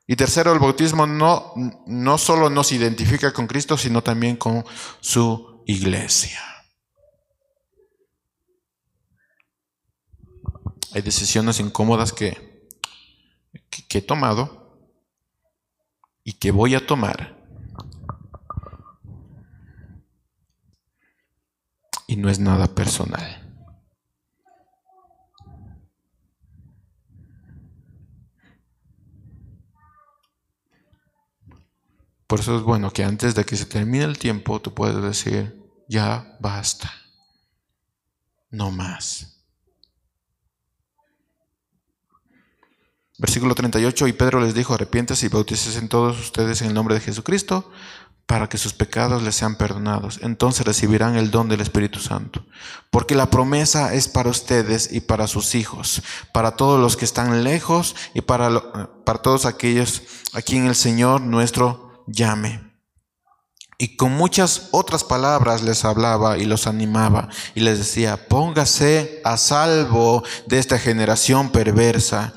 Y 0.07 0.17
tercero, 0.17 0.53
el 0.53 0.59
bautismo 0.59 1.07
no, 1.07 1.55
no 1.87 2.19
solo 2.19 2.51
nos 2.51 2.73
identifica 2.73 3.33
con 3.33 3.47
Cristo, 3.47 3.79
sino 3.79 4.03
también 4.03 4.37
con 4.37 4.67
su 5.01 5.65
iglesia. 5.67 6.52
Hay 10.95 11.01
decisiones 11.01 11.59
incómodas 11.59 12.13
que, 12.13 12.69
he 13.95 14.03
tomado 14.03 14.91
y 16.23 16.35
que 16.35 16.51
voy 16.51 16.75
a 16.75 16.87
tomar. 16.87 17.39
Y 22.07 22.17
no 22.17 22.29
es 22.29 22.39
nada 22.39 22.75
personal. 22.75 23.39
Por 32.27 32.41
eso 32.41 32.57
es 32.57 32.63
bueno 32.63 32.91
que 32.91 33.05
antes 33.05 33.35
de 33.35 33.45
que 33.45 33.57
se 33.57 33.67
termine 33.67 34.05
el 34.05 34.19
tiempo 34.19 34.61
tú 34.61 34.73
puedas 34.73 35.03
decir, 35.03 35.63
ya 35.89 36.37
basta, 36.41 36.91
no 38.51 38.71
más. 38.71 39.32
Versículo 43.19 43.55
38, 43.55 44.09
y 44.09 44.13
Pedro 44.13 44.41
les 44.41 44.55
dijo, 44.55 44.75
arrepiéntase 44.75 45.27
y 45.27 45.29
bautices 45.29 45.77
en 45.77 45.89
todos 45.89 46.19
ustedes 46.19 46.63
en 46.63 46.69
el 46.69 46.75
nombre 46.75 46.95
de 46.95 47.01
Jesucristo 47.01 47.71
para 48.27 48.49
que 48.49 48.57
sus 48.57 48.73
pecados 48.73 49.23
les 49.23 49.35
sean 49.35 49.57
perdonados. 49.57 50.21
Entonces 50.23 50.65
recibirán 50.65 51.17
el 51.17 51.31
don 51.31 51.49
del 51.49 51.61
Espíritu 51.61 51.99
Santo. 51.99 52.47
Porque 52.91 53.15
la 53.15 53.29
promesa 53.29 53.93
es 53.93 54.09
para 54.09 54.31
ustedes 54.31 54.91
y 54.91 55.01
para 55.01 55.27
sus 55.27 55.55
hijos, 55.55 56.03
para 56.33 56.57
todos 56.57 56.81
los 56.81 56.97
que 56.97 57.05
están 57.05 57.45
lejos 57.45 57.95
y 58.15 58.23
para, 58.23 59.05
para 59.05 59.21
todos 59.21 59.45
aquellos 59.45 60.03
a 60.33 60.41
quien 60.41 60.67
el 60.67 60.75
Señor 60.75 61.21
nuestro 61.21 62.05
llame. 62.07 62.73
Y 63.77 63.97
con 63.97 64.13
muchas 64.13 64.69
otras 64.71 65.05
palabras 65.05 65.63
les 65.63 65.85
hablaba 65.85 66.39
y 66.39 66.45
los 66.47 66.67
animaba 66.67 67.29
y 67.55 67.61
les 67.61 67.79
decía, 67.79 68.29
póngase 68.29 69.21
a 69.25 69.37
salvo 69.37 70.23
de 70.47 70.59
esta 70.59 70.79
generación 70.79 71.51
perversa 71.51 72.33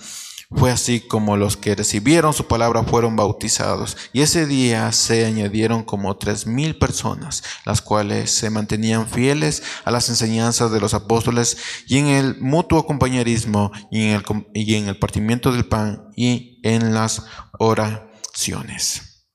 Fue 0.51 0.71
así 0.71 0.99
como 0.99 1.37
los 1.37 1.57
que 1.57 1.75
recibieron 1.75 2.33
su 2.33 2.47
palabra 2.47 2.83
fueron 2.83 3.15
bautizados. 3.15 3.97
Y 4.13 4.21
ese 4.21 4.45
día 4.45 4.91
se 4.91 5.25
añadieron 5.25 5.83
como 5.83 6.17
tres 6.17 6.45
mil 6.45 6.77
personas, 6.77 7.43
las 7.65 7.81
cuales 7.81 8.31
se 8.31 8.49
mantenían 8.49 9.07
fieles 9.07 9.63
a 9.85 9.91
las 9.91 10.09
enseñanzas 10.09 10.71
de 10.71 10.79
los 10.79 10.93
apóstoles 10.93 11.57
y 11.87 11.97
en 11.97 12.07
el 12.07 12.39
mutuo 12.39 12.85
compañerismo 12.85 13.71
y 13.89 14.09
en 14.09 14.87
el, 14.87 14.99
partimiento 14.99 15.51
del 15.51 15.65
pan 15.65 16.09
y 16.15 16.59
en 16.63 16.93
las 16.93 17.23
oraciones. 17.57 19.27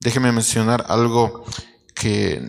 Déjeme 0.00 0.32
mencionar 0.32 0.84
algo 0.88 1.44
que 1.94 2.40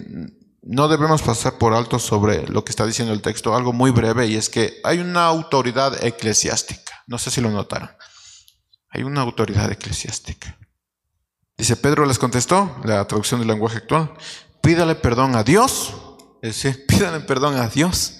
no 0.61 0.88
debemos 0.88 1.21
pasar 1.21 1.57
por 1.57 1.74
alto 1.74 1.99
sobre 1.99 2.47
lo 2.47 2.65
que 2.65 2.71
está 2.71 2.86
diciendo 2.86 3.13
el 3.13 3.21
texto, 3.21 3.55
algo 3.55 3.74
muy 3.74 3.91
breve, 3.91 4.28
y 4.28 4.36
es 4.36 4.49
que 4.49 4.80
hay 4.84 4.99
una 4.99 5.26
autoridad 5.26 6.03
eclesiástica. 6.03 6.82
No 7.08 7.18
sé 7.18 7.32
si 7.32 7.41
lo 7.41 7.49
notaron. 7.49 7.89
Hay 8.89 9.04
una 9.04 9.22
autoridad 9.22 9.72
eclesiástica. 9.72 10.58
Dice, 11.58 11.76
Pedro 11.76 12.06
les 12.06 12.20
contestó, 12.20 12.80
la 12.84 13.06
traducción 13.08 13.39
del 13.39 13.47
lenguaje 13.47 13.78
actual, 13.78 14.14
pídale 14.62 14.95
perdón 14.95 15.36
a 15.36 15.43
Dios, 15.43 15.93
es 16.41 16.62
decir, 16.62 16.86
pídale 16.88 17.22
perdón 17.22 17.58
a 17.58 17.68
Dios, 17.68 18.20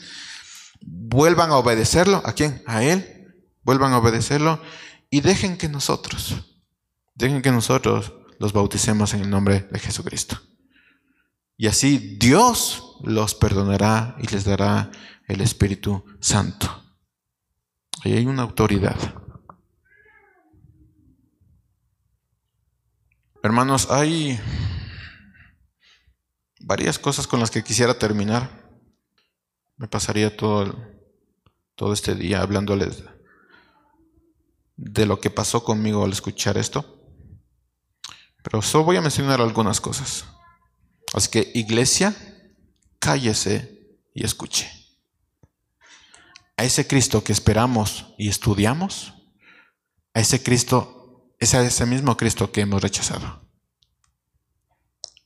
vuelvan 0.82 1.52
a 1.52 1.58
obedecerlo, 1.58 2.22
¿a 2.26 2.34
quién? 2.34 2.64
A 2.66 2.84
Él, 2.84 3.36
vuelvan 3.64 3.94
a 3.94 3.98
obedecerlo 3.98 4.62
y 5.10 5.22
dejen 5.22 5.58
que 5.58 5.70
nosotros, 5.70 6.36
dejen 7.16 7.42
que 7.42 7.52
nosotros 7.52 8.14
los 8.40 8.54
bauticemos 8.54 9.14
en 9.14 9.22
el 9.22 9.30
nombre 9.30 9.68
de 9.72 9.80
Jesucristo. 9.80 10.42
Y 11.56 11.68
así 11.68 12.18
Dios 12.20 12.98
los 13.04 13.36
perdonará 13.36 14.16
y 14.20 14.28
les 14.28 14.44
dará 14.44 14.92
el 15.28 15.42
Espíritu 15.42 16.04
Santo. 16.20 16.83
Ahí 18.04 18.14
hay 18.14 18.26
una 18.26 18.42
autoridad. 18.42 18.98
Hermanos, 23.42 23.90
hay 23.90 24.38
varias 26.60 27.00
cosas 27.00 27.28
con 27.28 27.40
las 27.40 27.50
que 27.50 27.64
quisiera 27.64 27.98
terminar. 27.98 28.50
Me 29.78 29.88
pasaría 29.88 30.36
todo, 30.36 30.78
todo 31.76 31.94
este 31.94 32.16
día 32.16 32.42
hablándoles 32.42 33.04
de 34.76 35.06
lo 35.06 35.22
que 35.22 35.30
pasó 35.30 35.64
conmigo 35.64 36.04
al 36.04 36.12
escuchar 36.12 36.58
esto. 36.58 37.00
Pero 38.44 38.62
solo 38.62 38.84
voy 38.84 38.98
a 38.98 39.02
mencionar 39.02 39.40
algunas 39.40 39.80
cosas. 39.80 40.26
Así 41.14 41.30
que 41.32 41.52
iglesia, 41.54 42.14
cállese 43.00 43.98
y 44.14 44.26
escuche. 44.26 44.83
A 46.58 46.64
ese 46.64 46.88
Cristo 46.88 47.24
que 47.24 47.34
esperamos 47.34 48.14
y 48.18 48.30
estudiamos, 48.30 49.14
a 50.14 50.20
ese 50.20 50.44
Cristo, 50.44 51.34
es 51.40 51.54
a 51.56 51.66
ese 51.66 51.86
mismo 51.86 52.16
Cristo 52.16 52.52
que 52.52 52.62
hemos 52.62 52.82
rechazado. 52.82 53.42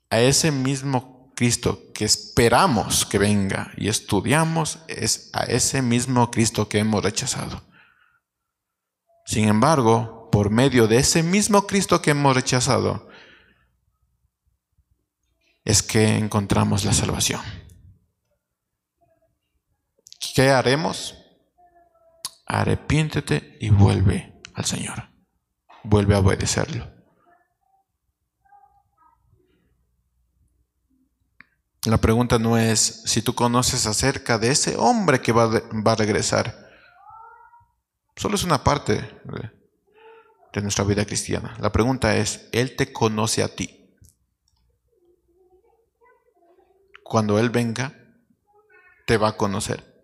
A 0.09 0.19
ese 0.19 0.51
mismo 0.51 1.33
Cristo 1.35 1.91
que 1.93 2.05
esperamos 2.05 3.05
que 3.05 3.17
venga 3.17 3.71
y 3.77 3.89
estudiamos, 3.89 4.79
es 4.87 5.29
a 5.33 5.43
ese 5.43 5.81
mismo 5.81 6.31
Cristo 6.31 6.69
que 6.69 6.79
hemos 6.79 7.03
rechazado. 7.03 7.63
Sin 9.25 9.49
embargo, 9.49 10.29
por 10.31 10.49
medio 10.49 10.87
de 10.87 10.97
ese 10.97 11.21
mismo 11.23 11.67
Cristo 11.67 12.01
que 12.01 12.11
hemos 12.11 12.35
rechazado, 12.35 13.09
es 15.65 15.83
que 15.83 16.15
encontramos 16.15 16.85
la 16.85 16.93
salvación. 16.93 17.41
¿Qué 20.19 20.49
haremos? 20.49 21.15
Arrepiéntete 22.45 23.57
y 23.59 23.69
vuelve 23.69 24.41
al 24.53 24.65
Señor. 24.65 25.09
Vuelve 25.83 26.15
a 26.15 26.19
obedecerlo. 26.19 26.89
La 31.85 31.97
pregunta 31.97 32.37
no 32.37 32.57
es 32.57 33.03
si 33.05 33.21
tú 33.21 33.33
conoces 33.33 33.85
acerca 33.85 34.37
de 34.37 34.51
ese 34.51 34.75
hombre 34.75 35.21
que 35.21 35.31
va, 35.31 35.45
a 35.45 35.95
regresar. 35.95 36.67
Solo 38.15 38.35
es 38.35 38.43
una 38.43 38.63
parte 38.63 39.21
de, 40.53 40.61
nuestra 40.61 40.83
vida 40.83 41.05
cristiana. 41.05 41.55
La 41.59 41.71
pregunta 41.71 42.17
es, 42.17 42.49
¿Él 42.51 42.75
te 42.75 42.91
conoce 42.91 43.43
a 43.43 43.55
ti? 43.55 43.77
cuando 47.07 47.39
Él 47.39 47.49
venga, 47.49 47.93
te 49.05 49.17
va 49.17 49.29
a 49.29 49.37
conocer. 49.37 49.96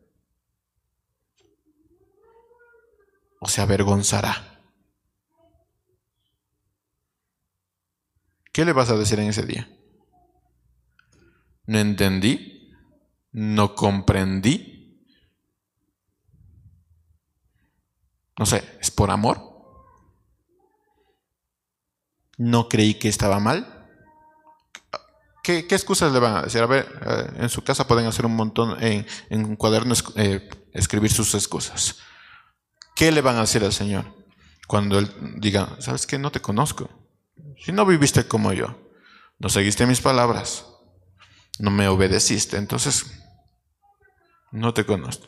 O 3.43 3.49
se 3.49 3.61
avergonzará. 3.61 4.61
¿Qué 8.53 8.63
le 8.63 8.71
vas 8.71 8.89
a 8.89 8.95
decir 8.95 9.19
en 9.19 9.27
ese 9.27 9.45
día? 9.45 9.67
No 11.65 11.77
entendí, 11.79 12.71
no 13.33 13.75
comprendí. 13.75 15.05
No 18.39 18.45
sé, 18.45 18.63
¿es 18.79 18.91
por 18.91 19.11
amor? 19.11 19.37
¿No 22.37 22.69
creí 22.69 22.93
que 22.93 23.09
estaba 23.09 23.41
mal? 23.41 23.89
¿Qué, 25.43 25.67
excusas 25.69 26.13
le 26.13 26.19
van 26.19 26.37
a 26.37 26.41
decir? 26.43 26.61
A 26.61 26.65
ver, 26.65 26.87
eh, 27.05 27.41
en 27.41 27.49
su 27.49 27.61
casa 27.61 27.85
pueden 27.87 28.05
hacer 28.05 28.25
un 28.25 28.37
montón, 28.37 28.81
en, 28.81 29.05
un 29.31 29.57
cuaderno 29.57 29.93
eh, 30.15 30.49
escribir 30.71 31.11
sus 31.11 31.35
excusas. 31.35 31.97
¿Qué 32.95 33.11
le 33.11 33.21
van 33.21 33.37
a 33.37 33.41
decir 33.41 33.63
al 33.63 33.73
Señor 33.73 34.05
cuando 34.67 34.99
Él 34.99 35.11
diga, 35.37 35.75
sabes 35.79 36.05
qué, 36.07 36.17
no 36.17 36.31
te 36.31 36.41
conozco? 36.41 36.89
Si 37.63 37.71
no 37.71 37.85
viviste 37.85 38.27
como 38.27 38.53
yo, 38.53 38.77
no 39.39 39.49
seguiste 39.49 39.85
mis 39.85 40.01
palabras, 40.01 40.65
no 41.59 41.71
me 41.71 41.87
obedeciste, 41.87 42.57
entonces 42.57 43.05
no 44.51 44.73
te 44.73 44.85
conozco. 44.85 45.27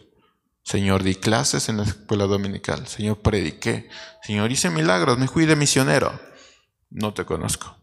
Señor, 0.63 1.03
di 1.03 1.16
clases 1.16 1.70
en 1.70 1.78
la 1.78 1.84
escuela 1.84 2.26
dominical. 2.26 2.88
Señor, 2.88 3.22
prediqué. 3.22 3.88
Señor, 4.24 4.51
hice 4.51 4.72
milagros, 4.72 5.20
me 5.20 5.28
fui 5.28 5.45
de 5.45 5.55
misionero. 5.55 6.20
No 6.89 7.13
te 7.13 7.24
conozco. 7.24 7.78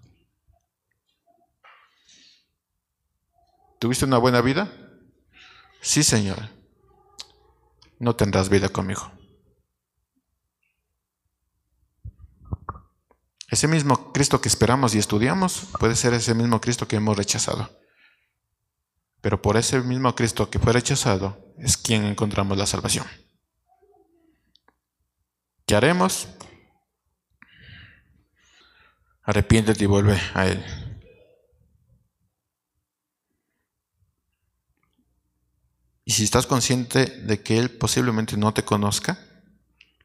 ¿Tuviste 3.79 4.05
una 4.05 4.19
buena 4.19 4.41
vida? 4.41 4.73
Sí, 5.81 6.03
Señor. 6.03 6.51
No 8.01 8.17
tendrás 8.17 8.49
vida 8.49 8.69
conmigo. 8.69 9.13
Ese 13.53 13.69
mismo 13.69 14.15
Cristo 14.15 14.41
que 14.41 14.49
esperamos 14.49 14.95
y 14.95 14.99
estudiamos 14.99 15.67
puede 15.79 15.95
ser 15.95 16.15
ese 16.15 16.33
mismo 16.33 16.59
Cristo 16.59 16.89
que 16.89 16.97
hemos 16.97 17.15
rechazado. 17.15 17.71
Pero 19.21 19.43
por 19.43 19.59
ese 19.59 19.79
mismo 19.83 20.15
Cristo 20.15 20.49
que 20.49 20.59
fue 20.59 20.73
rechazado 20.73 21.53
es 21.59 21.77
quien 21.77 22.05
encontramos 22.05 22.57
la 22.57 22.65
salvación. 22.65 23.07
¿Qué 25.67 25.77
haremos? 25.77 26.29
Arrepiéntete 29.23 29.85
y 29.85 29.87
vuelve 29.87 30.19
a 30.33 30.47
Él. 30.47 30.65
Y 36.07 36.13
si 36.13 36.25
estás 36.25 36.47
consciente 36.47 37.05
de 37.05 37.43
que 37.43 37.59
Él 37.59 37.71
posiblemente 37.77 38.39
no 38.39 38.55
te 38.55 38.65
conozca, 38.65 39.19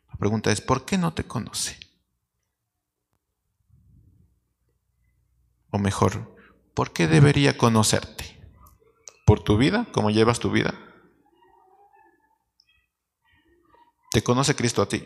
la 0.09 0.17
pregunta 0.19 0.51
es, 0.51 0.59
¿por 0.59 0.83
qué 0.83 0.97
no 0.97 1.13
te 1.13 1.23
conoce? 1.23 1.86
O 5.71 5.77
mejor, 5.77 6.35
¿por 6.73 6.93
qué 6.93 7.07
debería 7.07 7.57
conocerte? 7.57 8.39
¿Por 9.25 9.41
tu 9.41 9.57
vida? 9.57 9.87
¿Cómo 9.91 10.09
llevas 10.09 10.39
tu 10.39 10.51
vida? 10.51 10.73
¿Te 14.11 14.23
conoce 14.23 14.55
Cristo 14.55 14.81
a 14.81 14.87
ti? 14.87 15.05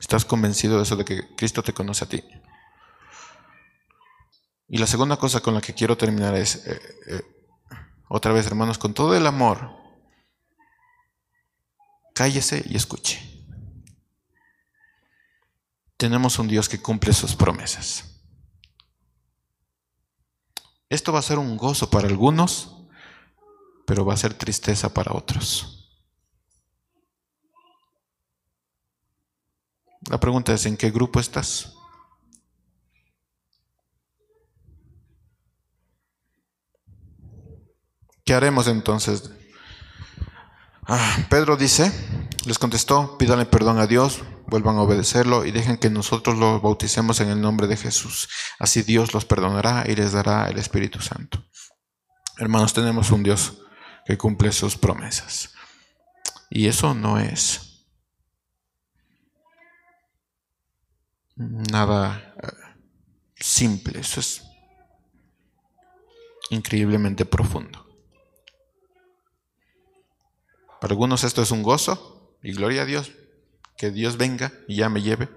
¿Estás 0.00 0.24
convencido 0.24 0.76
de 0.76 0.84
eso, 0.84 0.96
de 0.96 1.04
que 1.04 1.34
Cristo 1.36 1.62
te 1.62 1.74
conoce 1.74 2.04
a 2.04 2.08
ti? 2.08 2.24
Y 4.68 4.78
la 4.78 4.86
segunda 4.86 5.16
cosa 5.16 5.40
con 5.40 5.54
la 5.54 5.60
que 5.60 5.74
quiero 5.74 5.96
terminar 5.96 6.34
es, 6.34 6.66
eh, 6.66 6.80
eh, 7.08 7.22
otra 8.08 8.32
vez, 8.32 8.46
hermanos, 8.46 8.78
con 8.78 8.94
todo 8.94 9.14
el 9.14 9.26
amor, 9.26 9.70
cállese 12.14 12.64
y 12.66 12.76
escuche. 12.76 13.37
Tenemos 15.98 16.38
un 16.38 16.46
Dios 16.46 16.68
que 16.68 16.80
cumple 16.80 17.12
sus 17.12 17.34
promesas. 17.34 18.04
Esto 20.88 21.12
va 21.12 21.18
a 21.18 21.22
ser 21.22 21.38
un 21.38 21.56
gozo 21.56 21.90
para 21.90 22.06
algunos, 22.06 22.76
pero 23.84 24.06
va 24.06 24.14
a 24.14 24.16
ser 24.16 24.32
tristeza 24.32 24.94
para 24.94 25.12
otros. 25.12 25.90
La 30.08 30.20
pregunta 30.20 30.54
es, 30.54 30.64
¿en 30.66 30.76
qué 30.76 30.90
grupo 30.90 31.18
estás? 31.18 31.74
¿Qué 38.24 38.34
haremos 38.34 38.68
entonces? 38.68 39.30
Ah, 40.86 41.26
Pedro 41.28 41.56
dice, 41.56 41.92
Les 42.44 42.58
contestó, 42.58 43.18
pídanle 43.18 43.46
perdón 43.46 43.78
a 43.78 43.86
Dios, 43.86 44.22
vuelvan 44.48 44.76
a 44.76 44.82
obedecerlo 44.82 45.44
y 45.44 45.50
dejen 45.50 45.76
que 45.76 45.90
nosotros 45.90 46.38
los 46.38 46.62
bauticemos 46.62 47.20
en 47.20 47.28
el 47.28 47.40
nombre 47.40 47.66
de 47.66 47.76
Jesús. 47.76 48.28
Así 48.58 48.82
Dios 48.82 49.14
los 49.14 49.24
perdonará 49.24 49.84
y 49.86 49.94
les 49.94 50.12
dará 50.12 50.48
el 50.48 50.58
Espíritu 50.58 51.00
Santo. 51.00 51.44
Hermanos, 52.38 52.72
tenemos 52.72 53.10
un 53.10 53.22
Dios 53.22 53.58
que 54.06 54.16
cumple 54.16 54.52
sus 54.52 54.76
promesas. 54.76 55.52
Y 56.50 56.66
eso 56.66 56.94
no 56.94 57.18
es 57.18 57.86
nada 61.36 62.34
eh, 62.42 62.48
simple, 63.36 64.00
eso 64.00 64.20
es 64.20 64.42
increíblemente 66.50 67.24
profundo. 67.24 67.86
Para 70.80 70.92
algunos 70.92 71.24
esto 71.24 71.42
es 71.42 71.50
un 71.50 71.62
gozo 71.62 72.38
y 72.42 72.52
gloria 72.52 72.82
a 72.82 72.86
Dios, 72.86 73.12
que 73.78 73.90
Dios 73.90 74.18
venga 74.18 74.52
y 74.66 74.76
ya 74.76 74.88
me 74.88 75.00
lleve, 75.00 75.30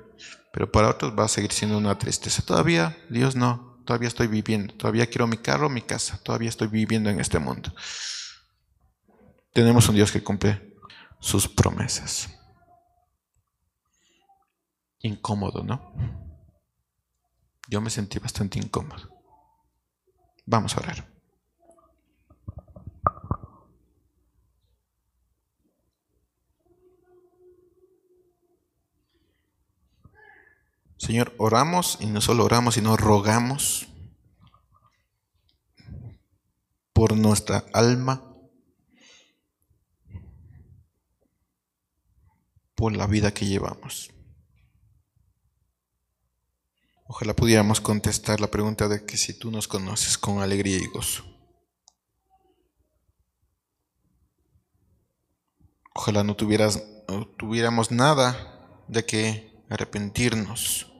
pero 0.51 0.71
para 0.71 0.89
otros 0.89 1.17
va 1.17 1.25
a 1.25 1.29
seguir 1.29 1.53
siendo 1.53 1.77
una 1.77 1.97
tristeza. 1.97 2.41
Todavía 2.41 2.97
Dios 3.09 3.35
no, 3.35 3.81
todavía 3.85 4.07
estoy 4.07 4.27
viviendo, 4.27 4.73
todavía 4.73 5.07
quiero 5.07 5.27
mi 5.27 5.37
carro, 5.37 5.69
mi 5.69 5.81
casa, 5.81 6.19
todavía 6.23 6.49
estoy 6.49 6.67
viviendo 6.67 7.09
en 7.09 7.19
este 7.19 7.39
mundo. 7.39 7.73
Tenemos 9.53 9.87
un 9.87 9.95
Dios 9.95 10.11
que 10.11 10.23
cumple 10.23 10.75
sus 11.19 11.47
promesas. 11.47 12.29
Incómodo, 14.99 15.63
¿no? 15.63 15.93
Yo 17.69 17.79
me 17.79 17.89
sentí 17.89 18.19
bastante 18.19 18.59
incómodo. 18.59 19.09
Vamos 20.45 20.75
a 20.75 20.81
orar. 20.81 21.10
Señor, 31.01 31.33
oramos 31.39 31.97
y 31.99 32.05
no 32.05 32.21
solo 32.21 32.45
oramos, 32.45 32.75
sino 32.75 32.95
rogamos 32.95 33.87
por 36.93 37.17
nuestra 37.17 37.65
alma, 37.73 38.23
por 42.75 42.95
la 42.95 43.07
vida 43.07 43.33
que 43.33 43.47
llevamos. 43.47 44.11
Ojalá 47.07 47.35
pudiéramos 47.35 47.81
contestar 47.81 48.39
la 48.39 48.51
pregunta 48.51 48.87
de 48.87 49.03
que 49.03 49.17
si 49.17 49.33
tú 49.33 49.49
nos 49.49 49.67
conoces 49.67 50.19
con 50.19 50.43
alegría 50.43 50.77
y 50.77 50.85
gozo. 50.85 51.25
Ojalá 55.95 56.23
no, 56.23 56.35
tuvieras, 56.35 56.83
no 57.07 57.25
tuviéramos 57.25 57.89
nada 57.89 58.85
de 58.87 59.03
que 59.03 59.65
arrepentirnos. 59.67 60.90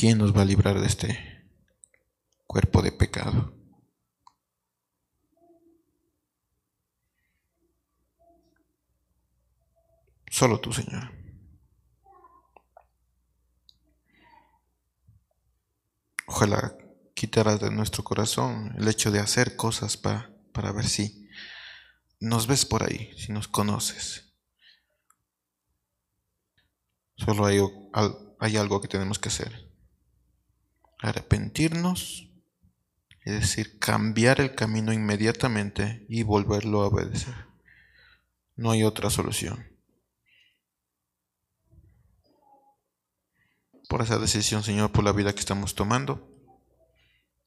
¿Quién 0.00 0.16
nos 0.16 0.34
va 0.34 0.40
a 0.40 0.46
librar 0.46 0.80
de 0.80 0.86
este 0.86 1.46
cuerpo 2.46 2.80
de 2.80 2.90
pecado? 2.90 3.52
Solo 10.30 10.58
tú, 10.58 10.72
Señor. 10.72 11.12
Ojalá 16.26 16.78
quitaras 17.12 17.60
de 17.60 17.70
nuestro 17.70 18.02
corazón 18.02 18.74
el 18.78 18.88
hecho 18.88 19.10
de 19.10 19.20
hacer 19.20 19.54
cosas 19.54 19.98
para, 19.98 20.34
para 20.54 20.72
ver 20.72 20.88
si 20.88 21.28
nos 22.20 22.46
ves 22.46 22.64
por 22.64 22.84
ahí, 22.84 23.12
si 23.18 23.32
nos 23.32 23.48
conoces. 23.48 24.32
Solo 27.18 27.44
hay 27.44 28.56
algo 28.56 28.80
que 28.80 28.88
tenemos 28.88 29.18
que 29.18 29.28
hacer 29.28 29.69
arrepentirnos, 31.02 32.28
es 33.22 33.40
decir, 33.40 33.78
cambiar 33.78 34.40
el 34.40 34.54
camino 34.54 34.92
inmediatamente 34.92 36.06
y 36.08 36.22
volverlo 36.22 36.82
a 36.82 36.88
obedecer. 36.88 37.34
No 38.56 38.70
hay 38.70 38.84
otra 38.84 39.10
solución. 39.10 39.66
Por 43.88 44.02
esa 44.02 44.18
decisión, 44.18 44.62
Señor, 44.62 44.92
por 44.92 45.04
la 45.04 45.12
vida 45.12 45.32
que 45.32 45.40
estamos 45.40 45.74
tomando, 45.74 46.28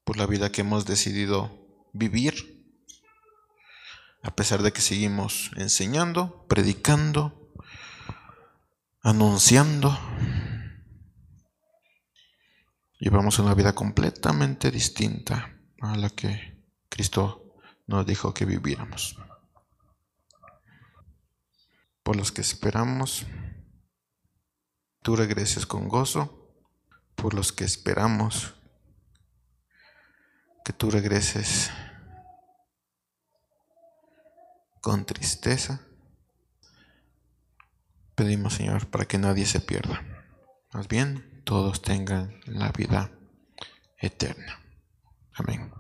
por 0.04 0.18
la 0.18 0.26
vida 0.26 0.52
que 0.52 0.62
hemos 0.62 0.86
decidido 0.86 1.66
vivir, 1.94 2.66
a 4.24 4.36
pesar 4.36 4.62
de 4.62 4.74
que 4.74 4.82
seguimos 4.82 5.52
enseñando, 5.56 6.46
predicando, 6.48 7.52
anunciando, 9.02 9.98
llevamos 13.04 13.38
una 13.40 13.54
vida 13.54 13.76
completamente 13.76 14.72
distinta 14.72 15.60
a 15.82 15.98
la 15.98 16.10
que 16.10 16.64
Cristo 16.88 17.54
nos 17.86 18.06
dijo 18.06 18.34
que 18.34 18.46
viviéramos. 18.46 19.18
Por 22.02 22.16
los 22.16 22.32
que 22.32 22.40
esperamos, 22.40 23.26
tú 25.02 25.18
regreses 25.18 25.66
con 25.66 25.90
gozo, 25.90 26.56
por 27.16 27.34
los 27.34 27.52
que 27.52 27.66
esperamos 27.66 28.54
que 30.64 30.72
tú 30.72 30.90
regreses 30.90 31.72
con 34.80 35.04
tristeza. 35.04 35.82
Pedimos, 38.16 38.54
Señor, 38.54 38.88
para 38.88 39.04
que 39.04 39.18
nadie 39.18 39.46
se 39.46 39.60
pierda. 39.60 40.02
Más 40.72 40.88
bien, 40.88 41.33
todos 41.44 41.82
tengan 41.82 42.40
la 42.46 42.72
vida 42.72 43.12
eterna. 43.98 44.60
Amén. 45.34 45.72